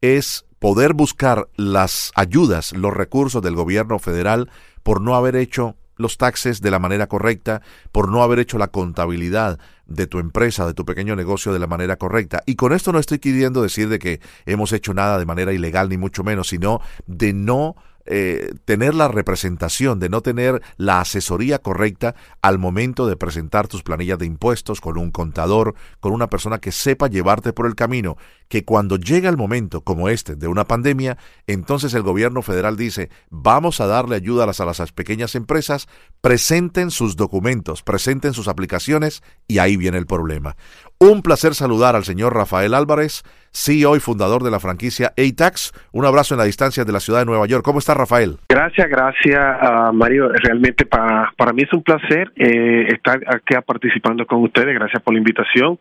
es 0.00 0.44
poder 0.60 0.92
buscar 0.94 1.48
las 1.56 2.12
ayudas, 2.14 2.72
los 2.72 2.94
recursos 2.94 3.42
del 3.42 3.56
gobierno 3.56 3.98
federal 3.98 4.50
por 4.84 5.00
no 5.00 5.16
haber 5.16 5.34
hecho 5.34 5.76
los 5.96 6.16
taxes 6.16 6.60
de 6.60 6.70
la 6.70 6.78
manera 6.78 7.08
correcta, 7.08 7.62
por 7.92 8.10
no 8.10 8.22
haber 8.22 8.38
hecho 8.38 8.58
la 8.58 8.68
contabilidad 8.68 9.58
de 9.86 10.06
tu 10.06 10.18
empresa, 10.18 10.66
de 10.66 10.74
tu 10.74 10.84
pequeño 10.84 11.16
negocio 11.16 11.52
de 11.52 11.58
la 11.58 11.66
manera 11.66 11.96
correcta. 11.96 12.42
Y 12.46 12.54
con 12.54 12.72
esto 12.72 12.92
no 12.92 12.98
estoy 12.98 13.18
queriendo 13.18 13.62
decir 13.62 13.88
de 13.88 13.98
que 13.98 14.20
hemos 14.46 14.72
hecho 14.72 14.94
nada 14.94 15.18
de 15.18 15.26
manera 15.26 15.52
ilegal, 15.52 15.88
ni 15.88 15.98
mucho 15.98 16.24
menos, 16.24 16.48
sino 16.48 16.80
de 17.06 17.32
no 17.32 17.76
eh, 18.12 18.50
tener 18.64 18.92
la 18.96 19.06
representación, 19.06 20.00
de 20.00 20.08
no 20.08 20.20
tener 20.20 20.60
la 20.76 21.00
asesoría 21.00 21.60
correcta 21.60 22.16
al 22.42 22.58
momento 22.58 23.06
de 23.06 23.16
presentar 23.16 23.68
tus 23.68 23.84
planillas 23.84 24.18
de 24.18 24.26
impuestos 24.26 24.80
con 24.80 24.98
un 24.98 25.12
contador, 25.12 25.76
con 26.00 26.12
una 26.12 26.28
persona 26.28 26.58
que 26.58 26.72
sepa 26.72 27.06
llevarte 27.06 27.52
por 27.52 27.66
el 27.66 27.76
camino, 27.76 28.16
que 28.48 28.64
cuando 28.64 28.96
llega 28.96 29.30
el 29.30 29.36
momento 29.36 29.82
como 29.82 30.08
este 30.08 30.34
de 30.34 30.48
una 30.48 30.64
pandemia, 30.64 31.18
entonces 31.46 31.94
el 31.94 32.02
gobierno 32.02 32.42
federal 32.42 32.76
dice, 32.76 33.10
vamos 33.28 33.80
a 33.80 33.86
darle 33.86 34.16
ayuda 34.16 34.42
a 34.42 34.46
las, 34.48 34.58
a 34.58 34.64
las 34.64 34.90
pequeñas 34.90 35.36
empresas, 35.36 35.86
presenten 36.20 36.90
sus 36.90 37.14
documentos, 37.14 37.84
presenten 37.84 38.34
sus 38.34 38.48
aplicaciones 38.48 39.22
y 39.46 39.58
ahí 39.58 39.76
viene 39.76 39.98
el 39.98 40.06
problema. 40.06 40.56
Un 41.02 41.22
placer 41.22 41.54
saludar 41.54 41.96
al 41.96 42.04
señor 42.04 42.34
Rafael 42.34 42.74
Álvarez, 42.74 43.22
CEO 43.54 43.96
y 43.96 44.00
fundador 44.00 44.42
de 44.42 44.50
la 44.50 44.60
franquicia 44.60 45.14
ATAX. 45.16 45.72
Un 45.92 46.04
abrazo 46.04 46.34
en 46.34 46.38
la 46.40 46.44
distancia 46.44 46.84
de 46.84 46.92
la 46.92 47.00
ciudad 47.00 47.20
de 47.20 47.24
Nueva 47.24 47.46
York. 47.46 47.64
¿Cómo 47.64 47.78
está 47.78 47.94
Rafael? 47.94 48.36
Gracias, 48.50 48.86
gracias 48.86 49.94
Mario. 49.94 50.28
Realmente 50.28 50.84
para, 50.84 51.32
para 51.38 51.54
mí 51.54 51.62
es 51.62 51.72
un 51.72 51.82
placer 51.82 52.30
eh, 52.36 52.88
estar 52.92 53.18
aquí 53.28 53.54
participando 53.66 54.26
con 54.26 54.42
ustedes. 54.42 54.74
Gracias 54.74 55.02
por 55.02 55.14
la 55.14 55.20
invitación. 55.20 55.78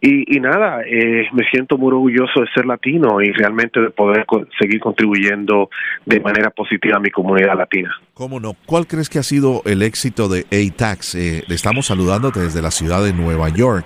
Y, 0.00 0.40
nada, 0.40 0.80
eh, 0.86 1.28
me 1.34 1.44
siento 1.50 1.76
muy 1.76 1.88
orgulloso 1.88 2.40
de 2.40 2.46
ser 2.54 2.64
latino 2.64 3.20
y 3.20 3.30
realmente 3.32 3.80
de 3.80 3.90
poder 3.90 4.24
seguir 4.58 4.80
contribuyendo 4.80 5.68
de 6.06 6.20
manera 6.20 6.48
positiva 6.48 6.96
a 6.96 7.00
mi 7.00 7.10
comunidad 7.10 7.54
latina. 7.54 7.94
¿Cómo 8.14 8.40
no? 8.40 8.54
¿Cuál 8.64 8.86
crees 8.86 9.10
que 9.10 9.18
ha 9.18 9.22
sido 9.22 9.60
el 9.66 9.82
éxito 9.82 10.26
de 10.28 10.46
ATAX? 10.50 11.16
Eh, 11.16 11.44
le 11.46 11.54
estamos 11.54 11.84
saludándote 11.84 12.40
desde 12.40 12.62
la 12.62 12.70
ciudad 12.70 13.04
de 13.04 13.12
Nueva 13.12 13.50
York. 13.50 13.84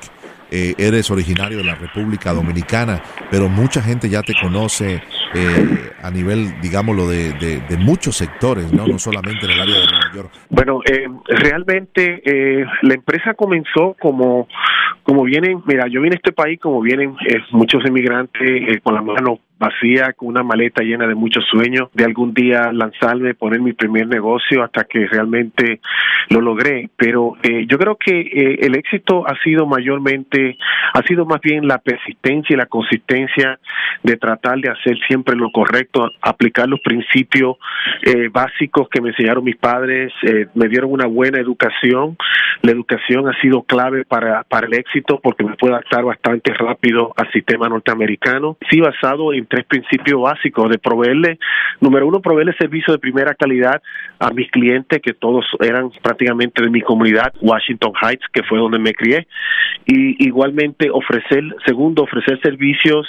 Eh, 0.54 0.74
eres 0.76 1.10
originario 1.10 1.56
de 1.56 1.64
la 1.64 1.74
República 1.76 2.34
Dominicana, 2.34 3.00
pero 3.30 3.48
mucha 3.48 3.80
gente 3.80 4.10
ya 4.10 4.22
te 4.22 4.34
conoce 4.38 5.00
eh, 5.34 5.90
a 6.02 6.10
nivel, 6.10 6.60
digámoslo, 6.60 7.08
de, 7.08 7.62
muchos 7.78 8.18
sectores, 8.18 8.70
¿no? 8.70 8.86
no 8.86 8.98
solamente 8.98 9.46
en 9.46 9.52
el 9.52 9.60
área 9.62 9.76
de 9.76 9.86
Nueva 9.86 10.14
York. 10.14 10.30
Bueno, 10.50 10.80
eh, 10.84 11.08
realmente 11.26 12.22
la 12.82 12.92
empresa 12.92 13.32
comenzó 13.32 13.96
como, 13.98 14.46
como 15.04 15.22
vienen, 15.24 15.62
mira, 15.66 15.86
yo 15.88 16.02
vine 16.02 16.16
a 16.16 16.18
este 16.18 16.32
país 16.32 16.60
como 16.60 16.82
vienen 16.82 17.16
muchos 17.52 17.82
emigrantes 17.86 18.82
con 18.82 18.94
la 18.94 19.00
mano 19.00 19.40
vacía, 19.62 20.12
con 20.12 20.28
una 20.28 20.42
maleta 20.42 20.82
llena 20.82 21.06
de 21.06 21.14
muchos 21.14 21.44
sueños, 21.46 21.88
de 21.94 22.04
algún 22.04 22.34
día 22.34 22.72
lanzarme, 22.72 23.34
poner 23.34 23.60
mi 23.60 23.72
primer 23.72 24.08
negocio 24.08 24.64
hasta 24.64 24.84
que 24.84 25.06
realmente 25.06 25.80
lo 26.30 26.40
logré. 26.40 26.90
Pero 26.96 27.36
eh, 27.42 27.64
yo 27.68 27.78
creo 27.78 27.96
que 27.96 28.20
eh, 28.20 28.58
el 28.62 28.74
éxito 28.74 29.24
ha 29.26 29.34
sido 29.44 29.66
mayormente, 29.66 30.58
ha 30.94 31.02
sido 31.02 31.26
más 31.26 31.40
bien 31.40 31.68
la 31.68 31.78
persistencia 31.78 32.54
y 32.54 32.56
la 32.56 32.66
consistencia 32.66 33.58
de 34.02 34.16
tratar 34.16 34.58
de 34.58 34.70
hacer 34.70 34.98
siempre 35.06 35.36
lo 35.36 35.50
correcto, 35.52 36.10
aplicar 36.20 36.68
los 36.68 36.80
principios 36.80 37.56
eh, 38.02 38.28
básicos 38.32 38.88
que 38.88 39.00
me 39.00 39.10
enseñaron 39.10 39.44
mis 39.44 39.56
padres, 39.56 40.12
me 40.54 40.68
dieron 40.68 40.90
una 40.90 41.06
buena 41.06 41.38
educación. 41.38 42.16
La 42.62 42.72
educación 42.72 43.28
ha 43.28 43.40
sido 43.40 43.62
clave 43.62 44.04
para, 44.04 44.42
para 44.44 44.66
el 44.66 44.74
éxito 44.74 45.20
porque 45.22 45.44
me 45.44 45.54
puedo 45.54 45.74
adaptar 45.74 46.04
bastante 46.04 46.52
rápido 46.54 47.12
al 47.16 47.30
sistema 47.30 47.68
norteamericano. 47.68 48.56
Sí, 48.70 48.80
basado 48.80 49.32
en 49.32 49.46
tres 49.52 49.66
principios 49.66 50.22
básicos 50.22 50.70
de 50.70 50.78
proveerle, 50.78 51.38
número 51.80 52.06
uno, 52.06 52.20
proveerle 52.20 52.54
servicio 52.54 52.92
de 52.94 52.98
primera 52.98 53.34
calidad 53.34 53.82
a 54.18 54.30
mis 54.30 54.50
clientes, 54.50 55.00
que 55.02 55.12
todos 55.12 55.44
eran 55.60 55.90
prácticamente 56.02 56.62
de 56.62 56.70
mi 56.70 56.80
comunidad, 56.80 57.34
Washington 57.40 57.92
Heights, 58.02 58.24
que 58.32 58.42
fue 58.44 58.58
donde 58.58 58.78
me 58.78 58.94
crié, 58.94 59.26
y 59.84 60.26
igualmente 60.26 60.88
ofrecer, 60.90 61.44
segundo, 61.66 62.04
ofrecer 62.04 62.40
servicios 62.40 63.06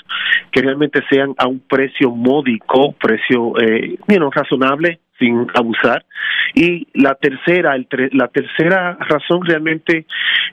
que 0.51 0.61
realmente 0.61 1.01
sean 1.09 1.33
a 1.37 1.47
un 1.47 1.61
precio 1.61 2.11
módico, 2.11 2.93
precio 2.93 3.53
eh, 3.61 3.97
razonable, 4.33 4.99
sin 5.19 5.47
abusar. 5.53 6.05
Y 6.55 6.87
la 6.93 7.15
tercera, 7.15 7.75
el 7.75 7.87
la 8.11 8.27
tercera 8.27 8.97
razón 8.99 9.43
realmente 9.43 10.05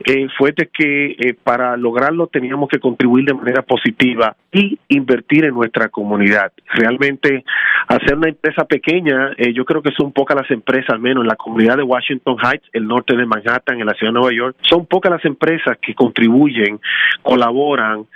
eh, 0.04 0.28
fue 0.38 0.52
de 0.52 0.68
que 0.72 1.16
eh, 1.18 1.34
para 1.42 1.76
lograrlo 1.76 2.26
teníamos 2.26 2.70
que 2.70 2.78
contribuir 2.78 3.26
de 3.26 3.34
manera 3.34 3.62
positiva 3.62 4.34
y 4.50 4.78
invertir 4.88 5.44
en 5.44 5.54
nuestra 5.54 5.88
comunidad. 5.88 6.52
Realmente 6.72 7.44
hacer 7.86 8.16
una 8.16 8.30
empresa 8.30 8.64
pequeña, 8.64 9.32
eh, 9.36 9.52
yo 9.52 9.64
creo 9.64 9.82
que 9.82 9.90
son 9.92 10.12
pocas 10.12 10.36
las 10.36 10.50
empresas, 10.50 10.90
al 10.90 11.00
menos 11.00 11.22
en 11.22 11.28
la 11.28 11.36
comunidad 11.36 11.76
de 11.76 11.82
Washington 11.82 12.36
Heights, 12.42 12.66
el 12.72 12.86
norte 12.86 13.14
de 13.14 13.26
Manhattan, 13.26 13.80
en 13.80 13.86
la 13.86 13.94
ciudad 13.94 14.12
de 14.12 14.18
Nueva 14.18 14.34
York, 14.34 14.56
son 14.62 14.86
pocas 14.86 15.12
las 15.12 15.24
empresas 15.24 15.76
que 15.82 15.94
contribuyen, 15.94 16.80
colaboran 17.22 18.06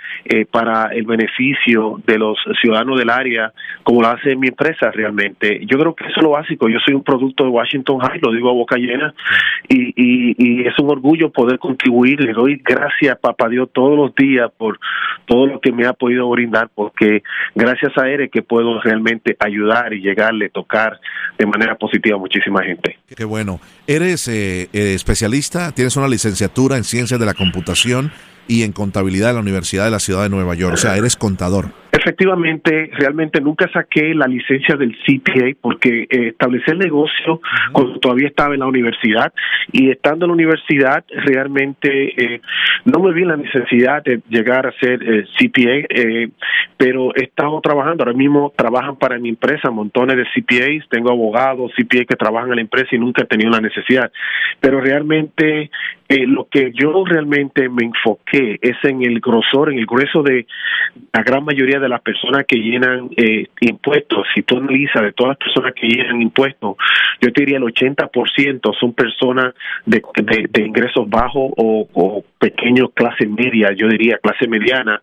para 0.51 0.93
el 0.93 1.05
beneficio 1.05 2.01
de 2.05 2.17
los 2.17 2.37
ciudadanos 2.61 2.97
del 2.97 3.09
área, 3.09 3.51
como 3.83 4.01
lo 4.01 4.07
hace 4.07 4.35
mi 4.35 4.47
empresa 4.47 4.91
realmente. 4.91 5.61
Yo 5.65 5.77
creo 5.77 5.95
que 5.95 6.05
eso 6.07 6.21
lo 6.21 6.34
básico. 6.35 6.69
Yo 6.69 6.79
soy 6.85 6.93
un 6.93 7.03
producto 7.03 7.43
de 7.43 7.49
Washington 7.49 7.99
High, 7.99 8.19
lo 8.21 8.31
digo 8.31 8.49
a 8.49 8.53
boca 8.53 8.77
llena, 8.77 9.13
y, 9.67 9.93
y, 9.95 10.67
es 10.67 10.77
un 10.79 10.89
orgullo 10.89 11.31
poder 11.31 11.59
contribuir. 11.59 12.19
Le 12.21 12.33
doy 12.33 12.61
gracias, 12.63 13.17
papá 13.19 13.49
Dios, 13.49 13.69
todos 13.73 13.97
los 13.97 14.15
días 14.15 14.51
por 14.57 14.79
todo 15.25 15.47
lo 15.47 15.59
que 15.59 15.71
me 15.71 15.85
ha 15.85 15.93
podido 15.93 16.29
brindar, 16.29 16.69
porque 16.73 17.23
gracias 17.53 17.97
a 17.97 18.07
él 18.09 18.29
que 18.29 18.41
puedo 18.41 18.79
realmente 18.81 19.35
ayudar 19.39 19.93
y 19.93 20.01
llegarle, 20.01 20.49
tocar 20.49 20.99
de 21.37 21.45
manera 21.45 21.75
positiva 21.75 22.15
a 22.15 22.19
muchísima 22.19 22.63
gente. 22.63 22.97
Qué 23.15 23.25
bueno. 23.25 23.59
¿Eres 23.87 24.27
eh, 24.27 24.69
eh, 24.73 24.93
especialista? 24.93 25.71
¿Tienes 25.71 25.95
una 25.97 26.07
licenciatura 26.07 26.77
en 26.77 26.83
ciencias 26.83 27.19
de 27.19 27.25
la 27.25 27.33
computación? 27.33 28.11
Y 28.47 28.63
en 28.63 28.71
contabilidad 28.71 29.29
de 29.29 29.33
la 29.35 29.39
Universidad 29.39 29.85
de 29.85 29.91
la 29.91 29.99
Ciudad 29.99 30.23
de 30.23 30.29
Nueva 30.29 30.55
York. 30.55 30.73
O 30.73 30.77
sea, 30.77 30.97
eres 30.97 31.15
contador. 31.15 31.71
Efectivamente, 31.91 32.91
realmente 32.99 33.39
nunca 33.39 33.69
saqué 33.71 34.13
la 34.13 34.27
licencia 34.27 34.75
del 34.75 34.95
CPA 35.05 35.57
porque 35.61 36.03
eh, 36.09 36.27
establecí 36.27 36.69
el 36.69 36.77
negocio 36.77 37.39
cuando 37.71 37.99
todavía 37.99 38.27
estaba 38.27 38.53
en 38.53 38.59
la 38.59 38.67
universidad 38.67 39.33
y 39.71 39.89
estando 39.89 40.25
en 40.25 40.29
la 40.29 40.33
universidad 40.33 41.05
realmente 41.09 41.89
eh, 42.21 42.41
no 42.83 42.99
me 42.99 43.13
vi 43.13 43.23
la 43.23 43.37
necesidad 43.37 44.03
de 44.03 44.21
llegar 44.29 44.67
a 44.67 44.73
ser 44.73 45.01
eh, 45.01 45.25
CPA, 45.37 45.87
eh, 45.89 46.29
pero 46.77 47.15
he 47.15 47.23
estado 47.23 47.59
trabajando, 47.61 48.03
ahora 48.03 48.15
mismo 48.15 48.53
trabajan 48.55 48.97
para 48.97 49.17
mi 49.17 49.29
empresa 49.29 49.71
montones 49.71 50.17
de 50.17 50.25
CPAs, 50.25 50.87
tengo 50.89 51.11
abogados 51.11 51.71
CPA 51.75 52.05
que 52.05 52.15
trabajan 52.15 52.49
en 52.49 52.57
la 52.57 52.61
empresa 52.61 52.89
y 52.91 52.99
nunca 52.99 53.23
he 53.23 53.25
tenido 53.25 53.49
la 53.49 53.61
necesidad, 53.61 54.11
pero 54.59 54.81
realmente 54.81 55.71
eh, 56.07 56.27
lo 56.27 56.47
que 56.49 56.71
yo 56.73 57.03
realmente 57.03 57.67
me 57.69 57.85
enfoqué 57.85 58.59
es 58.61 58.77
en 58.83 59.03
el 59.03 59.19
grosor, 59.19 59.71
en 59.71 59.79
el 59.79 59.85
grueso 59.85 60.21
de 60.21 60.45
la 61.13 61.23
gran 61.23 61.43
mayoría 61.43 61.79
de 61.79 61.89
las 61.89 62.01
personas 62.01 62.45
que 62.47 62.57
llenan 62.57 63.09
eh, 63.17 63.47
impuestos. 63.61 64.27
Si 64.35 64.43
tú 64.43 64.57
analizas 64.57 65.01
de 65.01 65.13
todas 65.13 65.31
las 65.31 65.37
personas 65.37 65.73
que 65.73 65.87
llenan 65.87 66.21
impuestos, 66.21 66.75
yo 67.21 67.33
te 67.33 67.41
diría 67.41 67.57
el 67.57 67.63
80% 67.63 68.77
son 68.79 68.93
personas 68.93 69.53
de, 69.85 70.01
de, 70.51 70.61
ingresos 70.61 71.09
bajos 71.09 71.51
o, 71.57 71.87
o 71.93 72.23
pequeños, 72.37 72.89
clase 72.93 73.25
media, 73.27 73.71
yo 73.73 73.87
diría 73.87 74.19
clase 74.21 74.47
mediana, 74.47 75.01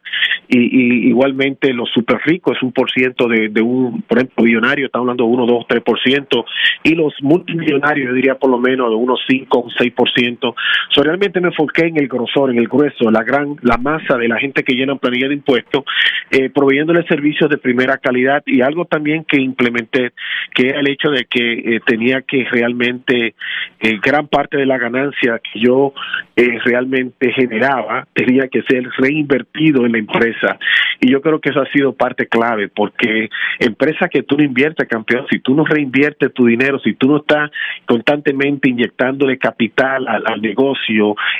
y, 0.48 0.58
y 0.58 1.08
igualmente 1.08 1.72
los 1.72 1.90
super 1.90 2.18
ricos 2.24 2.56
es 2.56 2.62
un 2.62 2.72
por 2.72 2.90
ciento 2.90 3.26
de, 3.26 3.48
de 3.48 3.62
un, 3.62 4.02
por 4.02 4.18
ejemplo, 4.18 4.44
millonario, 4.44 4.86
está 4.86 4.98
hablando 4.98 5.24
de 5.24 5.30
1, 5.30 5.46
2, 5.46 5.64
3%, 5.66 6.44
y 6.84 6.94
los 6.94 7.14
multimillonarios, 7.22 8.08
yo 8.08 8.14
diría 8.14 8.34
por 8.36 8.50
lo 8.50 8.58
menos 8.58 8.90
de 8.90 8.96
unos 8.96 9.20
5, 9.28 9.66
6%. 9.78 10.54
So, 10.94 11.02
realmente 11.02 11.40
me 11.40 11.48
enfoqué 11.48 11.86
en 11.86 11.98
el 11.98 12.06
grosor, 12.06 12.50
en 12.50 12.58
el 12.58 12.68
grueso, 12.68 13.10
la 13.10 13.22
gran, 13.22 13.56
la 13.62 13.78
masa 13.78 14.16
de 14.16 14.28
la 14.28 14.38
gente 14.38 14.62
que 14.62 14.74
llena 14.74 14.94
planilla 14.96 15.28
de 15.28 15.34
impuestos, 15.34 15.84
eh, 16.30 16.50
proveyéndole 16.50 17.06
servicios 17.06 17.48
de 17.48 17.58
primera 17.58 17.96
calidad 17.98 18.42
y 18.46 18.60
algo 18.60 18.84
también 18.84 19.24
que 19.24 19.40
implementé, 19.40 20.12
que 20.54 20.68
era 20.68 20.80
el 20.80 20.88
hecho 20.88 21.10
de 21.10 21.24
que 21.24 21.52
eh, 21.52 21.80
tenía 21.86 22.22
que 22.22 22.44
realmente 22.50 23.34
eh, 23.80 23.98
gran 24.02 24.28
parte 24.28 24.58
de 24.58 24.66
la 24.66 24.78
ganancia 24.78 25.40
que 25.40 25.60
yo 25.60 25.94
eh, 26.36 26.58
realmente 26.64 27.32
generaba 27.32 28.06
tenía 28.12 28.48
que 28.48 28.62
ser 28.62 28.88
reinvertido 28.98 29.86
en 29.86 29.92
la 29.92 29.98
empresa. 29.98 30.58
Y 31.00 31.10
yo 31.10 31.20
creo 31.20 31.40
que 31.40 31.50
eso 31.50 31.60
ha 31.60 31.72
sido 31.72 31.94
parte 31.94 32.26
clave 32.26 32.68
porque 32.68 33.28
empresa 33.58 34.08
que 34.08 34.22
tú 34.22 34.36
no 34.36 34.44
inviertes, 34.44 34.88
campeón, 34.88 35.26
si 35.30 35.40
tú 35.40 35.54
no 35.54 35.64
reinviertes 35.64 36.32
tu 36.32 36.46
dinero, 36.46 36.78
si 36.80 36.94
tú 36.94 37.08
no 37.08 37.16
estás 37.18 37.50
constantemente 37.86 38.68
inyectándole 38.68 39.38
capital 39.38 40.06
al, 40.06 40.22
al 40.26 40.40
negocio, 40.42 40.81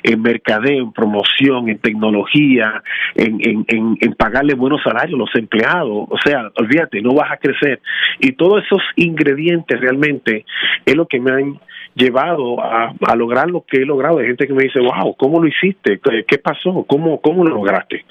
en 0.02 0.22
mercadeo, 0.22 0.84
en 0.84 0.92
promoción, 0.92 1.68
en 1.68 1.78
tecnología, 1.78 2.82
en, 3.14 3.38
en, 3.40 3.64
en, 3.68 3.96
en 4.00 4.14
pagarle 4.14 4.54
buenos 4.54 4.82
salarios 4.82 5.14
a 5.14 5.18
los 5.18 5.34
empleados, 5.34 6.06
o 6.08 6.18
sea, 6.24 6.50
olvídate, 6.56 7.00
no 7.02 7.14
vas 7.14 7.32
a 7.32 7.36
crecer. 7.36 7.80
Y 8.20 8.32
todos 8.32 8.64
esos 8.64 8.82
ingredientes 8.96 9.80
realmente 9.80 10.44
es 10.84 10.96
lo 10.96 11.06
que 11.06 11.20
me 11.20 11.32
han 11.32 11.60
llevado 11.94 12.62
a, 12.62 12.92
lograr 13.16 13.50
lo 13.50 13.64
que 13.66 13.78
he 13.78 13.84
logrado. 13.84 14.18
Hay 14.18 14.26
gente 14.26 14.46
que 14.46 14.54
me 14.54 14.64
dice, 14.64 14.80
wow, 14.80 15.14
¿cómo 15.16 15.40
lo 15.40 15.46
hiciste? 15.46 16.00
¿Qué 16.26 16.38
pasó? 16.38 16.84
¿Cómo, 16.88 17.20
cómo 17.20 17.44
lo 17.44 17.54
lograste? 17.56 18.04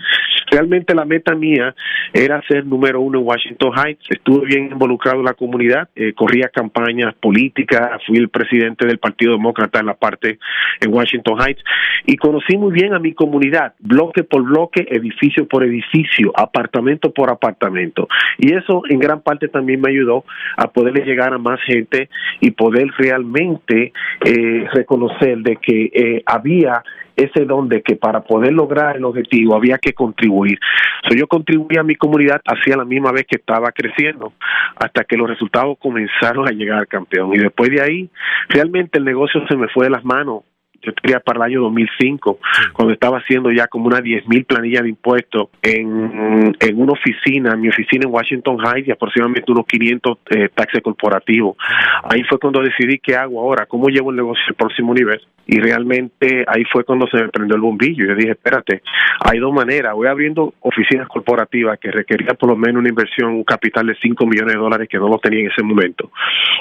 Realmente 0.52 0.94
la 0.94 1.06
meta 1.06 1.34
mía 1.34 1.74
era 2.14 2.42
ser 2.48 2.66
número 2.66 3.00
uno 3.00 3.20
en 3.20 3.26
Washington 3.26 3.72
Heights. 3.74 4.04
Estuve 4.10 4.46
bien 4.46 4.70
involucrado 4.72 5.20
en 5.20 5.26
la 5.26 5.34
comunidad, 5.34 5.88
eh, 5.96 6.14
corría 6.14 6.50
campañas 6.50 7.16
políticas, 7.16 8.02
fui 8.06 8.18
el 8.18 8.30
presidente 8.30 8.86
del 8.86 9.00
Partido 9.00 9.32
Demócrata 9.32 9.80
en 9.80 9.86
la 9.86 9.94
parte 9.94 10.40
en 10.82 10.94
Washington 10.94 11.40
Heights 11.40 11.64
y 12.06 12.18
conocí 12.18 12.58
muy 12.58 12.74
bien 12.74 12.94
a 12.94 13.00
mi 13.00 13.14
comunidad, 13.14 13.74
bloque 13.80 14.24
por 14.24 14.44
bloque, 14.44 14.86
edificio 14.90 15.48
por 15.48 15.64
edificio, 15.64 16.34
apartamento 16.36 17.14
por 17.14 17.30
apartamento. 17.30 18.10
Y 18.38 18.54
eso 18.54 18.84
en 18.90 19.00
gran 19.00 19.22
parte 19.22 19.48
también 19.48 19.80
me 19.80 19.92
ayudó 19.92 20.26
a 20.58 20.68
poderle 20.68 21.06
llegar 21.06 21.34
a 21.34 21.38
más 21.38 21.62
gente 21.62 22.10
y 22.42 22.52
poder 22.52 22.88
realmente 22.98 23.71
eh, 23.72 24.68
reconocer 24.74 25.40
de 25.40 25.58
que 25.58 25.92
eh, 25.94 26.24
había 26.26 26.84
ese 27.16 27.46
don 27.46 27.70
de 27.70 27.82
que 27.82 27.96
para 27.96 28.22
poder 28.22 28.54
lograr 28.54 28.98
el 28.98 29.06
objetivo 29.06 29.56
había 29.56 29.78
que 29.78 29.94
contribuir. 29.94 30.60
So, 31.08 31.16
yo 31.16 31.28
contribuí 31.28 31.78
a 31.78 31.84
mi 31.84 31.96
comunidad 31.96 32.42
hacía 32.46 32.78
la 32.78 32.86
misma 32.86 33.12
vez 33.12 33.26
que 33.28 33.38
estaba 33.38 33.72
creciendo, 33.72 34.34
hasta 34.76 35.04
que 35.04 35.18
los 35.18 35.30
resultados 35.30 35.78
comenzaron 35.80 36.48
a 36.48 36.52
llegar 36.52 36.88
campeón. 36.88 37.34
Y 37.34 37.38
después 37.38 37.70
de 37.70 37.82
ahí, 37.82 38.10
realmente 38.50 38.98
el 38.98 39.06
negocio 39.06 39.46
se 39.48 39.56
me 39.56 39.68
fue 39.68 39.86
de 39.86 39.92
las 39.92 40.06
manos 40.06 40.44
yo 40.82 40.94
quería 40.94 41.20
para 41.20 41.38
el 41.38 41.52
año 41.52 41.62
2005, 41.62 42.40
sí. 42.42 42.62
cuando 42.74 42.94
estaba 42.94 43.20
haciendo 43.20 43.52
ya 43.52 43.68
como 43.68 43.88
una 43.88 44.02
10 44.02 44.28
mil 44.28 44.46
planillas 44.46 44.84
de 44.84 44.90
impuestos 44.90 45.50
en, 45.62 46.56
en 46.60 46.82
una 46.82 46.94
oficina, 46.94 47.54
en 47.54 47.62
mi 47.62 47.70
oficina 47.70 48.06
en 48.06 48.14
Washington 48.14 48.58
Heights, 48.60 48.88
y 48.88 48.92
aproximadamente 48.92 49.52
unos 49.52 49.66
500 49.66 50.18
eh, 50.32 50.50
taxes 50.54 50.82
corporativos. 50.82 51.56
Ahí 52.04 52.24
fue 52.24 52.40
cuando 52.40 52.62
decidí 52.62 53.00
qué 53.00 53.16
hago 53.16 53.40
ahora, 53.40 53.66
cómo 53.66 53.88
llevo 53.88 54.12
el 54.12 54.18
negocio 54.18 54.44
al 54.50 54.56
próximo 54.56 54.94
nivel. 54.94 55.22
Y 55.48 55.60
realmente 55.60 56.46
ahí 56.48 56.64
fue 56.72 56.84
cuando 56.84 57.08
se 57.08 57.18
me 57.18 57.30
prendió 57.30 57.56
el 57.56 57.62
bombillo. 57.62 58.06
Yo 58.06 58.16
dije, 58.16 58.32
espérate, 58.32 58.82
hay 59.20 59.40
dos 59.40 59.54
maneras. 59.54 59.94
Voy 59.94 60.08
abriendo 60.08 60.54
oficinas 60.62 61.08
corporativas 61.08 61.80
que 61.80 61.92
requerían 61.92 62.38
por 62.38 62.50
lo 62.50 62.56
menos 62.56 62.80
una 62.80 62.90
inversión, 62.90 63.34
un 63.34 63.44
capital 63.44 63.88
de 63.88 63.96
5 64.02 64.26
millones 64.26 64.54
de 64.54 64.60
dólares 64.60 64.88
que 64.90 64.98
no 64.98 65.10
lo 65.10 65.18
tenía 65.18 65.42
en 65.42 65.52
ese 65.52 65.64
momento. 65.64 66.12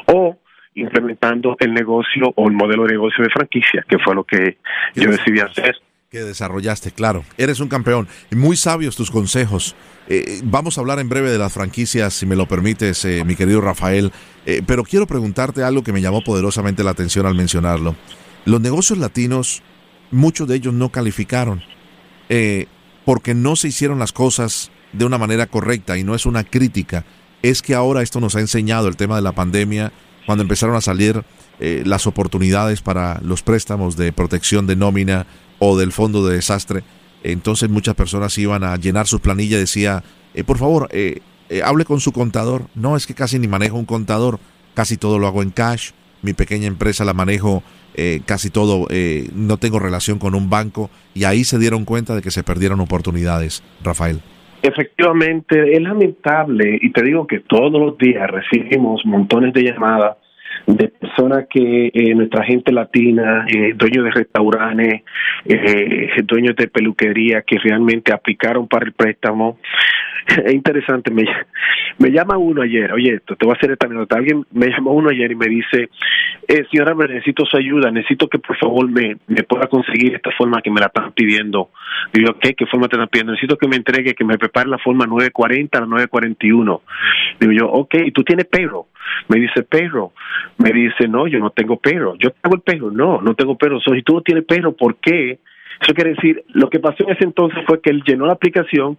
O 0.06 0.36
implementando 0.74 1.56
el 1.58 1.74
negocio 1.74 2.32
o 2.36 2.48
el 2.48 2.54
modelo 2.54 2.84
de 2.84 2.92
negocio 2.92 3.24
de 3.24 3.30
franquicia, 3.30 3.84
que 3.88 3.98
fue 3.98 4.14
lo 4.14 4.24
que 4.24 4.58
yo 4.94 5.10
decidí 5.10 5.40
hacer. 5.40 5.76
Que 6.10 6.20
desarrollaste, 6.20 6.90
claro. 6.90 7.24
Eres 7.38 7.60
un 7.60 7.68
campeón. 7.68 8.08
Muy 8.32 8.56
sabios 8.56 8.96
tus 8.96 9.12
consejos. 9.12 9.76
Eh, 10.08 10.40
vamos 10.42 10.76
a 10.76 10.80
hablar 10.80 10.98
en 10.98 11.08
breve 11.08 11.30
de 11.30 11.38
las 11.38 11.52
franquicias, 11.52 12.14
si 12.14 12.26
me 12.26 12.34
lo 12.34 12.46
permites, 12.46 13.04
eh, 13.04 13.24
mi 13.24 13.36
querido 13.36 13.60
Rafael. 13.60 14.10
Eh, 14.44 14.62
pero 14.66 14.82
quiero 14.82 15.06
preguntarte 15.06 15.62
algo 15.62 15.84
que 15.84 15.92
me 15.92 16.00
llamó 16.00 16.22
poderosamente 16.24 16.82
la 16.82 16.90
atención 16.90 17.26
al 17.26 17.36
mencionarlo. 17.36 17.94
Los 18.44 18.60
negocios 18.60 18.98
latinos, 18.98 19.62
muchos 20.10 20.48
de 20.48 20.56
ellos 20.56 20.74
no 20.74 20.88
calificaron 20.88 21.62
eh, 22.28 22.66
porque 23.04 23.34
no 23.34 23.56
se 23.56 23.68
hicieron 23.68 23.98
las 23.98 24.12
cosas 24.12 24.70
de 24.92 25.04
una 25.04 25.18
manera 25.18 25.46
correcta 25.46 25.98
y 25.98 26.04
no 26.04 26.14
es 26.14 26.26
una 26.26 26.44
crítica. 26.44 27.04
Es 27.42 27.60
que 27.60 27.74
ahora 27.74 28.02
esto 28.02 28.20
nos 28.20 28.36
ha 28.36 28.40
enseñado 28.40 28.88
el 28.88 28.96
tema 28.96 29.16
de 29.16 29.22
la 29.22 29.32
pandemia 29.32 29.92
cuando 30.26 30.42
empezaron 30.42 30.76
a 30.76 30.80
salir 30.80 31.22
eh, 31.58 31.82
las 31.84 32.06
oportunidades 32.06 32.82
para 32.82 33.20
los 33.22 33.42
préstamos 33.42 33.96
de 33.96 34.12
protección 34.12 34.66
de 34.66 34.76
nómina 34.76 35.26
o 35.58 35.76
del 35.78 35.92
fondo 35.92 36.26
de 36.26 36.36
desastre, 36.36 36.82
entonces 37.22 37.68
muchas 37.68 37.94
personas 37.94 38.36
iban 38.38 38.64
a 38.64 38.76
llenar 38.76 39.06
su 39.06 39.20
planilla 39.20 39.56
y 39.56 39.60
decía, 39.60 40.02
eh, 40.34 40.44
por 40.44 40.58
favor, 40.58 40.88
eh, 40.92 41.20
eh, 41.50 41.62
hable 41.62 41.84
con 41.84 42.00
su 42.00 42.12
contador. 42.12 42.68
No, 42.74 42.96
es 42.96 43.06
que 43.06 43.14
casi 43.14 43.38
ni 43.38 43.48
manejo 43.48 43.76
un 43.76 43.84
contador, 43.84 44.38
casi 44.74 44.96
todo 44.96 45.18
lo 45.18 45.26
hago 45.26 45.42
en 45.42 45.50
cash, 45.50 45.90
mi 46.22 46.32
pequeña 46.32 46.66
empresa 46.66 47.04
la 47.04 47.12
manejo 47.12 47.62
eh, 47.94 48.22
casi 48.24 48.50
todo, 48.50 48.86
eh, 48.90 49.28
no 49.34 49.56
tengo 49.56 49.80
relación 49.80 50.18
con 50.18 50.34
un 50.34 50.48
banco 50.48 50.90
y 51.12 51.24
ahí 51.24 51.42
se 51.42 51.58
dieron 51.58 51.84
cuenta 51.84 52.14
de 52.14 52.22
que 52.22 52.30
se 52.30 52.44
perdieron 52.44 52.80
oportunidades, 52.80 53.62
Rafael. 53.82 54.22
Efectivamente, 54.62 55.72
es 55.72 55.80
lamentable 55.80 56.78
y 56.80 56.90
te 56.90 57.02
digo 57.02 57.26
que 57.26 57.40
todos 57.40 57.72
los 57.72 57.96
días 57.96 58.30
recibimos 58.30 59.04
montones 59.06 59.54
de 59.54 59.62
llamadas 59.62 60.16
de 60.66 60.88
personas 60.88 61.46
que 61.48 61.90
eh, 61.92 62.14
nuestra 62.14 62.44
gente 62.44 62.72
latina, 62.72 63.46
eh, 63.48 63.72
dueños 63.74 64.04
de 64.04 64.10
restaurantes, 64.10 65.02
eh, 65.46 66.22
dueños 66.24 66.56
de 66.56 66.68
peluquería 66.68 67.42
que 67.42 67.58
realmente 67.58 68.12
aplicaron 68.12 68.68
para 68.68 68.86
el 68.86 68.92
préstamo. 68.92 69.58
Es 70.44 70.52
interesante, 70.52 71.10
me, 71.10 71.24
me 71.98 72.10
llama 72.10 72.36
uno 72.38 72.62
ayer, 72.62 72.92
oye, 72.92 73.14
esto, 73.14 73.36
te 73.36 73.46
voy 73.46 73.54
a 73.54 73.58
hacer 73.58 73.72
esta 73.72 73.86
anécdota. 73.86 74.16
Alguien 74.16 74.44
me 74.52 74.68
llamó 74.68 74.92
uno 74.92 75.10
ayer 75.10 75.32
y 75.32 75.36
me 75.36 75.46
dice, 75.46 75.90
eh, 76.48 76.64
señora, 76.70 76.94
necesito 76.94 77.44
su 77.44 77.56
ayuda, 77.56 77.90
necesito 77.90 78.28
que 78.28 78.38
por 78.38 78.56
favor 78.56 78.88
me, 78.90 79.16
me 79.26 79.42
pueda 79.42 79.66
conseguir 79.66 80.14
esta 80.14 80.30
forma 80.32 80.62
que 80.62 80.70
me 80.70 80.80
la 80.80 80.86
están 80.86 81.12
pidiendo. 81.12 81.70
Digo, 82.12 82.34
¿qué? 82.40 82.54
¿Qué 82.54 82.66
forma 82.66 82.88
te 82.88 82.96
están 82.96 83.08
pidiendo? 83.08 83.32
Necesito 83.32 83.56
que 83.56 83.68
me 83.68 83.76
entregue, 83.76 84.14
que 84.14 84.24
me 84.24 84.38
prepare 84.38 84.68
la 84.68 84.78
forma 84.78 85.06
940 85.06 85.78
a 85.78 85.80
la 85.82 85.86
941. 85.86 86.82
Digo 87.40 87.52
yo, 87.52 87.66
ok, 87.68 87.94
¿y 88.06 88.10
tú 88.12 88.22
tienes 88.24 88.46
payroll? 88.46 88.86
Me 89.28 89.38
dice, 89.38 89.62
payroll. 89.62 90.10
Me 90.58 90.70
dice, 90.72 91.08
no, 91.08 91.26
yo 91.26 91.38
no 91.38 91.50
tengo 91.50 91.76
payroll. 91.78 92.18
Yo 92.18 92.30
tengo 92.30 92.56
el 92.56 92.62
payroll. 92.62 92.94
No, 92.94 93.20
no 93.20 93.34
tengo 93.34 93.56
payroll. 93.56 93.82
So, 93.82 93.94
si 93.94 94.02
tú 94.02 94.14
no 94.14 94.22
tienes 94.22 94.44
payroll, 94.44 94.74
¿por 94.74 94.96
qué? 94.96 95.38
Eso 95.80 95.94
quiere 95.94 96.10
decir, 96.10 96.44
lo 96.48 96.68
que 96.68 96.78
pasó 96.78 97.04
en 97.04 97.14
ese 97.14 97.24
entonces 97.24 97.58
fue 97.66 97.80
que 97.80 97.90
él 97.90 98.02
llenó 98.06 98.26
la 98.26 98.34
aplicación, 98.34 98.98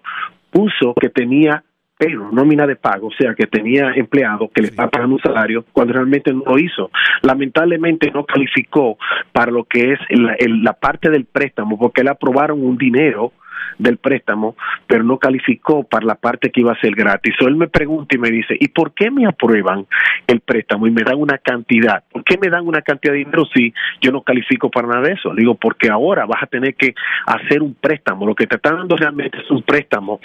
puso 0.51 0.93
que 0.99 1.09
tenía 1.09 1.63
pero 1.97 2.31
nómina 2.31 2.65
de 2.65 2.75
pago, 2.75 3.09
o 3.09 3.11
sea, 3.11 3.35
que 3.35 3.45
tenía 3.45 3.91
empleado 3.93 4.49
que 4.49 4.63
le 4.63 4.69
estaba 4.69 4.89
pagando 4.89 5.17
un 5.17 5.21
salario 5.21 5.63
cuando 5.71 5.93
realmente 5.93 6.33
no 6.33 6.41
lo 6.47 6.57
hizo. 6.57 6.89
Lamentablemente 7.21 8.09
no 8.09 8.25
calificó 8.25 8.97
para 9.31 9.51
lo 9.51 9.65
que 9.65 9.93
es 9.93 9.99
la, 10.09 10.33
el, 10.39 10.63
la 10.63 10.73
parte 10.73 11.11
del 11.11 11.25
préstamo 11.25 11.77
porque 11.77 12.03
le 12.03 12.09
aprobaron 12.09 12.65
un 12.65 12.75
dinero 12.75 13.33
del 13.77 13.97
préstamo, 13.97 14.55
pero 14.87 15.03
no 15.03 15.17
calificó 15.17 15.83
para 15.83 16.05
la 16.05 16.15
parte 16.15 16.51
que 16.51 16.61
iba 16.61 16.71
a 16.71 16.79
ser 16.79 16.95
gratis. 16.95 17.35
So, 17.39 17.47
él 17.47 17.55
me 17.55 17.67
pregunta 17.67 18.15
y 18.15 18.19
me 18.19 18.29
dice, 18.29 18.55
¿y 18.59 18.67
por 18.69 18.93
qué 18.93 19.11
me 19.11 19.25
aprueban 19.25 19.85
el 20.27 20.39
préstamo 20.41 20.87
y 20.87 20.91
me 20.91 21.03
dan 21.03 21.17
una 21.17 21.37
cantidad? 21.37 22.03
¿Por 22.11 22.23
qué 22.23 22.37
me 22.41 22.49
dan 22.49 22.67
una 22.67 22.81
cantidad 22.81 23.13
de 23.13 23.19
dinero 23.19 23.45
si 23.53 23.73
yo 24.01 24.11
no 24.11 24.21
califico 24.21 24.69
para 24.69 24.87
nada 24.87 25.01
de 25.01 25.13
eso? 25.13 25.33
digo, 25.35 25.55
porque 25.55 25.89
ahora 25.89 26.25
vas 26.25 26.43
a 26.43 26.47
tener 26.47 26.75
que 26.75 26.93
hacer 27.25 27.61
un 27.61 27.73
préstamo. 27.75 28.25
Lo 28.25 28.35
que 28.35 28.47
te 28.47 28.55
está 28.55 28.71
dando 28.71 28.95
realmente 28.95 29.39
es 29.39 29.49
un 29.51 29.63
préstamo, 29.63 30.19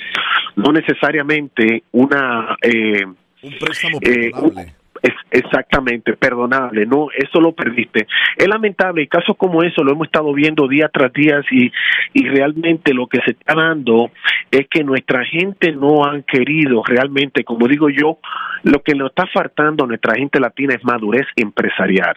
no 0.57 0.73
necesariamente 0.73 1.85
una... 1.93 2.57
Eh, 2.63 3.05
un 3.43 3.59
préstamo 3.61 3.99
eh, 4.03 4.31
es 5.03 5.13
exactamente 5.31 6.15
perdonable, 6.15 6.87
no, 6.87 7.09
eso 7.15 7.41
lo 7.41 7.53
perdiste. 7.53 8.07
Es 8.37 8.49
lamentable, 8.49 9.03
y 9.03 9.07
casos 9.07 9.37
como 9.37 9.63
eso 9.63 9.83
lo 9.83 9.93
hemos 9.93 10.07
estado 10.07 10.33
viendo 10.33 10.69
día 10.69 10.89
tras 10.93 11.13
día 11.13 11.41
y, 11.51 11.71
y 12.13 12.29
realmente 12.29 12.95
lo 12.95 13.07
que 13.07 13.21
se 13.25 13.33
está 13.33 13.55
dando 13.55 14.11
es 14.51 14.69
que 14.69 14.85
nuestra 14.85 15.25
gente 15.25 15.73
no 15.73 16.05
han 16.05 16.23
querido 16.23 16.83
realmente, 16.85 17.45
como 17.45 17.67
digo 17.67 17.89
yo, 17.91 18.19
lo 18.63 18.83
que 18.83 18.95
nos 18.95 19.11
está 19.11 19.27
faltando 19.33 19.85
a 19.85 19.87
nuestra 19.87 20.15
gente 20.15 20.41
latina 20.41 20.75
es 20.75 20.85
madurez 20.85 21.27
empresarial. 21.37 22.17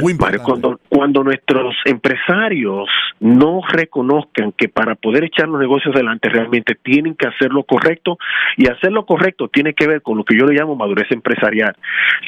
Muy 0.00 0.16
cuando, 0.44 0.80
cuando 0.88 1.22
nuestros 1.22 1.74
empresarios 1.84 2.88
no 3.20 3.60
reconozcan 3.68 4.52
que 4.52 4.68
para 4.68 4.94
poder 4.94 5.24
echar 5.24 5.48
los 5.48 5.60
negocios 5.60 5.94
adelante 5.94 6.28
realmente 6.28 6.74
tienen 6.74 7.14
que 7.14 7.28
hacer 7.28 7.52
lo 7.52 7.64
correcto 7.64 8.18
y 8.56 8.68
hacer 8.68 8.92
lo 8.92 9.06
correcto 9.06 9.48
tiene 9.48 9.74
que 9.74 9.86
ver 9.86 10.02
con 10.02 10.16
lo 10.16 10.24
que 10.24 10.36
yo 10.36 10.46
le 10.46 10.54
llamo 10.54 10.76
madurez 10.76 11.10
empresarial 11.10 11.74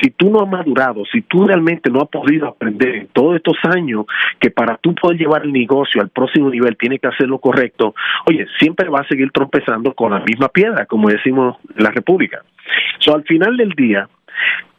si 0.00 0.10
tú 0.10 0.30
no 0.30 0.42
has 0.42 0.48
madurado, 0.48 1.04
si 1.10 1.22
tú 1.22 1.46
realmente 1.46 1.90
no 1.90 2.02
has 2.02 2.08
podido 2.08 2.48
aprender 2.48 2.94
en 2.94 3.06
todos 3.08 3.36
estos 3.36 3.56
años 3.64 4.06
que 4.38 4.50
para 4.50 4.76
tú 4.76 4.94
poder 4.94 5.18
llevar 5.18 5.42
el 5.42 5.52
negocio 5.52 6.00
al 6.00 6.10
próximo 6.10 6.50
nivel 6.50 6.76
tiene 6.76 6.98
que 6.98 7.08
hacer 7.08 7.28
lo 7.28 7.38
correcto, 7.38 7.94
oye, 8.26 8.46
siempre 8.58 8.88
va 8.88 9.00
a 9.00 9.08
seguir 9.08 9.30
trompezando 9.32 9.92
con 9.94 10.12
la 10.12 10.20
misma 10.20 10.48
piedra, 10.48 10.86
como 10.86 11.08
decimos 11.08 11.56
la 11.76 11.90
República. 11.90 12.42
So, 12.98 13.14
al 13.14 13.24
final 13.24 13.56
del 13.56 13.70
día, 13.70 14.08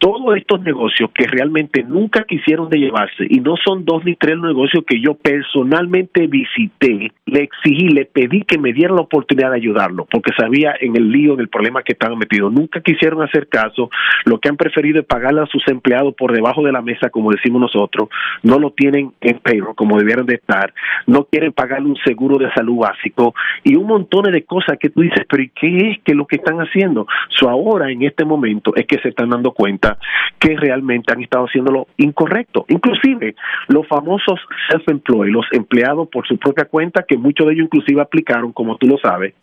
todos 0.02 0.36
estos 0.36 0.62
negocios 0.62 1.12
que 1.14 1.28
realmente 1.28 1.84
nunca 1.84 2.24
quisieron 2.24 2.70
de 2.70 2.80
llevarse 2.80 3.28
y 3.30 3.40
no 3.40 3.54
son 3.64 3.86
dos 3.86 4.04
ni 4.04 4.16
tres 4.16 4.36
negocios 4.40 4.84
que 4.84 5.00
yo 5.00 5.14
personalmente 5.14 6.26
visité, 6.26 7.12
le 7.28 7.44
exigí, 7.44 7.88
le 7.90 8.06
pedí 8.06 8.42
que 8.42 8.58
me 8.58 8.74
diera 8.74 8.96
la 8.96 9.02
oportunidad 9.02 9.52
de 9.52 9.58
ayudarlo 9.58 10.08
porque 10.10 10.32
sabía 10.36 10.74
en 10.82 10.96
el 10.96 11.12
lío 11.12 11.36
del 11.36 11.50
problema 11.50 11.84
que 11.84 11.94
estaban 11.94 12.18
metidos. 12.18 12.52
Nunca 12.52 12.82
quisieron 12.82 13.22
hacer 13.22 13.48
caso, 13.48 13.92
lo 14.26 14.40
que 14.40 14.50
han 14.50 14.58
preferido 14.58 15.02
es 15.02 15.06
pagarle 15.06 15.42
a 15.42 15.46
sus 15.46 15.68
empleados 15.68 16.16
por 16.16 16.34
debajo 16.34 16.64
de 16.64 16.72
la 16.72 16.82
mesa, 16.82 17.12
como 17.12 17.30
decimos 17.30 17.62
nosotros, 17.62 18.10
no 18.42 18.58
lo 18.58 18.72
tienen 18.72 19.12
en 19.22 19.38
payroll 19.38 19.76
como 19.76 20.00
debieran 20.00 20.26
de 20.26 20.34
estar, 20.34 20.74
no 21.06 21.26
quieren 21.26 21.54
pagarle 21.54 21.90
un 21.90 21.98
seguro 21.98 22.40
de 22.40 22.52
salud 22.54 22.78
básico 22.78 23.36
y 23.64 23.76
un 23.76 23.86
montón 23.86 24.32
de 24.32 24.44
cosas 24.46 24.80
que 24.80 24.90
tú 24.90 25.02
dices, 25.02 25.28
pero 25.30 25.44
¿y 25.44 25.50
qué 25.50 25.92
es 25.92 26.00
que 26.04 26.16
lo 26.16 26.26
que 26.26 26.38
están 26.38 26.58
haciendo? 26.58 27.06
So 27.30 27.48
ahora 27.48 27.92
en 27.92 28.02
este 28.02 28.26
momento 28.26 28.76
es 28.76 28.88
que 28.88 28.98
se 28.98 29.10
están 29.10 29.30
dando 29.30 29.52
cuenta 29.52 29.91
que 30.40 30.56
realmente 30.58 31.14
han 31.14 31.22
estado 31.22 31.46
haciendo 31.46 31.72
lo 31.72 31.88
incorrecto. 31.98 32.66
Inclusive 32.68 33.36
los 33.68 33.88
famosos 33.88 34.40
self-employed, 34.70 35.32
los 35.32 35.46
empleados 35.52 36.08
por 36.10 36.28
su 36.28 36.38
propia 36.38 36.66
cuenta, 36.66 37.04
que 37.08 37.18
muchos 37.18 37.48
de 37.48 37.54
ellos 37.54 37.66
inclusive 37.66 38.02
aplicaron, 38.02 38.52
como 38.52 38.78
tú 38.78 38.88
lo 38.88 38.98
sabes. 38.98 39.34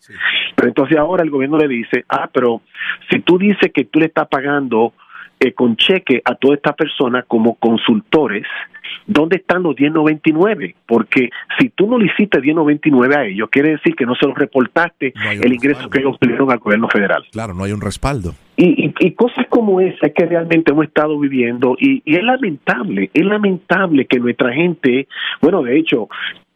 Pero 0.55 0.69
entonces 0.69 0.99
ahora 0.99 1.23
el 1.23 1.31
gobierno 1.31 1.59
le 1.59 1.69
dice, 1.69 2.05
ah, 2.09 2.29
pero 2.33 2.63
si 3.11 3.21
tú 3.21 3.39
dices 3.39 3.71
que 3.73 3.85
tú 3.85 4.01
le 4.01 4.07
estás 4.07 4.29
pagando 4.29 4.93
eh, 5.41 5.53
con 5.53 5.77
cheque 5.77 6.21
a 6.25 6.35
toda 6.35 6.55
esta 6.55 6.73
persona 6.73 7.23
como 7.23 7.55
consultores, 7.55 8.45
¿dónde 9.07 9.37
están 9.37 9.63
los 9.63 9.79
1099? 9.79 10.75
Porque 10.87 11.31
si 11.59 11.71
tú 11.71 11.87
no 11.89 11.99
le 11.99 12.07
hiciste 12.07 12.41
1099 12.41 13.17
a 13.17 13.25
ellos, 13.27 13.49
quiere 13.51 13.71
decir 13.71 13.95
que 13.95 14.07
no 14.07 14.15
se 14.15 14.27
los 14.27 14.37
reportaste 14.37 15.13
el 15.43 15.53
ingreso 15.53 15.89
que 15.91 16.01
ellos 16.01 16.17
pidieron 16.19 16.51
al 16.51 16.59
gobierno 16.59 16.89
federal. 16.89 17.25
Claro, 17.33 17.55
no 17.55 17.65
hay 17.65 17.73
un 17.73 17.81
respaldo. 17.81 18.35
Y, 18.57 18.93
y, 18.99 19.13
cosas 19.13 19.47
como 19.49 19.81
esa 19.81 20.09
que 20.09 20.27
realmente 20.27 20.73
hemos 20.73 20.87
estado 20.87 21.17
viviendo 21.19 21.77
y, 21.79 22.03
y 22.05 22.17
es 22.17 22.25
lamentable, 22.25 23.09
es 23.15 23.25
lamentable 23.25 24.07
que 24.07 24.19
nuestra 24.19 24.53
gente, 24.53 25.07
bueno, 25.41 25.63
de 25.63 25.79
hecho, 25.79 26.09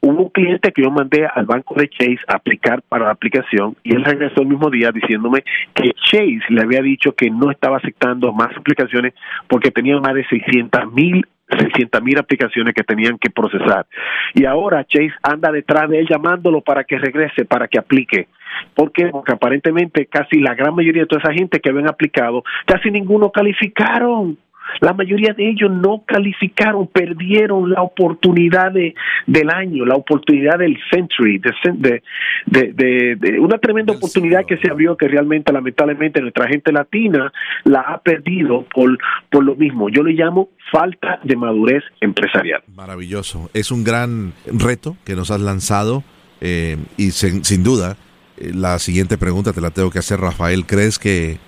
Hubo 0.05 0.25
un 0.25 0.31
cliente 0.31 0.73
que 0.73 0.83
yo 0.83 0.91
mandé 0.91 1.29
al 1.33 1.47
banco 1.47 1.77
de 1.77 1.89
Chase 1.89 2.19
a 2.27 2.35
aplicar 2.35 2.83
para 2.83 3.05
la 3.05 3.13
aplicación 3.13 3.77
y 3.85 3.95
él 3.95 4.05
regresó 4.05 4.43
el 4.43 4.49
mismo 4.49 4.69
día 4.69 4.91
diciéndome 4.91 5.45
que 5.75 5.93
Chase 5.93 6.41
le 6.49 6.61
había 6.61 6.83
dicho 6.83 7.13
que 7.13 7.31
no 7.31 7.53
estaba 7.53 7.77
aceptando 7.77 8.33
más 8.33 8.51
aplicaciones 8.57 9.15
porque 9.47 9.71
tenía 9.71 9.97
más 10.01 10.15
de 10.15 10.27
600 10.27 10.93
mil 10.93 11.25
600 11.57 12.03
mil 12.03 12.19
aplicaciones 12.19 12.75
que 12.75 12.83
tenían 12.83 13.17
que 13.19 13.31
procesar. 13.31 13.87
Y 14.35 14.45
ahora 14.45 14.85
Chase 14.85 15.13
anda 15.23 15.53
detrás 15.53 15.89
de 15.89 16.01
él 16.01 16.07
llamándolo 16.09 16.63
para 16.63 16.83
que 16.83 16.99
regrese, 16.99 17.45
para 17.45 17.69
que 17.69 17.79
aplique. 17.79 18.27
Porque 18.75 19.11
aparentemente 19.29 20.07
casi 20.07 20.41
la 20.41 20.55
gran 20.55 20.75
mayoría 20.75 21.03
de 21.03 21.09
toda 21.09 21.23
esa 21.23 21.33
gente 21.33 21.61
que 21.61 21.71
habían 21.71 21.89
aplicado, 21.89 22.43
casi 22.67 22.91
ninguno 22.91 23.31
calificaron. 23.31 24.37
La 24.81 24.93
mayoría 24.93 25.33
de 25.33 25.49
ellos 25.49 25.71
no 25.71 26.03
calificaron, 26.07 26.87
perdieron 26.87 27.71
la 27.71 27.83
oportunidad 27.83 28.73
de, 28.73 28.95
del 29.27 29.51
año, 29.51 29.85
la 29.85 29.95
oportunidad 29.95 30.59
del 30.59 30.79
century, 30.91 31.39
de, 31.39 32.03
de, 32.47 33.17
de, 33.17 33.41
una 33.41 33.59
tremenda 33.59 33.93
oportunidad 33.93 34.45
que 34.47 34.57
se 34.59 34.71
abrió 34.71 34.97
que 34.97 35.09
realmente, 35.09 35.53
lamentablemente, 35.53 36.21
nuestra 36.21 36.49
gente 36.49 36.73
latina 36.73 37.33
la 37.65 37.81
ha 37.81 37.99
perdido 37.99 38.65
por, 38.75 38.99
por 39.31 39.45
lo 39.45 39.55
mismo. 39.55 39.89
Yo 39.89 40.03
le 40.03 40.13
llamo 40.13 40.51
falta 40.71 41.21
de 41.23 41.37
madurez 41.37 41.83
empresarial. 42.01 42.63
Maravilloso. 42.75 43.51
Es 43.55 43.71
un 43.71 43.85
gran 43.85 44.33
reto 44.47 44.97
que 45.05 45.15
nos 45.15 45.31
has 45.31 45.41
lanzado 45.41 46.03
eh, 46.41 46.77
y 46.97 47.11
sin 47.11 47.63
duda 47.63 47.97
eh, 48.37 48.53
la 48.55 48.79
siguiente 48.79 49.19
pregunta 49.19 49.53
te 49.53 49.61
la 49.61 49.71
tengo 49.71 49.91
que 49.91 49.99
hacer, 49.99 50.19
Rafael. 50.21 50.67
¿Crees 50.67 50.99
que 50.99 51.39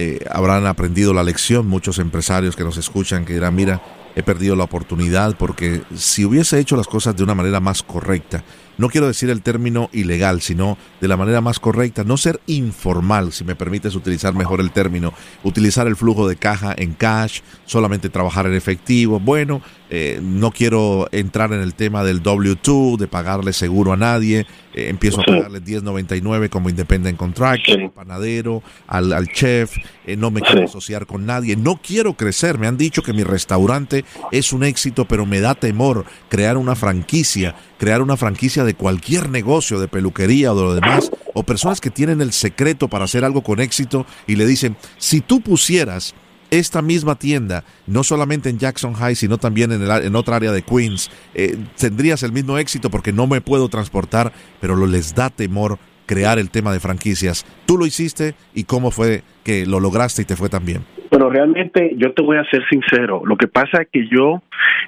eh, 0.00 0.24
habrán 0.30 0.64
aprendido 0.66 1.12
la 1.12 1.24
lección, 1.24 1.66
muchos 1.66 1.98
empresarios 1.98 2.54
que 2.54 2.62
nos 2.62 2.76
escuchan 2.76 3.24
que 3.24 3.32
dirán, 3.32 3.56
mira, 3.56 3.82
he 4.14 4.22
perdido 4.22 4.54
la 4.54 4.62
oportunidad 4.62 5.36
porque 5.36 5.82
si 5.96 6.24
hubiese 6.24 6.60
hecho 6.60 6.76
las 6.76 6.86
cosas 6.86 7.16
de 7.16 7.24
una 7.24 7.34
manera 7.34 7.58
más 7.58 7.82
correcta, 7.82 8.44
no 8.78 8.88
quiero 8.88 9.06
decir 9.06 9.28
el 9.30 9.42
término 9.42 9.90
ilegal, 9.92 10.40
sino 10.40 10.78
de 11.00 11.08
la 11.08 11.16
manera 11.16 11.40
más 11.40 11.58
correcta, 11.60 12.04
no 12.04 12.16
ser 12.16 12.40
informal, 12.46 13.32
si 13.32 13.44
me 13.44 13.54
permites 13.54 13.94
utilizar 13.94 14.34
mejor 14.34 14.60
el 14.60 14.70
término, 14.70 15.12
utilizar 15.42 15.86
el 15.86 15.96
flujo 15.96 16.28
de 16.28 16.36
caja 16.36 16.74
en 16.76 16.94
cash, 16.94 17.40
solamente 17.66 18.08
trabajar 18.08 18.46
en 18.46 18.54
efectivo, 18.54 19.20
bueno, 19.20 19.60
eh, 19.90 20.20
no 20.22 20.50
quiero 20.50 21.08
entrar 21.12 21.52
en 21.52 21.60
el 21.60 21.74
tema 21.74 22.04
del 22.04 22.22
W2, 22.22 22.98
de 22.98 23.08
pagarle 23.08 23.52
seguro 23.52 23.92
a 23.92 23.96
nadie, 23.96 24.46
eh, 24.74 24.88
empiezo 24.88 25.20
a 25.20 25.24
pagarle 25.24 25.62
10.99 25.62 26.48
como 26.50 26.68
independent 26.68 27.18
contractor, 27.18 27.80
al 27.80 27.90
panadero, 27.90 28.62
al, 28.86 29.12
al 29.12 29.28
chef, 29.28 29.76
eh, 30.06 30.16
no 30.16 30.30
me 30.30 30.40
quiero 30.40 30.64
asociar 30.64 31.06
con 31.06 31.26
nadie, 31.26 31.56
no 31.56 31.80
quiero 31.82 32.14
crecer, 32.14 32.58
me 32.58 32.66
han 32.66 32.76
dicho 32.76 33.02
que 33.02 33.12
mi 33.12 33.24
restaurante 33.24 34.04
es 34.30 34.52
un 34.52 34.62
éxito, 34.62 35.06
pero 35.06 35.26
me 35.26 35.40
da 35.40 35.54
temor 35.54 36.04
crear 36.28 36.56
una 36.56 36.74
franquicia, 36.74 37.54
crear 37.78 38.02
una 38.02 38.16
franquicia 38.16 38.64
de 38.64 38.67
cualquier 38.74 39.28
negocio, 39.30 39.78
de 39.80 39.88
peluquería 39.88 40.52
o 40.52 40.56
de 40.56 40.62
lo 40.62 40.74
demás, 40.74 41.10
o 41.34 41.42
personas 41.42 41.80
que 41.80 41.90
tienen 41.90 42.20
el 42.20 42.32
secreto 42.32 42.88
para 42.88 43.04
hacer 43.04 43.24
algo 43.24 43.42
con 43.42 43.60
éxito 43.60 44.06
y 44.26 44.36
le 44.36 44.46
dicen, 44.46 44.76
si 44.96 45.20
tú 45.20 45.40
pusieras 45.40 46.14
esta 46.50 46.82
misma 46.82 47.16
tienda, 47.16 47.64
no 47.86 48.02
solamente 48.02 48.48
en 48.48 48.58
Jackson 48.58 48.94
High, 48.94 49.16
sino 49.16 49.38
también 49.38 49.72
en, 49.72 49.82
el, 49.82 49.90
en 49.90 50.16
otra 50.16 50.36
área 50.36 50.52
de 50.52 50.62
Queens, 50.62 51.10
eh, 51.34 51.56
tendrías 51.78 52.22
el 52.22 52.32
mismo 52.32 52.58
éxito 52.58 52.90
porque 52.90 53.12
no 53.12 53.26
me 53.26 53.40
puedo 53.40 53.68
transportar, 53.68 54.32
pero 54.60 54.76
lo 54.76 54.86
les 54.86 55.14
da 55.14 55.30
temor 55.30 55.78
crear 56.06 56.38
el 56.38 56.50
tema 56.50 56.72
de 56.72 56.80
franquicias. 56.80 57.44
Tú 57.66 57.76
lo 57.76 57.86
hiciste 57.86 58.34
y 58.54 58.64
cómo 58.64 58.90
fue 58.90 59.22
que 59.44 59.66
lo 59.66 59.78
lograste 59.78 60.22
y 60.22 60.24
te 60.24 60.36
fue 60.36 60.48
tan 60.48 60.64
bien. 60.64 60.80
Bueno, 61.10 61.30
realmente 61.30 61.92
yo 61.96 62.12
te 62.12 62.22
voy 62.22 62.36
a 62.38 62.44
ser 62.44 62.62
sincero. 62.68 63.22
Lo 63.24 63.36
que 63.36 63.46
pasa 63.46 63.82
es 63.82 63.88
que 63.92 64.08
yo, 64.08 64.42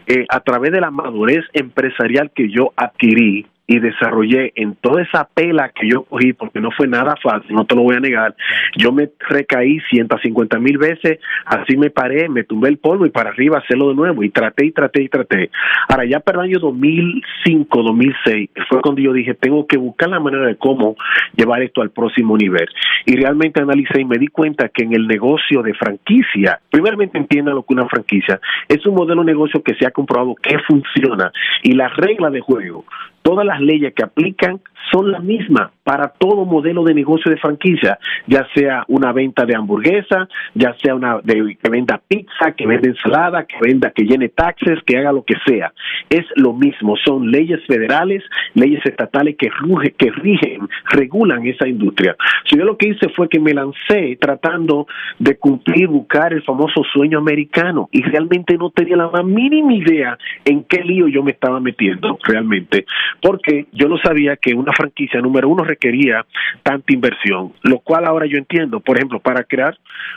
eh, 0.07 0.27
a 0.29 0.41
través 0.41 0.73
de 0.73 0.81
la 0.81 0.91
madurez 0.91 1.45
empresarial 1.53 2.31
que 2.35 2.51
yo 2.51 2.73
adquirí, 2.77 3.47
y 3.71 3.79
desarrollé 3.79 4.53
en 4.57 4.75
toda 4.75 5.01
esa 5.01 5.29
pela 5.33 5.69
que 5.69 5.89
yo 5.89 6.03
cogí, 6.03 6.33
porque 6.33 6.61
no 6.61 6.73
fue 6.73 6.89
nada 6.89 7.15
fácil, 7.23 7.55
no 7.55 7.65
te 7.67 7.77
lo 7.77 7.83
voy 7.83 7.95
a 7.95 8.01
negar, 8.01 8.35
yo 8.77 8.91
me 8.91 9.11
recaí 9.29 9.79
150 9.89 10.59
mil 10.59 10.77
veces, 10.77 11.21
así 11.45 11.77
me 11.77 11.89
paré, 11.89 12.29
me 12.29 12.43
tumbé 12.43 12.69
el 12.69 12.79
polvo 12.79 13.07
y 13.07 13.11
para 13.11 13.31
arriba 13.31 13.59
hacerlo 13.59 13.91
de 13.91 13.95
nuevo, 13.95 14.25
y 14.25 14.31
traté 14.31 14.67
y 14.67 14.73
traté 14.73 15.05
y 15.05 15.09
traté. 15.09 15.51
Ahora, 15.89 16.05
ya 16.05 16.19
para 16.19 16.41
el 16.41 16.51
año 16.51 16.59
2005, 16.59 17.83
2006, 17.83 18.51
fue 18.69 18.81
cuando 18.81 19.03
yo 19.03 19.13
dije, 19.13 19.35
tengo 19.35 19.65
que 19.69 19.79
buscar 19.79 20.09
la 20.09 20.19
manera 20.19 20.49
de 20.49 20.57
cómo 20.57 20.97
llevar 21.37 21.63
esto 21.63 21.81
al 21.81 21.91
próximo 21.91 22.37
nivel. 22.37 22.67
Y 23.07 23.15
realmente 23.15 23.63
analicé 23.63 24.01
y 24.01 24.05
me 24.05 24.19
di 24.19 24.27
cuenta 24.27 24.69
que 24.69 24.83
en 24.83 24.95
el 24.95 25.07
negocio 25.07 25.63
de 25.63 25.75
franquicia, 25.75 26.59
primeramente 26.71 27.19
entienda 27.19 27.53
lo 27.53 27.63
que 27.63 27.75
una 27.75 27.87
franquicia, 27.87 28.41
es 28.67 28.85
un 28.85 28.97
modelo 28.97 29.23
de 29.23 29.27
negocio 29.27 29.63
que 29.63 29.77
se 29.77 29.87
ha 29.87 29.93
comprobado 29.93 30.35
que 30.35 30.59
funciona 30.67 31.31
y 31.63 31.75
las 31.75 31.97
reglas 31.97 32.33
de 32.33 32.41
juego 32.41 32.85
todas 33.23 33.47
las 33.47 33.61
leyes 33.61 33.95
que 33.95 34.05
aplican 34.05 34.61
son 34.93 35.11
las 35.13 35.23
mismas 35.23 35.71
para 35.85 36.09
todo 36.09 36.45
modelo 36.45 36.85
de 36.85 36.95
negocio 36.95 37.31
de 37.31 37.39
franquicia, 37.39 37.99
ya 38.27 38.47
sea 38.55 38.85
una 38.89 39.13
venta 39.13 39.45
de 39.45 39.57
hamburguesa, 39.57 40.29
ya 40.55 40.75
sea 40.83 40.95
una 40.95 41.19
de, 41.23 41.57
que 41.61 41.71
venda 41.71 42.01
pizza, 42.07 42.53
que 42.57 42.67
venda 42.67 42.89
ensalada, 42.89 43.45
que 43.45 43.57
venda, 43.61 43.91
que 43.91 44.05
llene 44.05 44.29
taxes, 44.29 44.79
que 44.85 44.99
haga 44.99 45.13
lo 45.13 45.25
que 45.25 45.35
sea. 45.47 45.73
Es 46.09 46.25
lo 46.37 46.53
mismo, 46.53 46.97
son 47.05 47.31
leyes 47.31 47.61
federales, 47.67 48.23
leyes 48.55 48.85
estatales 48.85 49.37
que, 49.37 49.49
ruge, 49.51 49.93
que 49.93 50.11
rigen, 50.11 50.69
regulan 50.91 51.47
esa 51.47 51.67
industria. 51.67 52.17
So, 52.45 52.57
yo 52.57 52.65
lo 52.65 52.77
que 52.77 52.91
hice 52.91 53.09
fue 53.11 53.29
que 53.29 53.41
me 53.41 53.55
lancé 53.55 54.17
tratando 54.21 54.87
de 55.19 55.37
cumplir, 55.37 55.89
buscar 55.89 56.33
el 56.33 56.43
famoso 56.43 56.83
sueño 56.93 57.19
americano 57.19 57.89
y 57.93 58.03
realmente 58.03 58.57
no 58.57 58.71
tenía 58.71 58.97
la 58.97 59.09
más 59.09 59.25
mínima 59.25 59.75
idea 59.75 60.19
en 60.45 60.65
qué 60.65 60.83
lío 60.83 61.09
yo 61.09 61.23
me 61.23 61.33
estaba 61.33 61.61
metiendo 61.61 62.19
realmente, 62.25 62.87
porque 63.21 63.67
yo 63.73 63.89
no 63.89 63.99
sabía 63.99 64.37
que 64.37 64.55
una 64.55 64.73
franquicia 64.81 65.21
número 65.21 65.49
uno 65.49 65.65
requería 65.65 66.25
tanta 66.63 66.93
inversión, 66.93 67.53
lo 67.63 67.79
cual 67.81 68.07
ahora 68.07 68.27
yo 68.27 68.39
entiendo, 68.39 68.81
por 68.81 68.97
ejemplo, 68.97 69.21
para 69.21 69.45
crear, 69.45 69.77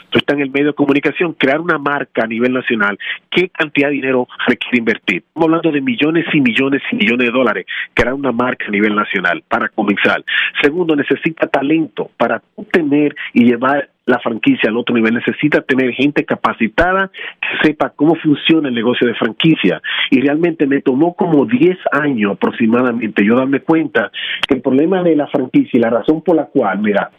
tú 0.09 0.19
estás 0.19 0.35
en 0.35 0.43
el 0.43 0.51
medio 0.51 0.67
de 0.67 0.73
comunicación, 0.73 1.33
crear 1.33 1.59
una 1.59 1.77
marca 1.77 2.23
a 2.23 2.27
nivel 2.27 2.53
nacional, 2.53 2.97
¿qué 3.29 3.49
cantidad 3.49 3.89
de 3.89 3.95
dinero 3.95 4.27
requiere 4.47 4.77
invertir? 4.77 5.17
Estamos 5.17 5.47
hablando 5.47 5.71
de 5.71 5.81
millones 5.81 6.25
y 6.33 6.41
millones 6.41 6.81
y 6.91 6.95
millones 6.95 7.27
de 7.27 7.31
dólares, 7.31 7.65
crear 7.93 8.13
una 8.13 8.31
marca 8.31 8.65
a 8.67 8.71
nivel 8.71 8.95
nacional 8.95 9.43
para 9.47 9.69
comenzar. 9.69 10.23
Segundo, 10.61 10.95
necesita 10.95 11.47
talento 11.47 12.09
para 12.17 12.41
tener 12.71 13.15
y 13.33 13.45
llevar 13.45 13.89
la 14.05 14.19
franquicia 14.19 14.69
al 14.69 14.77
otro 14.77 14.95
nivel. 14.95 15.13
Necesita 15.13 15.61
tener 15.61 15.93
gente 15.93 16.25
capacitada 16.25 17.09
que 17.41 17.67
sepa 17.67 17.91
cómo 17.95 18.15
funciona 18.15 18.69
el 18.69 18.75
negocio 18.75 19.07
de 19.07 19.15
franquicia. 19.15 19.81
Y 20.09 20.21
realmente 20.21 20.67
me 20.67 20.81
tomó 20.81 21.13
como 21.13 21.45
10 21.45 21.77
años 21.91 22.33
aproximadamente 22.33 23.25
yo 23.25 23.35
darme 23.35 23.61
cuenta 23.61 24.11
que 24.47 24.55
el 24.55 24.61
problema 24.61 25.01
de 25.03 25.15
la 25.15 25.27
franquicia 25.27 25.77
y 25.77 25.81
la 25.81 25.89
razón 25.89 26.21
por 26.21 26.35
la 26.35 26.45
cual, 26.45 26.79
mira, 26.79 27.11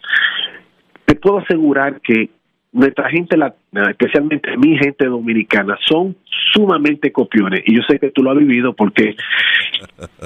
te 1.04 1.14
puedo 1.14 1.38
asegurar 1.38 2.00
que 2.00 2.30
nuestra 2.74 3.08
gente 3.08 3.36
latina, 3.36 3.88
especialmente 3.90 4.56
mi 4.58 4.76
gente 4.76 5.06
dominicana, 5.06 5.78
son 5.88 6.16
sumamente 6.52 7.12
copiones. 7.12 7.62
Y 7.64 7.76
yo 7.76 7.82
sé 7.88 8.00
que 8.00 8.10
tú 8.10 8.22
lo 8.22 8.32
has 8.32 8.36
vivido 8.38 8.74
porque 8.74 9.14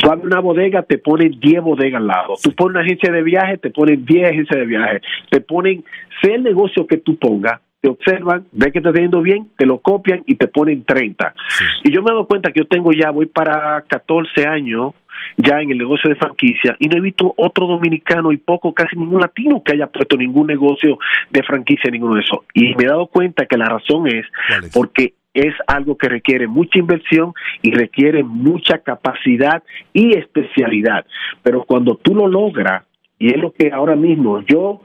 tú 0.01 0.11
abres 0.11 0.27
una 0.27 0.41
bodega, 0.41 0.83
te 0.83 0.99
ponen 0.99 1.39
10 1.39 1.63
bodegas 1.63 2.01
al 2.01 2.07
lado. 2.07 2.35
Tú 2.43 2.53
pones 2.55 2.77
una 2.77 2.81
agencia 2.81 3.13
de 3.13 3.23
viaje, 3.23 3.59
te 3.59 3.71
ponen 3.71 4.05
10 4.05 4.31
agencias 4.31 4.61
de 4.61 4.67
viaje. 4.67 5.01
Te 5.31 5.41
ponen, 5.43 5.85
sea 6.23 6.35
el 6.35 6.43
negocio 6.43 6.87
que 6.87 6.97
tú 6.97 7.17
pongas, 7.19 7.61
te 7.81 7.89
observan, 7.89 8.47
ven 8.53 8.73
que 8.73 8.81
te 8.81 8.89
está 8.89 9.01
yendo 9.01 9.23
bien, 9.23 9.51
te 9.57 9.67
lo 9.67 9.79
copian 9.79 10.23
y 10.27 10.35
te 10.35 10.49
ponen 10.49 10.85
30. 10.85 11.35
Sí. 11.49 11.65
Y 11.85 11.93
yo 11.93 12.03
me 12.03 12.11
he 12.11 12.13
dado 12.13 12.27
cuenta 12.27 12.51
que 12.51 12.61
yo 12.61 12.67
tengo 12.67 12.93
ya, 12.93 13.11
voy 13.11 13.27
para 13.27 13.83
14 13.89 14.47
años 14.47 14.95
ya 15.37 15.61
en 15.61 15.71
el 15.71 15.79
negocio 15.79 16.11
de 16.11 16.17
franquicia 16.17 16.77
y 16.79 16.89
no 16.89 16.97
he 16.97 17.01
visto 17.01 17.35
otro 17.37 17.67
dominicano 17.67 18.33
y 18.33 18.37
poco, 18.37 18.73
casi 18.73 18.97
ningún 18.97 19.21
latino 19.21 19.63
que 19.63 19.73
haya 19.73 19.87
puesto 19.87 20.17
ningún 20.17 20.47
negocio 20.47 20.99
de 21.31 21.43
franquicia, 21.43 21.91
ninguno 21.91 22.15
de 22.17 22.23
esos. 22.23 22.41
Y 22.55 22.75
me 22.75 22.85
he 22.85 22.89
dado 22.89 23.07
cuenta 23.07 23.47
que 23.47 23.57
la 23.57 23.67
razón 23.67 24.09
es, 24.09 24.27
es? 24.63 24.73
porque 24.73 25.15
es 25.35 25.55
algo 25.67 25.97
que 25.97 26.09
requiere 26.09 26.49
mucha 26.49 26.79
inversión 26.79 27.33
y 27.63 27.73
requiere 27.73 28.25
mucha 28.25 28.79
capacidad 28.79 29.63
y 29.93 30.17
especialidad. 30.17 31.07
Pero 31.43 31.65
cuando 31.65 31.97
tú 31.97 32.15
lo 32.15 32.27
logras, 32.27 32.85
y 33.21 33.29
es 33.29 33.37
lo 33.37 33.53
que 33.53 33.71
ahora 33.73 33.97
mismo 33.97 34.43
yo, 34.43 34.81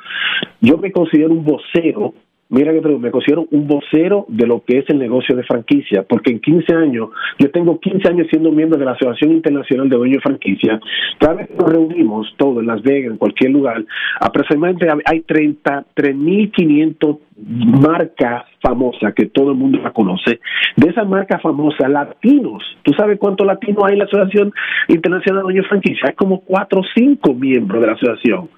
yo 0.59 0.77
me 0.77 0.91
considero 0.91 1.31
un 1.31 1.43
vocero 1.43 2.13
mira 2.53 2.71
que 2.71 2.81
me 2.81 3.11
considero 3.11 3.47
un 3.51 3.67
vocero 3.67 4.25
de 4.29 4.45
lo 4.45 4.63
que 4.63 4.77
es 4.79 4.89
el 4.89 4.99
negocio 4.99 5.35
de 5.35 5.43
franquicia, 5.43 6.03
porque 6.03 6.31
en 6.31 6.39
15 6.39 6.73
años, 6.73 7.09
yo 7.39 7.49
tengo 7.51 7.79
15 7.79 8.07
años 8.07 8.27
siendo 8.29 8.51
miembro 8.51 8.77
de 8.77 8.85
la 8.85 8.91
Asociación 8.91 9.31
Internacional 9.31 9.89
de 9.89 9.97
Dueños 9.97 10.17
de 10.17 10.21
Franquicia, 10.21 10.79
cada 11.19 11.33
vez 11.33 11.47
que 11.47 11.55
nos 11.55 11.69
reunimos, 11.69 12.33
todos 12.37 12.59
en 12.59 12.67
Las 12.67 12.83
Vegas, 12.83 13.11
en 13.11 13.17
cualquier 13.17 13.51
lugar, 13.51 13.83
aproximadamente 14.19 14.87
hay 15.05 15.21
33.500 15.21 17.17
marcas 17.37 18.43
famosas 18.61 19.13
que 19.13 19.25
todo 19.25 19.51
el 19.51 19.57
mundo 19.57 19.79
la 19.81 19.91
conoce. 19.91 20.39
De 20.75 20.89
esas 20.89 21.07
marcas 21.07 21.41
famosas, 21.41 21.89
latinos, 21.89 22.63
¿tú 22.83 22.93
sabes 22.93 23.19
cuántos 23.19 23.45
latinos 23.45 23.83
hay 23.85 23.93
en 23.93 23.99
la 23.99 24.05
Asociación 24.05 24.53
Internacional 24.87 25.41
de 25.41 25.43
Dueños 25.43 25.67
Franquicia? 25.67 26.09
Hay 26.09 26.15
como 26.15 26.41
4 26.41 26.79
o 26.79 26.83
5 26.95 27.33
miembros 27.33 27.81
de 27.81 27.87
la 27.87 27.93
asociación. 27.93 28.49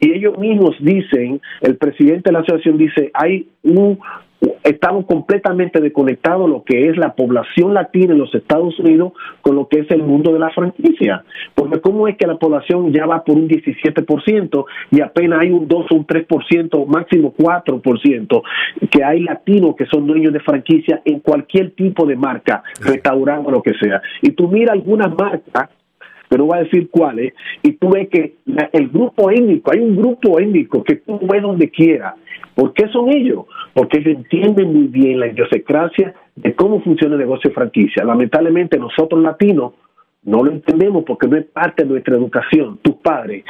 Y 0.00 0.12
ellos 0.12 0.38
mismos 0.38 0.76
dicen, 0.80 1.40
el 1.60 1.76
presidente 1.76 2.30
de 2.30 2.32
la 2.32 2.40
asociación 2.40 2.78
dice, 2.78 3.10
hay 3.14 3.48
un, 3.62 3.98
estamos 4.64 5.06
completamente 5.06 5.80
desconectados 5.80 6.48
lo 6.48 6.64
que 6.64 6.88
es 6.88 6.96
la 6.96 7.14
población 7.14 7.74
latina 7.74 8.12
en 8.12 8.18
los 8.18 8.34
Estados 8.34 8.78
Unidos 8.78 9.12
con 9.40 9.56
lo 9.56 9.68
que 9.68 9.80
es 9.80 9.90
el 9.90 10.02
mundo 10.02 10.32
de 10.32 10.38
la 10.38 10.50
franquicia. 10.50 11.24
Porque 11.54 11.80
cómo 11.80 12.08
es 12.08 12.16
que 12.16 12.26
la 12.26 12.36
población 12.36 12.92
ya 12.92 13.06
va 13.06 13.24
por 13.24 13.36
un 13.36 13.48
17% 13.48 14.64
y 14.90 15.00
apenas 15.00 15.40
hay 15.40 15.50
un 15.50 15.68
2 15.68 15.86
o 15.90 15.94
un 15.94 16.06
3%, 16.06 16.86
máximo 16.86 17.34
4%, 17.36 18.42
que 18.90 19.04
hay 19.04 19.20
latinos 19.20 19.76
que 19.76 19.86
son 19.86 20.06
dueños 20.06 20.32
de 20.32 20.40
franquicia 20.40 21.00
en 21.04 21.20
cualquier 21.20 21.72
tipo 21.72 22.06
de 22.06 22.16
marca, 22.16 22.62
restaurante 22.80 23.48
o 23.48 23.50
lo 23.52 23.62
que 23.62 23.74
sea. 23.74 24.02
Y 24.22 24.32
tú 24.32 24.48
mira 24.48 24.72
algunas 24.72 25.14
marcas 25.16 25.70
pero 26.32 26.46
voy 26.46 26.56
a 26.56 26.62
decir 26.62 26.88
cuáles, 26.88 27.34
y 27.62 27.72
tú 27.72 27.90
ves 27.90 28.08
que 28.08 28.36
la, 28.46 28.70
el 28.72 28.88
grupo 28.88 29.30
étnico, 29.30 29.70
hay 29.70 29.80
un 29.80 29.94
grupo 29.94 30.40
étnico 30.40 30.82
que 30.82 30.96
tú 30.96 31.20
ves 31.30 31.42
donde 31.42 31.68
quiera. 31.68 32.14
¿Por 32.54 32.74
qué 32.74 32.88
son 32.88 33.10
ellos? 33.10 33.46
Porque 33.74 33.98
ellos 33.98 34.16
entienden 34.16 34.72
muy 34.72 34.88
bien 34.88 35.20
la 35.20 35.28
idiosincrasia 35.28 36.14
de 36.36 36.54
cómo 36.54 36.80
funciona 36.82 37.14
el 37.14 37.20
negocio 37.20 37.50
de 37.50 37.54
franquicia. 37.54 38.04
Lamentablemente 38.04 38.78
nosotros 38.78 39.22
latinos 39.22 39.72
no 40.24 40.42
lo 40.42 40.52
entendemos 40.52 41.04
porque 41.04 41.26
no 41.28 41.36
es 41.36 41.46
parte 41.46 41.84
de 41.84 41.90
nuestra 41.90 42.16
educación. 42.16 42.78
Tus 42.82 42.96
padres 42.96 43.44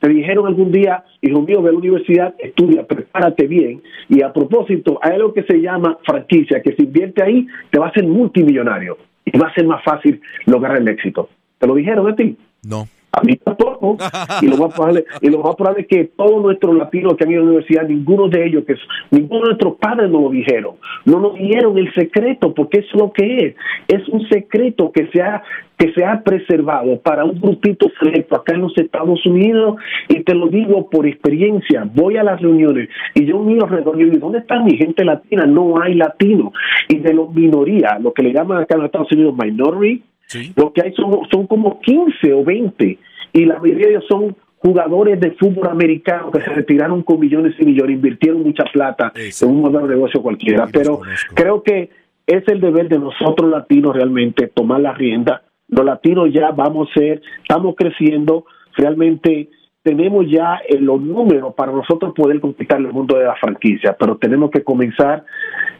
te 0.00 0.08
dijeron 0.08 0.46
algún 0.46 0.70
día, 0.70 1.04
hijo 1.22 1.42
mío, 1.42 1.62
ve 1.62 1.70
a 1.70 1.72
la 1.72 1.78
universidad, 1.78 2.34
estudia, 2.38 2.86
prepárate 2.86 3.46
bien. 3.46 3.82
Y 4.08 4.22
a 4.22 4.32
propósito, 4.32 4.98
hay 5.02 5.14
algo 5.14 5.32
que 5.32 5.42
se 5.44 5.60
llama 5.60 5.98
franquicia, 6.04 6.60
que 6.62 6.74
si 6.74 6.82
invierte 6.82 7.22
ahí, 7.22 7.46
te 7.70 7.78
va 7.78 7.88
a 7.88 7.92
ser 7.92 8.06
multimillonario 8.06 8.98
y 9.24 9.36
va 9.38 9.48
a 9.48 9.54
ser 9.54 9.66
más 9.66 9.82
fácil 9.82 10.20
lograr 10.44 10.76
el 10.76 10.88
éxito. 10.88 11.30
¿Te 11.58 11.66
lo 11.66 11.74
dijeron 11.74 12.08
a 12.08 12.14
ti? 12.14 12.36
No. 12.62 12.86
A 13.16 13.22
mí 13.22 13.34
tampoco. 13.36 13.96
y 14.42 14.46
lo 14.46 14.58
más 14.58 14.74
probable, 14.74 15.04
y 15.22 15.30
lo 15.30 15.38
más 15.38 15.56
probable 15.56 15.82
es 15.82 15.88
que 15.88 16.04
todos 16.16 16.42
nuestros 16.42 16.76
latinos 16.76 17.14
que 17.16 17.24
han 17.24 17.30
ido 17.30 17.40
a 17.40 17.44
la 17.44 17.50
universidad, 17.50 17.88
ninguno 17.88 18.28
de 18.28 18.46
ellos, 18.46 18.64
que 18.66 18.74
ninguno 19.10 19.40
de 19.40 19.46
nuestros 19.48 19.76
padres 19.76 20.10
nos 20.10 20.22
lo 20.22 20.30
dijeron. 20.30 20.76
No 21.06 21.20
nos 21.20 21.34
dieron 21.34 21.78
el 21.78 21.92
secreto, 21.94 22.52
porque 22.52 22.80
es 22.80 22.94
lo 22.94 23.10
que 23.12 23.36
es. 23.38 23.56
Es 23.88 24.06
un 24.08 24.28
secreto 24.28 24.92
que 24.92 25.08
se 25.08 25.22
ha 25.22 25.42
que 25.78 25.92
se 25.92 26.04
ha 26.04 26.22
preservado 26.22 26.98
para 27.00 27.24
un 27.24 27.38
grupito 27.38 27.88
selecto 28.00 28.36
acá 28.36 28.54
en 28.54 28.62
los 28.62 28.76
Estados 28.78 29.24
Unidos 29.26 29.76
y 30.08 30.20
te 30.22 30.34
lo 30.34 30.46
digo 30.46 30.88
por 30.88 31.06
experiencia, 31.06 31.86
voy 31.92 32.16
a 32.16 32.22
las 32.22 32.40
reuniones 32.40 32.88
y 33.14 33.26
yo 33.26 33.38
miro 33.40 33.66
alrededor 33.66 34.00
y 34.00 34.04
digo, 34.04 34.18
¿dónde 34.20 34.38
está 34.38 34.58
mi 34.62 34.74
gente 34.78 35.04
latina? 35.04 35.44
No 35.44 35.78
hay 35.80 35.94
latino. 35.94 36.52
Y 36.88 36.96
de 37.00 37.12
los 37.12 37.34
minoría, 37.34 37.98
lo 38.00 38.14
que 38.14 38.22
le 38.22 38.32
llaman 38.32 38.62
acá 38.62 38.74
en 38.74 38.80
los 38.80 38.86
Estados 38.86 39.12
Unidos 39.12 39.34
minority, 39.36 40.02
Sí. 40.28 40.52
Lo 40.56 40.72
que 40.72 40.82
hay 40.82 40.92
son, 40.94 41.20
son 41.30 41.46
como 41.46 41.78
15 41.80 42.32
o 42.32 42.42
20 42.42 42.98
y 43.36 43.44
la 43.44 43.58
mayoría 43.58 43.86
de 43.86 43.92
ellos 43.92 44.04
son 44.08 44.34
jugadores 44.58 45.20
de 45.20 45.32
fútbol 45.32 45.68
americano 45.68 46.30
que 46.30 46.40
se 46.40 46.50
retiraron 46.50 47.02
con 47.02 47.20
millones 47.20 47.54
y 47.58 47.64
millones, 47.64 47.96
invirtieron 47.96 48.42
mucha 48.42 48.64
plata 48.64 49.12
en 49.14 49.48
un 49.48 49.60
modelo 49.60 49.86
de 49.86 49.94
negocio 49.94 50.22
cualquiera. 50.22 50.66
Pero 50.72 51.00
creo 51.34 51.62
que 51.62 51.90
es 52.26 52.48
el 52.48 52.60
deber 52.60 52.88
de 52.88 52.98
nosotros 52.98 53.50
latinos 53.50 53.94
realmente 53.94 54.48
tomar 54.48 54.80
la 54.80 54.94
rienda. 54.94 55.42
Los 55.68 55.84
latinos 55.84 56.30
ya 56.32 56.50
vamos 56.50 56.88
a 56.90 56.98
ser, 56.98 57.20
estamos 57.42 57.74
creciendo, 57.76 58.46
realmente 58.76 59.50
tenemos 59.82 60.26
ya 60.28 60.60
los 60.80 61.00
números 61.00 61.54
para 61.54 61.70
nosotros 61.72 62.12
poder 62.14 62.40
conquistar 62.40 62.80
el 62.80 62.92
mundo 62.92 63.18
de 63.18 63.24
la 63.24 63.36
franquicia, 63.36 63.96
pero 63.98 64.16
tenemos 64.16 64.50
que 64.50 64.64
comenzar 64.64 65.24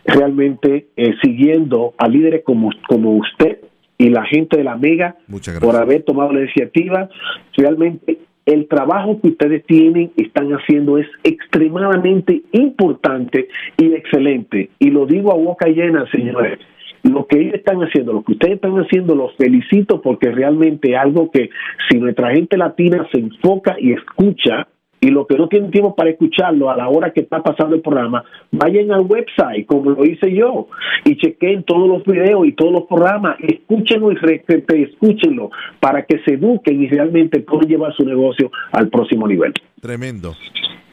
realmente 0.04 0.88
eh, 0.96 1.14
siguiendo 1.22 1.94
a 1.98 2.06
líderes 2.06 2.44
como, 2.44 2.70
como 2.86 3.16
usted, 3.16 3.58
y 3.98 4.10
la 4.10 4.24
gente 4.24 4.56
de 4.56 4.64
la 4.64 4.76
Mega 4.76 5.16
por 5.60 5.76
haber 5.76 6.02
tomado 6.02 6.32
la 6.32 6.40
iniciativa. 6.40 7.08
Realmente 7.56 8.18
el 8.46 8.68
trabajo 8.68 9.20
que 9.20 9.28
ustedes 9.28 9.64
tienen, 9.66 10.12
están 10.16 10.50
haciendo 10.52 10.98
es 10.98 11.06
extremadamente 11.24 12.42
importante 12.52 13.48
y 13.76 13.92
excelente. 13.92 14.70
Y 14.78 14.90
lo 14.90 15.04
digo 15.06 15.32
a 15.32 15.36
boca 15.36 15.66
llena, 15.66 16.08
señores. 16.10 16.58
Lo 17.02 17.26
que 17.26 17.38
ellos 17.38 17.54
están 17.54 17.80
haciendo, 17.82 18.12
lo 18.12 18.24
que 18.24 18.32
ustedes 18.32 18.54
están 18.54 18.76
haciendo, 18.78 19.14
los 19.14 19.34
felicito 19.36 20.00
porque 20.00 20.30
realmente 20.30 20.96
algo 20.96 21.30
que 21.30 21.50
si 21.88 21.98
nuestra 21.98 22.32
gente 22.32 22.56
latina 22.56 23.06
se 23.12 23.20
enfoca 23.20 23.76
y 23.78 23.92
escucha, 23.92 24.66
y 25.06 25.10
los 25.10 25.28
que 25.28 25.36
no 25.36 25.46
tienen 25.46 25.70
tiempo 25.70 25.94
para 25.94 26.10
escucharlo 26.10 26.68
a 26.68 26.76
la 26.76 26.88
hora 26.88 27.12
que 27.12 27.20
está 27.20 27.40
pasando 27.40 27.76
el 27.76 27.80
programa, 27.80 28.24
vayan 28.50 28.90
al 28.90 29.02
website, 29.02 29.64
como 29.64 29.90
lo 29.90 30.04
hice 30.04 30.34
yo, 30.34 30.66
y 31.04 31.16
chequen 31.16 31.62
todos 31.62 31.88
los 31.88 32.04
videos 32.04 32.44
y 32.44 32.52
todos 32.52 32.72
los 32.72 32.82
programas, 32.88 33.36
escúchenlo 33.40 34.10
y 34.10 34.16
escúchenlo 34.82 35.50
para 35.78 36.04
que 36.06 36.18
se 36.24 36.34
eduquen 36.34 36.82
y 36.82 36.88
realmente 36.88 37.38
puedan 37.38 37.68
llevar 37.68 37.94
su 37.94 38.04
negocio 38.04 38.50
al 38.72 38.88
próximo 38.88 39.28
nivel. 39.28 39.52
Tremendo. 39.80 40.34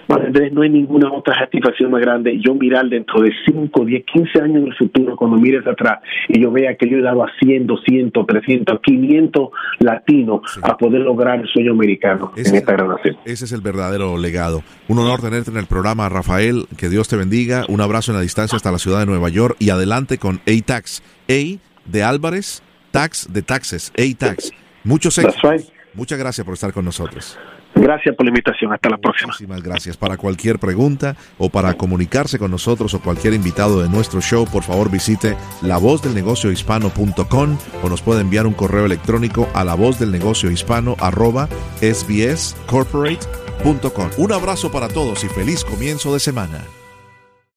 Andrés, 0.10 0.54
no 0.54 0.62
hay 0.62 0.70
ninguna 0.70 1.12
otra 1.12 1.38
satisfacción 1.38 1.92
más 1.92 2.02
grande, 2.02 2.40
yo 2.40 2.56
mirar 2.56 2.88
dentro 2.88 3.22
de 3.22 3.32
5, 3.46 3.86
10, 3.86 4.06
15 4.06 4.42
años 4.42 4.58
en 4.58 4.68
el 4.68 4.76
futuro, 4.76 5.16
cuando 5.18 5.38
mires 5.38 5.68
atrás, 5.68 6.00
y 6.30 6.42
yo 6.42 6.52
vea 6.52 6.76
que 6.76 6.90
yo 6.90 6.98
he 6.98 7.02
dado 7.02 7.24
a 7.24 7.32
100, 7.40 7.68
200, 7.68 8.26
300, 8.26 8.80
500 8.80 9.50
latinos 9.98 10.42
a 10.62 10.78
poder 10.78 11.02
lograr 11.02 11.40
el 11.40 11.48
sueño 11.48 11.72
americano 11.72 12.32
en 12.36 12.56
esta 12.56 12.74
gran 12.74 12.90
nación. 12.90 13.18
Ese 13.26 13.46
es 13.46 13.52
el 13.52 13.62
verdadero 13.62 14.18
legado. 14.18 14.64
Un 14.88 15.00
honor 15.00 15.22
tenerte 15.22 15.52
en 15.52 15.58
el 15.58 15.66
programa, 15.66 16.10
Rafael, 16.10 16.68
que 16.78 16.90
Dios 16.90 17.08
te 17.08 17.16
bendiga, 17.16 17.66
un 17.68 17.82
abrazo 17.82 18.12
en 18.12 18.18
la 18.18 18.22
distancia 18.22 18.56
hasta 18.56 18.72
la 18.72 18.80
ciudad 18.80 19.00
de 19.00 19.06
Nueva 19.06 19.30
York 19.30 19.56
y 19.60 19.70
adelante 19.70 20.18
con 20.18 20.42
A-Tax. 20.48 21.04
A 21.30 21.60
de 21.86 22.04
Álvarez, 22.04 22.62
Tax 22.92 23.28
de 23.32 23.42
Taxes, 23.42 23.92
A-Tax. 23.98 24.52
Muchos 24.84 25.18
éxitos. 25.18 25.72
Muchas 25.94 26.20
gracias 26.20 26.46
por 26.46 26.54
estar 26.54 26.74
con 26.74 26.86
nosotros. 26.86 27.38
Gracias 27.80 28.16
por 28.16 28.26
la 28.26 28.30
invitación. 28.30 28.74
Hasta 28.74 28.90
la 28.90 28.98
próxima. 28.98 29.28
Muchísimas 29.28 29.62
gracias. 29.62 29.96
Para 29.98 30.18
cualquier 30.18 30.58
pregunta 30.60 31.16
o 31.38 31.50
para 31.50 31.76
comunicarse 31.76 32.40
con 32.40 32.52
nosotros 32.52 32.94
o 32.94 33.02
cualquier 33.02 33.34
invitado 33.34 33.82
de 33.82 33.90
nuestro 33.90 34.22
show, 34.22 34.46
por 34.46 34.64
favor 34.64 34.92
visite 34.92 35.36
lavozdelnegociohispano.com 35.62 37.58
o 37.84 37.90
nos 37.90 38.02
puede 38.02 38.22
enviar 38.22 38.48
un 38.48 38.54
correo 38.54 38.86
electrónico 38.86 39.50
a 39.54 39.64
lavozdelnegociohispano 39.64 40.96
arroba 41.00 41.48
sbscorporate.com. 41.82 44.10
Un 44.18 44.32
abrazo 44.32 44.72
para 44.72 44.88
todos 44.88 45.24
y 45.24 45.30
feliz 45.30 45.64
comienzo 45.64 46.14
de 46.14 46.20
semana. 46.20 46.77